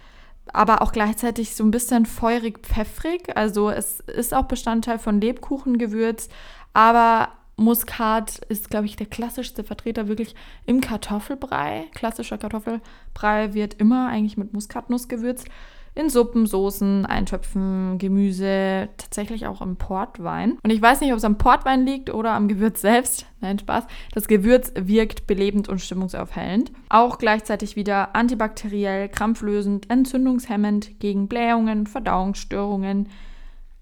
aber 0.52 0.82
auch 0.82 0.92
gleichzeitig 0.92 1.54
so 1.54 1.64
ein 1.64 1.70
bisschen 1.70 2.06
feurig-pfeffrig. 2.06 3.36
Also 3.36 3.70
es 3.70 4.00
ist 4.00 4.34
auch 4.34 4.44
Bestandteil 4.44 4.98
von 4.98 5.20
Lebkuchengewürz, 5.20 6.28
aber 6.72 7.28
Muskat 7.56 8.38
ist, 8.48 8.70
glaube 8.70 8.86
ich, 8.86 8.96
der 8.96 9.06
klassischste 9.06 9.62
Vertreter 9.62 10.08
wirklich 10.08 10.34
im 10.66 10.80
Kartoffelbrei. 10.80 11.84
Klassischer 11.94 12.38
Kartoffelbrei 12.38 13.54
wird 13.54 13.74
immer 13.74 14.08
eigentlich 14.08 14.36
mit 14.36 14.52
Muskatnuss 14.52 15.08
gewürzt 15.08 15.48
in 15.94 16.08
Suppen, 16.10 16.46
Soßen, 16.46 17.06
Eintöpfen, 17.06 17.98
Gemüse, 17.98 18.88
tatsächlich 18.96 19.46
auch 19.46 19.60
im 19.60 19.76
Portwein. 19.76 20.58
Und 20.62 20.70
ich 20.70 20.82
weiß 20.82 21.00
nicht, 21.00 21.12
ob 21.12 21.18
es 21.18 21.24
am 21.24 21.38
Portwein 21.38 21.86
liegt 21.86 22.12
oder 22.12 22.32
am 22.32 22.48
Gewürz 22.48 22.80
selbst. 22.80 23.26
Nein, 23.40 23.58
Spaß. 23.58 23.84
Das 24.12 24.26
Gewürz 24.26 24.72
wirkt 24.74 25.26
belebend 25.26 25.68
und 25.68 25.80
stimmungsaufhellend. 25.80 26.72
Auch 26.88 27.18
gleichzeitig 27.18 27.76
wieder 27.76 28.16
antibakteriell, 28.16 29.08
krampflösend, 29.08 29.88
entzündungshemmend 29.90 30.98
gegen 30.98 31.28
Blähungen, 31.28 31.86
Verdauungsstörungen, 31.86 33.08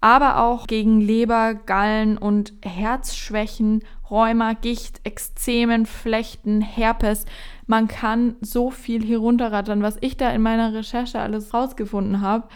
aber 0.02 0.42
auch 0.42 0.66
gegen 0.66 1.00
Leber, 1.00 1.54
Gallen 1.54 2.18
und 2.18 2.52
Herzschwächen, 2.62 3.84
Rheuma, 4.10 4.52
Gicht, 4.52 5.00
Ekzemen, 5.04 5.86
Flechten, 5.86 6.60
Herpes. 6.60 7.24
Man 7.66 7.88
kann 7.88 8.36
so 8.40 8.70
viel 8.70 9.02
hier 9.02 9.18
runterrattern, 9.18 9.82
was 9.82 9.96
ich 10.00 10.16
da 10.16 10.30
in 10.30 10.42
meiner 10.42 10.72
Recherche 10.72 11.20
alles 11.20 11.54
rausgefunden 11.54 12.20
habe. 12.20 12.48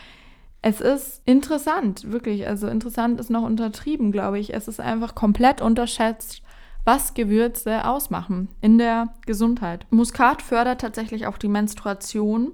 Es 0.62 0.80
ist 0.80 1.22
interessant, 1.24 2.10
wirklich. 2.10 2.48
Also 2.48 2.66
interessant 2.66 3.20
ist 3.20 3.30
noch 3.30 3.44
untertrieben, 3.44 4.10
glaube 4.10 4.38
ich. 4.38 4.52
Es 4.52 4.68
ist 4.68 4.80
einfach 4.80 5.14
komplett 5.14 5.60
unterschätzt, 5.60 6.42
was 6.84 7.14
Gewürze 7.14 7.84
ausmachen 7.84 8.48
in 8.60 8.78
der 8.78 9.14
Gesundheit. 9.26 9.86
Muskat 9.90 10.42
fördert 10.42 10.80
tatsächlich 10.80 11.26
auch 11.26 11.38
die 11.38 11.48
Menstruation 11.48 12.52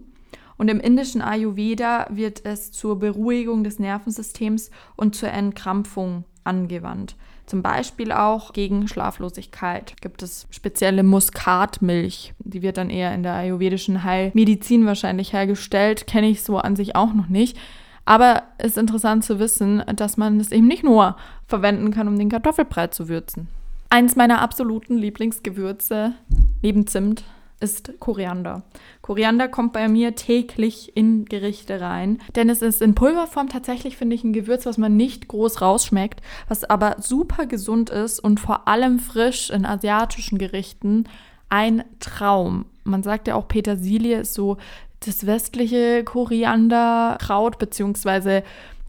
und 0.56 0.68
im 0.68 0.80
indischen 0.80 1.22
Ayurveda 1.22 2.06
wird 2.10 2.44
es 2.44 2.70
zur 2.70 2.98
Beruhigung 2.98 3.64
des 3.64 3.78
Nervensystems 3.78 4.70
und 4.96 5.14
zur 5.14 5.30
Entkrampfung 5.30 6.24
angewandt. 6.44 7.16
Zum 7.52 7.60
Beispiel 7.60 8.12
auch 8.12 8.54
gegen 8.54 8.88
Schlaflosigkeit 8.88 10.00
gibt 10.00 10.22
es 10.22 10.46
spezielle 10.48 11.02
Muskatmilch. 11.02 12.32
Die 12.38 12.62
wird 12.62 12.78
dann 12.78 12.88
eher 12.88 13.12
in 13.12 13.22
der 13.22 13.34
ayurvedischen 13.34 14.04
Heilmedizin 14.04 14.86
wahrscheinlich 14.86 15.34
hergestellt. 15.34 16.06
Kenne 16.06 16.30
ich 16.30 16.44
so 16.44 16.56
an 16.56 16.76
sich 16.76 16.96
auch 16.96 17.12
noch 17.12 17.28
nicht. 17.28 17.58
Aber 18.06 18.44
ist 18.56 18.78
interessant 18.78 19.22
zu 19.22 19.38
wissen, 19.38 19.82
dass 19.96 20.16
man 20.16 20.40
es 20.40 20.50
eben 20.50 20.66
nicht 20.66 20.82
nur 20.82 21.14
verwenden 21.46 21.90
kann, 21.90 22.08
um 22.08 22.18
den 22.18 22.30
Kartoffelbrei 22.30 22.86
zu 22.86 23.10
würzen. 23.10 23.48
Eins 23.90 24.16
meiner 24.16 24.40
absoluten 24.40 24.96
Lieblingsgewürze 24.96 26.14
neben 26.62 26.86
Zimt 26.86 27.22
ist 27.62 27.92
Koriander. 28.00 28.62
Koriander 29.00 29.48
kommt 29.48 29.72
bei 29.72 29.88
mir 29.88 30.14
täglich 30.14 30.96
in 30.96 31.24
Gerichte 31.24 31.80
rein, 31.80 32.20
denn 32.34 32.50
es 32.50 32.60
ist 32.60 32.82
in 32.82 32.94
Pulverform 32.94 33.48
tatsächlich, 33.48 33.96
finde 33.96 34.14
ich, 34.14 34.24
ein 34.24 34.32
Gewürz, 34.32 34.66
was 34.66 34.78
man 34.78 34.96
nicht 34.96 35.28
groß 35.28 35.62
rausschmeckt, 35.62 36.20
was 36.48 36.64
aber 36.64 36.96
super 37.00 37.46
gesund 37.46 37.90
ist 37.90 38.20
und 38.20 38.40
vor 38.40 38.68
allem 38.68 38.98
frisch 38.98 39.50
in 39.50 39.64
asiatischen 39.64 40.38
Gerichten 40.38 41.04
ein 41.48 41.84
Traum. 42.00 42.66
Man 42.84 43.02
sagt 43.02 43.28
ja 43.28 43.36
auch, 43.36 43.48
Petersilie 43.48 44.20
ist 44.20 44.34
so 44.34 44.56
das 45.00 45.26
westliche 45.26 46.04
Korianderkraut, 46.04 47.58
beziehungsweise 47.58 48.42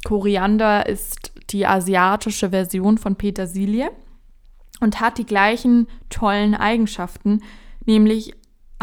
Koriander 0.03 0.87
ist 0.87 1.31
die 1.49 1.65
asiatische 1.65 2.49
Version 2.49 2.97
von 2.97 3.15
Petersilie 3.15 3.91
und 4.79 4.99
hat 4.99 5.17
die 5.17 5.25
gleichen 5.25 5.87
tollen 6.09 6.55
Eigenschaften, 6.55 7.41
nämlich 7.85 8.33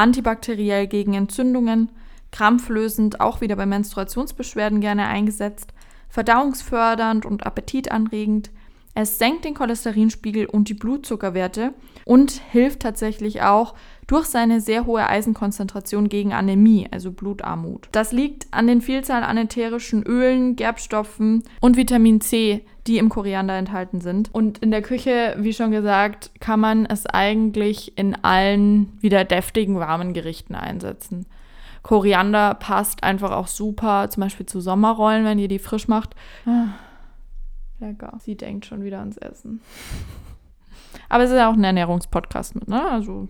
antibakteriell 0.01 0.86
gegen 0.86 1.12
Entzündungen, 1.12 1.90
krampflösend 2.32 3.20
auch 3.20 3.42
wieder 3.42 3.57
bei 3.57 3.66
Menstruationsbeschwerden 3.66 4.80
gerne 4.80 5.07
eingesetzt, 5.07 5.74
verdauungsfördernd 6.09 7.26
und 7.26 7.44
appetitanregend. 7.46 8.51
Es 8.95 9.18
senkt 9.18 9.45
den 9.45 9.55
Cholesterinspiegel 9.55 10.47
und 10.47 10.68
die 10.68 10.74
Blutzuckerwerte 10.74 11.74
und 12.05 12.32
hilft 12.51 12.80
tatsächlich 12.80 13.43
auch 13.43 13.74
durch 14.07 14.26
seine 14.26 14.61
sehr 14.61 14.84
hohe 14.84 15.07
Eisenkonzentration 15.07 16.09
gegen 16.09 16.32
Anämie, 16.32 16.88
also 16.91 17.12
Blutarmut. 17.12 17.88
Das 17.93 18.11
liegt 18.11 18.49
an 18.51 18.66
den 18.66 18.80
Vielzahl 18.80 19.22
an 19.22 19.36
ätherischen 19.36 20.03
Ölen, 20.03 20.57
Gerbstoffen 20.57 21.45
und 21.61 21.76
Vitamin 21.76 22.20
C, 22.20 22.64
die 22.88 22.99
im 22.99 23.09
Koriander 23.09 23.57
enthalten 23.57 24.01
sind. 24.01 24.34
Und 24.34 24.59
in 24.59 24.72
der 24.72 24.82
Küche, 24.82 25.36
wie 25.38 25.53
schon 25.53 25.70
gesagt, 25.70 26.32
kann 26.41 26.59
man 26.59 26.86
es 26.86 27.07
eigentlich 27.07 27.97
in 27.97 28.16
allen 28.24 28.99
wieder 29.01 29.24
deftigen, 29.24 29.78
warmen 29.78 30.12
Gerichten 30.12 30.57
einsetzen. 30.57 31.26
Koriander 31.82 32.55
passt 32.55 33.05
einfach 33.05 33.30
auch 33.30 33.47
super, 33.47 34.11
zum 34.11 34.22
Beispiel 34.22 34.47
zu 34.47 34.61
Sommerrollen, 34.61 35.24
wenn 35.24 35.38
ihr 35.38 35.49
die 35.49 35.61
frisch 35.61 35.86
macht. 35.86 36.14
Ah, 36.45 36.68
lecker. 37.81 38.16
Sie 38.20 38.37
denkt 38.37 38.66
schon 38.66 38.85
wieder 38.85 39.01
ans 39.01 39.16
Essen. 39.16 39.61
Aber 41.09 41.24
es 41.24 41.31
ist 41.31 41.37
ja 41.37 41.51
auch 41.51 41.55
ein 41.55 41.64
Ernährungspodcast 41.64 42.55
mit, 42.55 42.68
ne? 42.68 42.83
Also 42.91 43.28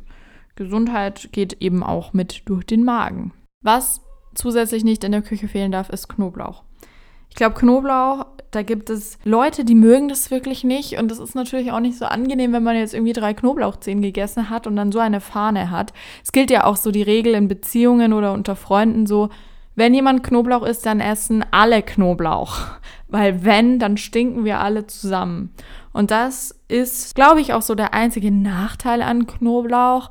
Gesundheit 0.57 1.30
geht 1.32 1.55
eben 1.61 1.82
auch 1.82 2.12
mit 2.12 2.42
durch 2.46 2.64
den 2.64 2.84
Magen. 2.84 3.32
Was 3.62 4.03
zusätzlich 4.34 4.84
nicht 4.84 5.05
in 5.05 5.12
der 5.12 5.22
Küche 5.22 5.48
fehlen 5.48 5.72
darf, 5.72 5.90
ist 5.90 6.09
Knoblauch. 6.09 6.64
Ich 7.30 7.36
glaube, 7.36 7.55
Knoblauch, 7.55 8.26
da 8.51 8.62
gibt 8.62 8.90
es 8.90 9.18
Leute, 9.24 9.64
die 9.64 9.74
mögen 9.74 10.09
das 10.09 10.30
wirklich 10.30 10.64
nicht. 10.64 10.98
Und 10.98 11.11
das 11.11 11.18
ist 11.18 11.34
natürlich 11.34 11.72
auch 11.72 11.80
nicht 11.80 11.96
so 11.96 12.05
angenehm, 12.05 12.53
wenn 12.53 12.64
man 12.64 12.76
jetzt 12.76 12.94
irgendwie 12.94 13.12
drei 13.12 13.32
Knoblauchzehen 13.34 14.03
gegessen 14.03 14.51
hat 14.51 14.66
und 14.66 14.76
dann 14.76 14.92
so 14.92 14.98
eine 14.98 15.20
Fahne 15.20 15.70
hat. 15.70 15.92
Es 16.24 16.32
gilt 16.32 16.51
ja 16.51 16.64
auch 16.64 16.76
so 16.76 16.90
die 16.90 17.03
Regel 17.03 17.34
in 17.34 17.48
Beziehungen 17.48 18.12
oder 18.12 18.32
unter 18.32 18.57
Freunden 18.57 19.07
so, 19.07 19.30
wenn 19.74 19.94
jemand 19.94 20.22
Knoblauch 20.22 20.62
isst, 20.62 20.86
dann 20.86 21.00
essen 21.00 21.44
alle 21.50 21.82
Knoblauch. 21.82 22.58
Weil 23.08 23.44
wenn, 23.44 23.78
dann 23.78 23.96
stinken 23.96 24.44
wir 24.44 24.60
alle 24.60 24.86
zusammen. 24.86 25.52
Und 25.92 26.10
das 26.10 26.54
ist, 26.68 27.14
glaube 27.14 27.40
ich, 27.40 27.52
auch 27.52 27.62
so 27.62 27.74
der 27.74 27.94
einzige 27.94 28.30
Nachteil 28.30 29.02
an 29.02 29.26
Knoblauch. 29.26 30.10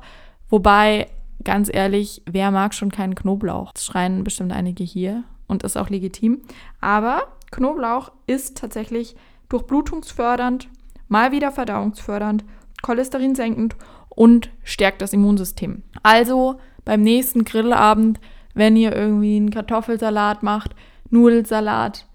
Wobei, 0.50 1.06
ganz 1.42 1.70
ehrlich, 1.72 2.22
wer 2.30 2.50
mag 2.50 2.74
schon 2.74 2.90
keinen 2.90 3.14
Knoblauch? 3.14 3.72
Das 3.72 3.86
schreien 3.86 4.24
bestimmt 4.24 4.52
einige 4.52 4.84
hier 4.84 5.24
und 5.46 5.62
ist 5.62 5.78
auch 5.78 5.88
legitim. 5.88 6.42
Aber 6.80 7.22
Knoblauch 7.50 8.12
ist 8.26 8.58
tatsächlich 8.58 9.16
durchblutungsfördernd, 9.48 10.68
mal 11.08 11.32
wieder 11.32 11.50
verdauungsfördernd, 11.50 12.44
cholesterinsenkend 12.82 13.76
und 14.08 14.50
stärkt 14.62 15.02
das 15.02 15.12
Immunsystem. 15.12 15.82
Also 16.02 16.58
beim 16.84 17.02
nächsten 17.02 17.44
Grillabend, 17.44 18.20
wenn 18.54 18.76
ihr 18.76 18.94
irgendwie 18.94 19.36
einen 19.36 19.50
Kartoffelsalat 19.50 20.42
macht, 20.42 20.74
Nudelsalat, 21.10 22.06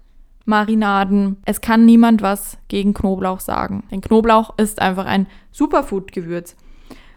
Marinaden. 0.44 1.38
Es 1.44 1.60
kann 1.60 1.84
niemand 1.84 2.22
was 2.22 2.56
gegen 2.68 2.94
Knoblauch 2.94 3.40
sagen. 3.40 3.82
Denn 3.90 4.00
Knoblauch 4.00 4.54
ist 4.58 4.80
einfach 4.80 5.04
ein 5.04 5.26
Superfood-Gewürz. 5.50 6.56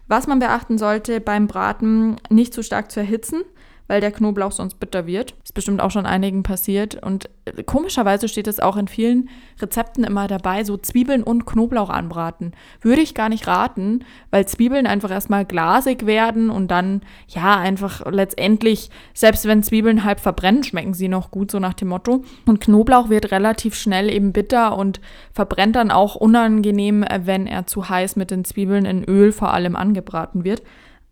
Was 0.07 0.25
man 0.25 0.39
beachten 0.39 0.79
sollte 0.79 1.21
beim 1.21 1.47
Braten, 1.47 2.15
nicht 2.29 2.53
zu 2.53 2.63
stark 2.63 2.91
zu 2.91 2.99
erhitzen, 2.99 3.43
weil 3.89 4.01
der 4.01 4.11
Knoblauch 4.11 4.51
sonst 4.51 4.79
bitter 4.79 5.07
wird. 5.07 5.33
Ist 5.43 5.55
bestimmt 5.55 5.81
auch 5.81 5.89
schon 5.89 6.05
einigen 6.05 6.43
passiert. 6.43 7.03
Und 7.03 7.27
äh, 7.45 7.63
komischerweise 7.63 8.27
steht 8.27 8.47
es 8.47 8.59
auch 8.59 8.77
in 8.77 8.87
vielen 8.87 9.29
Rezepten 9.59 10.03
immer 10.03 10.27
dabei, 10.27 10.63
so 10.63 10.77
Zwiebeln 10.77 11.23
und 11.23 11.45
Knoblauch 11.45 11.89
anbraten. 11.89 12.53
Würde 12.81 13.01
ich 13.01 13.15
gar 13.15 13.29
nicht 13.29 13.47
raten, 13.47 14.05
weil 14.29 14.47
Zwiebeln 14.47 14.85
einfach 14.85 15.09
erstmal 15.09 15.43
glasig 15.43 16.05
werden 16.05 16.51
und 16.51 16.69
dann, 16.69 17.01
ja, 17.27 17.57
einfach 17.57 18.05
letztendlich, 18.11 18.91
selbst 19.15 19.45
wenn 19.45 19.63
Zwiebeln 19.63 20.03
halb 20.03 20.19
verbrennen, 20.19 20.63
schmecken 20.63 20.93
sie 20.93 21.07
noch 21.07 21.31
gut, 21.31 21.49
so 21.49 21.57
nach 21.57 21.73
dem 21.73 21.87
Motto. 21.87 22.23
Und 22.45 22.61
Knoblauch 22.61 23.09
wird 23.09 23.31
relativ 23.31 23.73
schnell 23.73 24.13
eben 24.13 24.33
bitter 24.33 24.77
und 24.77 25.01
verbrennt 25.33 25.75
dann 25.75 25.89
auch 25.89 26.13
unangenehm, 26.13 27.03
wenn 27.23 27.47
er 27.47 27.65
zu 27.65 27.89
heiß 27.89 28.17
mit 28.17 28.29
den 28.29 28.45
Zwiebeln 28.45 28.85
in 28.85 29.03
Öl 29.03 29.31
vor 29.31 29.51
allem 29.51 29.75
angebraten 29.75 30.43
wird. 30.43 30.61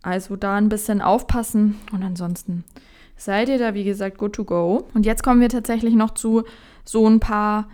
Also 0.07 0.37
da 0.37 0.55
ein 0.55 0.69
bisschen 0.69 1.01
aufpassen 1.01 1.75
und 1.91 2.01
ansonsten 2.01 2.63
seid 3.17 3.49
ihr 3.49 3.59
da, 3.59 3.73
wie 3.73 3.83
gesagt, 3.83 4.17
good 4.17 4.31
to 4.31 4.45
go. 4.45 4.87
Und 4.93 5.05
jetzt 5.05 5.21
kommen 5.21 5.41
wir 5.41 5.49
tatsächlich 5.49 5.95
noch 5.95 6.11
zu 6.11 6.43
so 6.85 7.05
ein 7.09 7.19
paar, 7.19 7.67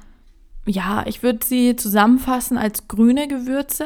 ja, 0.65 1.03
ich 1.05 1.21
würde 1.21 1.45
sie 1.45 1.75
zusammenfassen 1.75 2.57
als 2.57 2.88
grüne 2.88 3.27
Gewürze, 3.27 3.86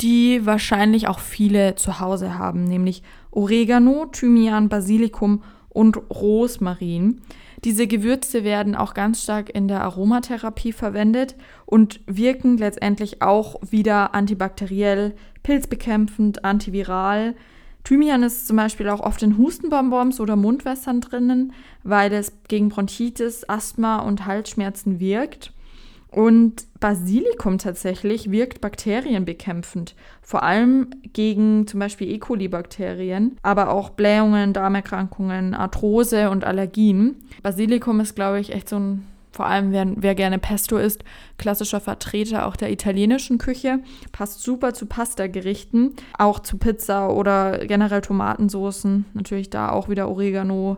die 0.00 0.46
wahrscheinlich 0.46 1.08
auch 1.08 1.18
viele 1.18 1.74
zu 1.74 2.00
Hause 2.00 2.38
haben, 2.38 2.64
nämlich 2.64 3.02
Oregano, 3.32 4.06
Thymian, 4.06 4.70
Basilikum 4.70 5.42
und 5.68 5.98
Rosmarin. 6.10 7.20
Diese 7.64 7.86
Gewürze 7.86 8.44
werden 8.44 8.76
auch 8.76 8.94
ganz 8.94 9.22
stark 9.22 9.50
in 9.54 9.68
der 9.68 9.82
Aromatherapie 9.82 10.72
verwendet 10.72 11.34
und 11.66 12.00
wirken 12.06 12.56
letztendlich 12.56 13.20
auch 13.20 13.56
wieder 13.60 14.14
antibakteriell, 14.14 15.14
pilzbekämpfend, 15.42 16.46
antiviral. 16.46 17.34
Thymian 17.88 18.22
ist 18.22 18.46
zum 18.46 18.58
Beispiel 18.58 18.90
auch 18.90 19.00
oft 19.00 19.22
in 19.22 19.38
Hustenbonbons 19.38 20.20
oder 20.20 20.36
Mundwässern 20.36 21.00
drinnen, 21.00 21.54
weil 21.84 22.12
es 22.12 22.34
gegen 22.46 22.68
Bronchitis, 22.68 23.48
Asthma 23.48 24.00
und 24.00 24.26
Halsschmerzen 24.26 25.00
wirkt. 25.00 25.54
Und 26.10 26.66
Basilikum 26.80 27.56
tatsächlich 27.56 28.30
wirkt 28.30 28.60
bakterienbekämpfend, 28.60 29.94
vor 30.20 30.42
allem 30.42 30.90
gegen 31.14 31.66
zum 31.66 31.80
Beispiel 31.80 32.10
E. 32.10 32.18
coli-Bakterien, 32.18 33.38
aber 33.40 33.70
auch 33.70 33.88
Blähungen, 33.88 34.52
Darmerkrankungen, 34.52 35.54
Arthrose 35.54 36.28
und 36.28 36.44
Allergien. 36.44 37.16
Basilikum 37.42 38.00
ist, 38.00 38.14
glaube 38.14 38.38
ich, 38.38 38.52
echt 38.52 38.68
so 38.68 38.76
ein, 38.76 39.06
vor 39.30 39.46
allem 39.46 39.72
wer, 39.72 39.86
wer 39.96 40.14
gerne 40.14 40.38
Pesto 40.38 40.76
isst, 40.78 41.04
klassischer 41.36 41.80
Vertreter 41.80 42.46
auch 42.46 42.56
der 42.56 42.70
italienischen 42.70 43.38
Küche. 43.38 43.80
Passt 44.12 44.42
super 44.42 44.74
zu 44.74 44.86
Pasta-Gerichten, 44.86 45.94
auch 46.16 46.40
zu 46.40 46.58
Pizza 46.58 47.10
oder 47.10 47.66
generell 47.66 48.00
Tomatensoßen. 48.00 49.04
Natürlich 49.14 49.50
da 49.50 49.70
auch 49.70 49.88
wieder 49.88 50.08
Oregano, 50.08 50.76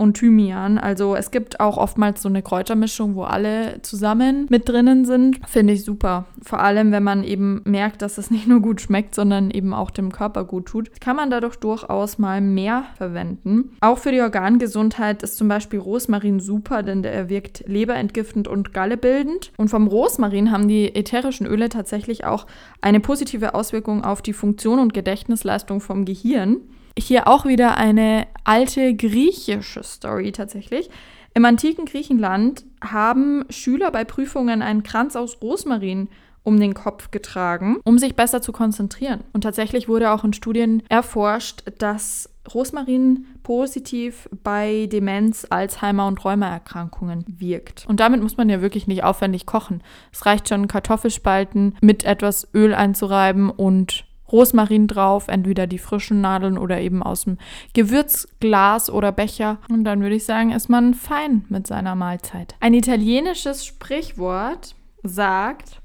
und 0.00 0.14
Thymian. 0.14 0.78
Also 0.78 1.14
es 1.14 1.30
gibt 1.30 1.60
auch 1.60 1.76
oftmals 1.76 2.22
so 2.22 2.28
eine 2.28 2.42
Kräutermischung, 2.42 3.14
wo 3.14 3.24
alle 3.24 3.82
zusammen 3.82 4.46
mit 4.48 4.68
drinnen 4.68 5.04
sind. 5.04 5.38
Finde 5.46 5.74
ich 5.74 5.84
super. 5.84 6.24
Vor 6.42 6.60
allem, 6.60 6.90
wenn 6.90 7.02
man 7.02 7.22
eben 7.22 7.60
merkt, 7.64 8.00
dass 8.02 8.16
es 8.16 8.30
nicht 8.30 8.48
nur 8.48 8.60
gut 8.60 8.80
schmeckt, 8.80 9.14
sondern 9.14 9.50
eben 9.50 9.74
auch 9.74 9.90
dem 9.90 10.10
Körper 10.10 10.44
gut 10.44 10.66
tut, 10.66 11.00
kann 11.00 11.16
man 11.16 11.30
dadurch 11.30 11.56
durchaus 11.56 12.18
mal 12.18 12.40
mehr 12.40 12.84
verwenden. 12.96 13.76
Auch 13.80 13.98
für 13.98 14.10
die 14.10 14.22
Organgesundheit 14.22 15.22
ist 15.22 15.36
zum 15.36 15.48
Beispiel 15.48 15.78
Rosmarin 15.78 16.40
super, 16.40 16.82
denn 16.82 17.02
der 17.02 17.28
wirkt 17.28 17.64
leberentgiftend 17.66 18.48
und 18.48 18.72
gallebildend. 18.72 19.52
Und 19.58 19.68
vom 19.68 19.86
Rosmarin 19.86 20.50
haben 20.50 20.66
die 20.66 20.94
ätherischen 20.94 21.46
Öle 21.46 21.68
tatsächlich 21.68 22.24
auch 22.24 22.46
eine 22.80 23.00
positive 23.00 23.54
Auswirkung 23.54 24.02
auf 24.02 24.22
die 24.22 24.32
Funktion 24.32 24.78
und 24.78 24.94
Gedächtnisleistung 24.94 25.80
vom 25.80 26.06
Gehirn. 26.06 26.62
Hier 27.00 27.26
auch 27.28 27.44
wieder 27.44 27.76
eine 27.76 28.26
alte 28.44 28.94
griechische 28.94 29.82
Story 29.82 30.32
tatsächlich. 30.32 30.90
Im 31.34 31.44
antiken 31.44 31.86
Griechenland 31.86 32.64
haben 32.82 33.44
Schüler 33.50 33.90
bei 33.90 34.04
Prüfungen 34.04 34.62
einen 34.62 34.82
Kranz 34.82 35.16
aus 35.16 35.40
Rosmarin 35.42 36.08
um 36.42 36.58
den 36.58 36.74
Kopf 36.74 37.10
getragen, 37.10 37.78
um 37.84 37.98
sich 37.98 38.16
besser 38.16 38.40
zu 38.40 38.52
konzentrieren. 38.52 39.24
Und 39.32 39.42
tatsächlich 39.42 39.88
wurde 39.88 40.10
auch 40.10 40.24
in 40.24 40.32
Studien 40.32 40.82
erforscht, 40.88 41.64
dass 41.78 42.30
Rosmarin 42.52 43.26
positiv 43.42 44.28
bei 44.42 44.88
Demenz, 44.90 45.46
Alzheimer 45.50 46.06
und 46.06 46.24
Rheumaerkrankungen 46.24 47.24
wirkt. 47.26 47.84
Und 47.86 48.00
damit 48.00 48.22
muss 48.22 48.36
man 48.36 48.48
ja 48.48 48.62
wirklich 48.62 48.86
nicht 48.86 49.04
aufwendig 49.04 49.44
kochen. 49.44 49.82
Es 50.12 50.24
reicht 50.24 50.48
schon, 50.48 50.66
Kartoffelspalten 50.66 51.76
mit 51.82 52.04
etwas 52.04 52.48
Öl 52.54 52.74
einzureiben 52.74 53.50
und 53.50 54.06
Rosmarin 54.32 54.86
drauf, 54.86 55.28
entweder 55.28 55.66
die 55.66 55.78
frischen 55.78 56.20
Nadeln 56.20 56.58
oder 56.58 56.80
eben 56.80 57.02
aus 57.02 57.24
dem 57.24 57.38
Gewürzglas 57.74 58.90
oder 58.90 59.12
Becher. 59.12 59.58
Und 59.68 59.84
dann 59.84 60.02
würde 60.02 60.16
ich 60.16 60.24
sagen, 60.24 60.52
ist 60.52 60.68
man 60.68 60.94
fein 60.94 61.44
mit 61.48 61.66
seiner 61.66 61.94
Mahlzeit. 61.94 62.54
Ein 62.60 62.74
italienisches 62.74 63.64
Sprichwort 63.64 64.74
sagt, 65.02 65.80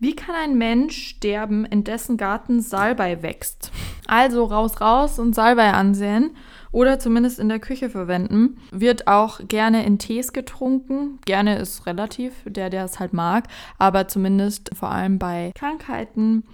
wie 0.00 0.16
kann 0.16 0.34
ein 0.34 0.58
Mensch 0.58 1.08
sterben, 1.08 1.64
in 1.64 1.84
dessen 1.84 2.16
Garten 2.16 2.60
Salbei 2.60 3.22
wächst? 3.22 3.70
Also 4.06 4.44
raus, 4.44 4.80
raus 4.80 5.18
und 5.18 5.34
Salbei 5.34 5.72
ansehen 5.72 6.36
oder 6.72 6.98
zumindest 6.98 7.38
in 7.38 7.48
der 7.48 7.60
Küche 7.60 7.88
verwenden. 7.88 8.58
Wird 8.72 9.06
auch 9.06 9.40
gerne 9.46 9.86
in 9.86 9.98
Tees 9.98 10.32
getrunken. 10.32 11.20
Gerne 11.24 11.56
ist 11.56 11.86
relativ, 11.86 12.34
der, 12.44 12.68
der 12.68 12.84
es 12.84 12.98
halt 12.98 13.12
mag, 13.12 13.44
aber 13.78 14.08
zumindest 14.08 14.70
vor 14.74 14.90
allem 14.90 15.18
bei 15.18 15.52
Krankheiten 15.54 16.44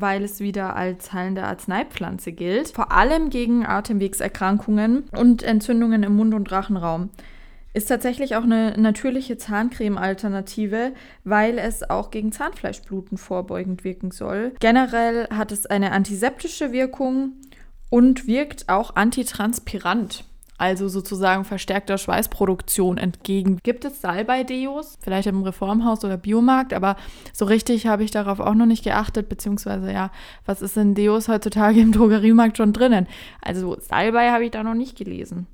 weil 0.00 0.22
es 0.24 0.40
wieder 0.40 0.76
als 0.76 1.12
heilende 1.12 1.44
Arzneipflanze 1.44 2.32
gilt, 2.32 2.68
vor 2.68 2.92
allem 2.92 3.30
gegen 3.30 3.66
Atemwegserkrankungen 3.66 5.04
und 5.16 5.42
Entzündungen 5.42 6.02
im 6.02 6.16
Mund- 6.16 6.34
und 6.34 6.50
Rachenraum. 6.50 7.10
Ist 7.74 7.88
tatsächlich 7.88 8.34
auch 8.34 8.42
eine 8.42 8.74
natürliche 8.78 9.36
Zahncreme-Alternative, 9.36 10.92
weil 11.24 11.58
es 11.58 11.88
auch 11.88 12.10
gegen 12.10 12.32
Zahnfleischbluten 12.32 13.18
vorbeugend 13.18 13.84
wirken 13.84 14.10
soll. 14.10 14.52
Generell 14.58 15.28
hat 15.28 15.52
es 15.52 15.66
eine 15.66 15.92
antiseptische 15.92 16.72
Wirkung 16.72 17.34
und 17.90 18.26
wirkt 18.26 18.68
auch 18.68 18.96
antitranspirant 18.96 20.24
also 20.58 20.88
sozusagen 20.88 21.44
verstärkter 21.44 21.96
Schweißproduktion 21.96 22.98
entgegen. 22.98 23.58
Gibt 23.62 23.84
es 23.84 24.00
Salbei-Deos? 24.00 24.98
Vielleicht 25.00 25.28
im 25.28 25.42
Reformhaus 25.42 26.04
oder 26.04 26.16
Biomarkt, 26.16 26.74
aber 26.74 26.96
so 27.32 27.44
richtig 27.44 27.86
habe 27.86 28.04
ich 28.04 28.10
darauf 28.10 28.40
auch 28.40 28.54
noch 28.54 28.66
nicht 28.66 28.84
geachtet, 28.84 29.28
beziehungsweise 29.28 29.92
ja, 29.92 30.10
was 30.44 30.60
ist 30.60 30.76
in 30.76 30.94
Deos 30.94 31.28
heutzutage 31.28 31.80
im 31.80 31.92
Drogeriemarkt 31.92 32.56
schon 32.56 32.72
drinnen? 32.72 33.06
Also 33.40 33.76
Salbei 33.80 34.30
habe 34.30 34.44
ich 34.44 34.50
da 34.50 34.62
noch 34.62 34.74
nicht 34.74 34.98
gelesen. 34.98 35.46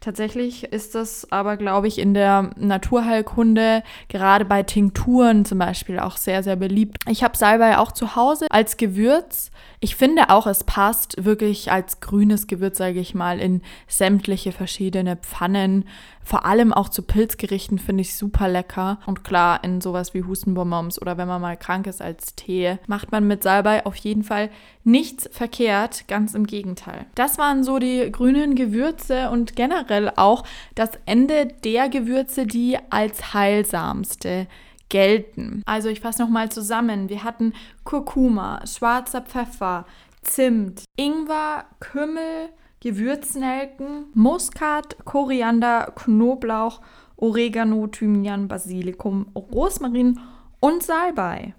Tatsächlich 0.00 0.64
ist 0.64 0.94
das 0.94 1.32
aber, 1.32 1.56
glaube 1.56 1.88
ich, 1.88 1.98
in 1.98 2.14
der 2.14 2.50
Naturheilkunde, 2.56 3.82
gerade 4.08 4.44
bei 4.44 4.62
Tinkturen 4.62 5.44
zum 5.44 5.58
Beispiel, 5.58 5.98
auch 5.98 6.16
sehr, 6.16 6.42
sehr 6.42 6.54
beliebt. 6.54 6.98
Ich 7.08 7.24
habe 7.24 7.36
Salbei 7.36 7.78
auch 7.78 7.90
zu 7.90 8.14
Hause 8.14 8.46
als 8.50 8.76
Gewürz. 8.76 9.50
Ich 9.86 9.94
finde 9.94 10.30
auch, 10.30 10.48
es 10.48 10.64
passt 10.64 11.24
wirklich 11.24 11.70
als 11.70 12.00
grünes 12.00 12.48
Gewürz, 12.48 12.76
sage 12.76 12.98
ich 12.98 13.14
mal, 13.14 13.38
in 13.38 13.62
sämtliche 13.86 14.50
verschiedene 14.50 15.14
Pfannen. 15.14 15.84
Vor 16.24 16.44
allem 16.44 16.72
auch 16.72 16.88
zu 16.88 17.02
Pilzgerichten 17.02 17.78
finde 17.78 18.00
ich 18.00 18.16
super 18.16 18.48
lecker. 18.48 18.98
Und 19.06 19.22
klar, 19.22 19.62
in 19.62 19.80
sowas 19.80 20.12
wie 20.12 20.24
Hustenbonbons 20.24 21.00
oder 21.00 21.18
wenn 21.18 21.28
man 21.28 21.40
mal 21.40 21.56
krank 21.56 21.86
ist 21.86 22.02
als 22.02 22.34
Tee, 22.34 22.78
macht 22.88 23.12
man 23.12 23.28
mit 23.28 23.44
Salbei 23.44 23.86
auf 23.86 23.94
jeden 23.94 24.24
Fall 24.24 24.50
nichts 24.82 25.28
verkehrt. 25.30 26.08
Ganz 26.08 26.34
im 26.34 26.48
Gegenteil. 26.48 27.06
Das 27.14 27.38
waren 27.38 27.62
so 27.62 27.78
die 27.78 28.10
grünen 28.10 28.56
Gewürze 28.56 29.30
und 29.30 29.54
generell 29.54 30.10
auch 30.16 30.42
das 30.74 30.90
Ende 31.06 31.46
der 31.62 31.88
Gewürze, 31.88 32.44
die 32.44 32.76
als 32.90 33.34
heilsamste 33.34 34.48
gelten. 34.88 35.62
Also 35.66 35.88
ich 35.88 36.00
fasse 36.00 36.22
nochmal 36.22 36.50
zusammen. 36.50 37.08
Wir 37.08 37.24
hatten 37.24 37.52
Kurkuma, 37.84 38.66
schwarzer 38.66 39.22
Pfeffer, 39.22 39.86
Zimt, 40.22 40.84
Ingwer, 40.96 41.64
Kümmel, 41.80 42.50
Gewürznelken, 42.80 44.06
Muskat, 44.14 44.96
Koriander, 45.04 45.92
Knoblauch, 45.94 46.80
Oregano, 47.16 47.86
Thymian, 47.86 48.48
Basilikum, 48.48 49.26
Rosmarin 49.34 50.20
und 50.60 50.82
Salbei. 50.82 51.54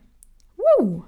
Woo! 0.55 1.03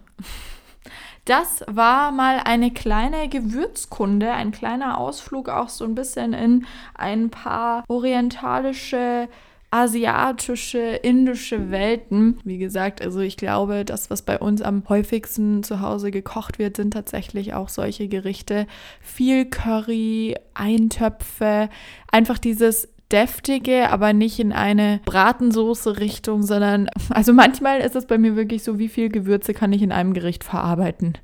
Das 1.25 1.63
war 1.67 2.11
mal 2.11 2.41
eine 2.43 2.71
kleine 2.71 3.29
Gewürzkunde, 3.29 4.31
ein 4.31 4.51
kleiner 4.51 4.97
Ausflug 4.97 5.47
auch 5.49 5.69
so 5.69 5.85
ein 5.85 5.93
bisschen 5.93 6.33
in 6.33 6.65
ein 6.95 7.29
paar 7.29 7.83
orientalische 7.87 9.29
asiatische, 9.71 10.79
indische 10.79 11.69
Welten. 11.69 12.39
Wie 12.43 12.57
gesagt, 12.57 13.01
also 13.01 13.19
ich 13.19 13.37
glaube, 13.37 13.85
das, 13.85 14.09
was 14.09 14.23
bei 14.23 14.39
uns 14.39 14.61
am 14.61 14.83
häufigsten 14.89 15.63
zu 15.63 15.81
Hause 15.81 16.11
gekocht 16.11 16.57
wird, 16.57 16.77
sind 16.77 16.91
tatsächlich 16.91 17.53
auch 17.53 17.69
solche 17.69 18.07
Gerichte. 18.07 18.65
Viel 19.01 19.45
Curry, 19.45 20.35
Eintöpfe, 20.53 21.69
einfach 22.11 22.39
dieses 22.39 22.87
deftige, 23.11 23.89
aber 23.89 24.13
nicht 24.13 24.39
in 24.39 24.53
eine 24.53 24.99
Bratensoße-Richtung, 25.05 26.43
sondern 26.43 26.89
also 27.09 27.33
manchmal 27.33 27.79
ist 27.79 27.95
es 27.95 28.05
bei 28.05 28.17
mir 28.17 28.35
wirklich 28.35 28.63
so, 28.63 28.77
wie 28.77 28.89
viel 28.89 29.09
Gewürze 29.09 29.53
kann 29.53 29.73
ich 29.73 29.81
in 29.81 29.91
einem 29.91 30.13
Gericht 30.13 30.43
verarbeiten, 30.43 31.17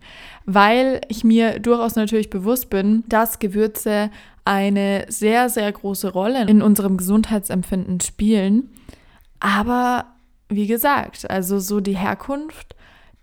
weil 0.46 1.02
ich 1.10 1.24
mir 1.24 1.60
durchaus 1.60 1.96
natürlich 1.96 2.30
bewusst 2.30 2.70
bin, 2.70 3.04
dass 3.08 3.40
Gewürze 3.40 4.10
eine 4.46 5.06
sehr, 5.10 5.50
sehr 5.50 5.72
große 5.72 6.12
Rolle 6.12 6.46
in 6.48 6.62
unserem 6.62 6.98
Gesundheitsempfinden 6.98 8.00
spielen. 8.00 8.70
Aber 9.40 10.06
wie 10.50 10.68
gesagt, 10.68 11.30
also 11.30 11.60
so 11.60 11.80
die 11.80 11.98
Herkunft 11.98 12.74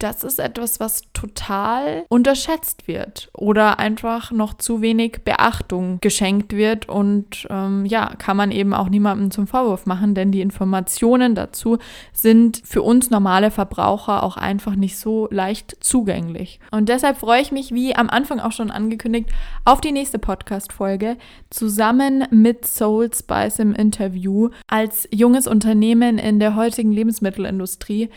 das 0.02 0.24
ist 0.24 0.40
etwas, 0.40 0.80
was 0.80 1.02
total 1.12 2.04
unterschätzt 2.08 2.88
wird 2.88 3.30
oder 3.34 3.78
einfach 3.78 4.32
noch 4.32 4.54
zu 4.54 4.80
wenig 4.80 5.20
Beachtung 5.24 5.98
geschenkt 6.00 6.54
wird. 6.54 6.88
Und 6.88 7.46
ähm, 7.50 7.86
ja, 7.86 8.14
kann 8.18 8.36
man 8.36 8.50
eben 8.50 8.74
auch 8.74 8.88
niemandem 8.88 9.30
zum 9.30 9.46
Vorwurf 9.46 9.86
machen, 9.86 10.14
denn 10.14 10.32
die 10.32 10.40
Informationen 10.40 11.34
dazu 11.34 11.78
sind 12.12 12.62
für 12.64 12.82
uns 12.82 13.10
normale 13.10 13.50
Verbraucher 13.50 14.22
auch 14.22 14.36
einfach 14.36 14.74
nicht 14.74 14.98
so 14.98 15.28
leicht 15.30 15.76
zugänglich. 15.80 16.58
Und 16.70 16.88
deshalb 16.88 17.18
freue 17.18 17.42
ich 17.42 17.52
mich, 17.52 17.72
wie 17.72 17.94
am 17.94 18.10
Anfang 18.10 18.40
auch 18.40 18.52
schon 18.52 18.70
angekündigt, 18.70 19.30
auf 19.64 19.80
die 19.80 19.92
nächste 19.92 20.18
Podcast-Folge 20.18 21.16
zusammen 21.50 22.24
mit 22.30 22.66
Soul 22.66 23.10
Spice 23.14 23.60
im 23.60 23.74
Interview 23.74 24.50
als 24.66 25.08
junges 25.12 25.46
Unternehmen 25.46 26.18
in 26.18 26.40
der 26.40 26.56
heutigen 26.56 26.92
Lebensmittelindustrie 26.92 28.10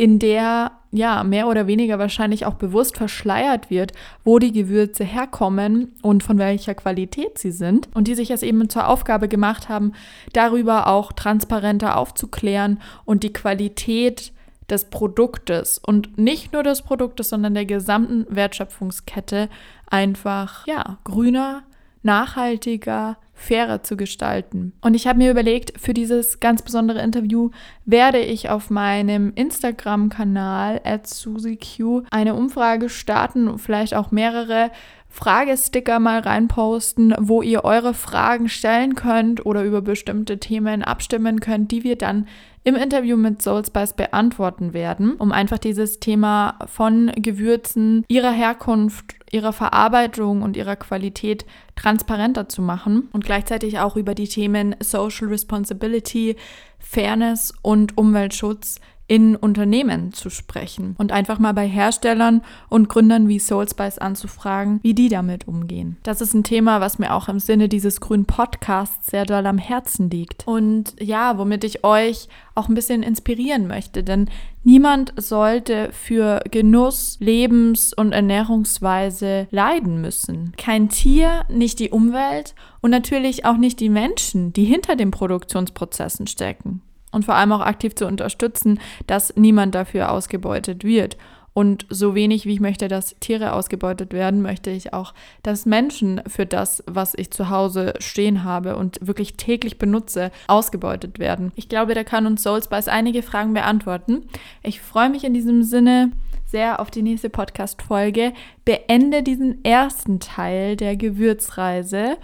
in 0.00 0.18
der 0.18 0.72
ja 0.92 1.22
mehr 1.22 1.46
oder 1.46 1.66
weniger 1.66 1.98
wahrscheinlich 1.98 2.46
auch 2.46 2.54
bewusst 2.54 2.96
verschleiert 2.96 3.70
wird, 3.70 3.92
wo 4.24 4.38
die 4.38 4.52
Gewürze 4.52 5.04
herkommen 5.04 5.92
und 6.02 6.22
von 6.22 6.38
welcher 6.38 6.74
Qualität 6.74 7.38
sie 7.38 7.52
sind 7.52 7.88
und 7.94 8.08
die 8.08 8.14
sich 8.14 8.30
es 8.30 8.42
eben 8.42 8.68
zur 8.68 8.88
Aufgabe 8.88 9.28
gemacht 9.28 9.68
haben, 9.68 9.92
darüber 10.32 10.88
auch 10.88 11.12
transparenter 11.12 11.96
aufzuklären 11.96 12.80
und 13.04 13.22
die 13.22 13.32
Qualität 13.32 14.32
des 14.68 14.84
Produktes 14.84 15.78
und 15.78 16.18
nicht 16.18 16.52
nur 16.52 16.62
des 16.62 16.82
Produktes, 16.82 17.28
sondern 17.28 17.54
der 17.54 17.66
gesamten 17.66 18.26
Wertschöpfungskette 18.28 19.48
einfach 19.86 20.66
ja 20.66 20.98
grüner, 21.04 21.62
nachhaltiger, 22.02 23.16
fairer 23.40 23.82
zu 23.82 23.96
gestalten. 23.96 24.72
Und 24.82 24.94
ich 24.94 25.06
habe 25.06 25.18
mir 25.18 25.30
überlegt, 25.30 25.80
für 25.80 25.94
dieses 25.94 26.40
ganz 26.40 26.62
besondere 26.62 27.00
Interview 27.00 27.50
werde 27.86 28.18
ich 28.18 28.50
auf 28.50 28.68
meinem 28.68 29.32
Instagram-Kanal 29.34 30.82
at 30.84 31.06
SusiQ 31.06 32.04
eine 32.10 32.34
Umfrage 32.34 32.88
starten, 32.88 33.58
vielleicht 33.58 33.94
auch 33.94 34.10
mehrere 34.10 34.70
Fragesticker 35.10 35.98
mal 35.98 36.20
reinposten, 36.20 37.14
wo 37.18 37.42
ihr 37.42 37.64
eure 37.64 37.94
Fragen 37.94 38.48
stellen 38.48 38.94
könnt 38.94 39.44
oder 39.44 39.64
über 39.64 39.82
bestimmte 39.82 40.38
Themen 40.38 40.82
abstimmen 40.82 41.40
könnt, 41.40 41.72
die 41.72 41.82
wir 41.82 41.96
dann 41.96 42.28
im 42.62 42.76
Interview 42.76 43.16
mit 43.16 43.42
Soulspice 43.42 43.94
beantworten 43.94 44.72
werden, 44.72 45.14
um 45.14 45.32
einfach 45.32 45.58
dieses 45.58 45.98
Thema 45.98 46.58
von 46.66 47.10
Gewürzen, 47.16 48.04
ihrer 48.06 48.30
Herkunft, 48.30 49.16
ihrer 49.32 49.52
Verarbeitung 49.52 50.42
und 50.42 50.56
ihrer 50.56 50.76
Qualität 50.76 51.44
transparenter 51.74 52.48
zu 52.48 52.62
machen 52.62 53.08
und 53.12 53.24
gleichzeitig 53.24 53.78
auch 53.80 53.96
über 53.96 54.14
die 54.14 54.28
Themen 54.28 54.76
Social 54.80 55.28
Responsibility, 55.28 56.36
Fairness 56.78 57.52
und 57.62 57.98
Umweltschutz 57.98 58.76
in 59.10 59.34
Unternehmen 59.34 60.12
zu 60.12 60.30
sprechen 60.30 60.94
und 60.96 61.10
einfach 61.10 61.40
mal 61.40 61.52
bei 61.52 61.66
Herstellern 61.66 62.42
und 62.68 62.88
Gründern 62.88 63.26
wie 63.26 63.40
Soulspice 63.40 63.98
anzufragen, 63.98 64.78
wie 64.84 64.94
die 64.94 65.08
damit 65.08 65.48
umgehen. 65.48 65.96
Das 66.04 66.20
ist 66.20 66.32
ein 66.32 66.44
Thema, 66.44 66.80
was 66.80 67.00
mir 67.00 67.12
auch 67.12 67.28
im 67.28 67.40
Sinne 67.40 67.68
dieses 67.68 68.00
grünen 68.00 68.24
Podcasts 68.24 69.10
sehr 69.10 69.24
doll 69.26 69.44
am 69.46 69.58
Herzen 69.58 70.10
liegt. 70.10 70.46
Und 70.46 70.94
ja, 71.00 71.38
womit 71.38 71.64
ich 71.64 71.82
euch 71.82 72.28
auch 72.54 72.68
ein 72.68 72.76
bisschen 72.76 73.02
inspirieren 73.02 73.66
möchte, 73.66 74.04
denn 74.04 74.30
niemand 74.62 75.12
sollte 75.16 75.90
für 75.90 76.44
Genuss, 76.48 77.16
Lebens- 77.18 77.92
und 77.92 78.12
Ernährungsweise 78.12 79.48
leiden 79.50 80.00
müssen. 80.00 80.52
Kein 80.56 80.88
Tier, 80.88 81.46
nicht 81.48 81.80
die 81.80 81.90
Umwelt 81.90 82.54
und 82.80 82.92
natürlich 82.92 83.44
auch 83.44 83.56
nicht 83.56 83.80
die 83.80 83.88
Menschen, 83.88 84.52
die 84.52 84.64
hinter 84.64 84.94
den 84.94 85.10
Produktionsprozessen 85.10 86.28
stecken 86.28 86.82
und 87.12 87.24
vor 87.24 87.34
allem 87.34 87.52
auch 87.52 87.60
aktiv 87.60 87.94
zu 87.94 88.06
unterstützen, 88.06 88.80
dass 89.06 89.34
niemand 89.36 89.74
dafür 89.74 90.12
ausgebeutet 90.12 90.84
wird. 90.84 91.16
Und 91.52 91.84
so 91.90 92.14
wenig 92.14 92.46
wie 92.46 92.54
ich 92.54 92.60
möchte, 92.60 92.86
dass 92.86 93.16
Tiere 93.18 93.52
ausgebeutet 93.52 94.12
werden, 94.12 94.40
möchte 94.40 94.70
ich 94.70 94.92
auch, 94.94 95.14
dass 95.42 95.66
Menschen 95.66 96.22
für 96.28 96.46
das, 96.46 96.84
was 96.86 97.14
ich 97.14 97.32
zu 97.32 97.50
Hause 97.50 97.94
stehen 97.98 98.44
habe 98.44 98.76
und 98.76 98.98
wirklich 99.02 99.36
täglich 99.36 99.76
benutze, 99.76 100.30
ausgebeutet 100.46 101.18
werden. 101.18 101.50
Ich 101.56 101.68
glaube, 101.68 101.94
da 101.94 102.04
kann 102.04 102.26
uns 102.26 102.44
Soulspice 102.44 102.86
einige 102.86 103.22
Fragen 103.22 103.52
beantworten. 103.52 104.26
Ich 104.62 104.80
freue 104.80 105.10
mich 105.10 105.24
in 105.24 105.34
diesem 105.34 105.64
Sinne 105.64 106.12
sehr 106.46 106.80
auf 106.80 106.90
die 106.90 107.02
nächste 107.02 107.30
Podcast-Folge. 107.30 108.32
Beende 108.64 109.22
diesen 109.22 109.64
ersten 109.64 110.20
Teil 110.20 110.76
der 110.76 110.96
Gewürzreise 110.96 112.16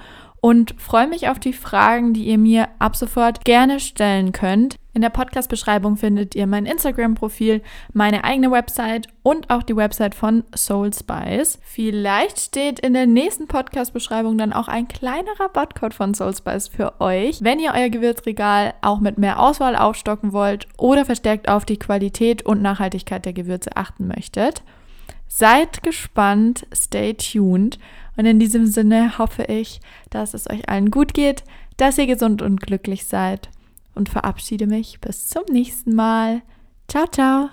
und 0.46 0.76
freue 0.78 1.08
mich 1.08 1.28
auf 1.28 1.40
die 1.40 1.52
Fragen, 1.52 2.12
die 2.12 2.26
ihr 2.26 2.38
mir 2.38 2.68
ab 2.78 2.94
sofort 2.94 3.44
gerne 3.44 3.80
stellen 3.80 4.30
könnt. 4.30 4.76
In 4.94 5.02
der 5.02 5.10
Podcast-Beschreibung 5.10 5.96
findet 5.96 6.36
ihr 6.36 6.46
mein 6.46 6.66
Instagram-Profil, 6.66 7.62
meine 7.92 8.22
eigene 8.22 8.52
Website 8.52 9.08
und 9.24 9.50
auch 9.50 9.64
die 9.64 9.74
Website 9.74 10.14
von 10.14 10.44
Soul 10.54 10.92
Spice. 10.94 11.58
Vielleicht 11.64 12.38
steht 12.38 12.78
in 12.78 12.94
der 12.94 13.08
nächsten 13.08 13.48
Podcast-Beschreibung 13.48 14.38
dann 14.38 14.52
auch 14.52 14.68
ein 14.68 14.86
kleiner 14.86 15.32
Rabattcode 15.40 15.94
von 15.94 16.14
Soul 16.14 16.36
Spice 16.36 16.68
für 16.68 17.00
euch, 17.00 17.42
wenn 17.42 17.58
ihr 17.58 17.72
euer 17.74 17.88
Gewürzregal 17.88 18.74
auch 18.82 19.00
mit 19.00 19.18
mehr 19.18 19.40
Auswahl 19.40 19.74
aufstocken 19.74 20.32
wollt 20.32 20.68
oder 20.78 21.04
verstärkt 21.04 21.48
auf 21.48 21.64
die 21.64 21.80
Qualität 21.80 22.46
und 22.46 22.62
Nachhaltigkeit 22.62 23.24
der 23.24 23.32
Gewürze 23.32 23.76
achten 23.76 24.06
möchtet. 24.06 24.62
Seid 25.28 25.82
gespannt, 25.82 26.68
stay 26.72 27.14
tuned. 27.14 27.80
Und 28.16 28.26
in 28.26 28.38
diesem 28.38 28.66
Sinne 28.66 29.18
hoffe 29.18 29.44
ich, 29.44 29.80
dass 30.10 30.34
es 30.34 30.48
euch 30.50 30.68
allen 30.68 30.90
gut 30.90 31.14
geht, 31.14 31.44
dass 31.76 31.98
ihr 31.98 32.06
gesund 32.06 32.42
und 32.42 32.60
glücklich 32.60 33.06
seid 33.06 33.50
und 33.94 34.08
verabschiede 34.08 34.66
mich 34.66 35.00
bis 35.00 35.28
zum 35.28 35.42
nächsten 35.50 35.94
Mal. 35.94 36.42
Ciao, 36.88 37.06
ciao. 37.06 37.50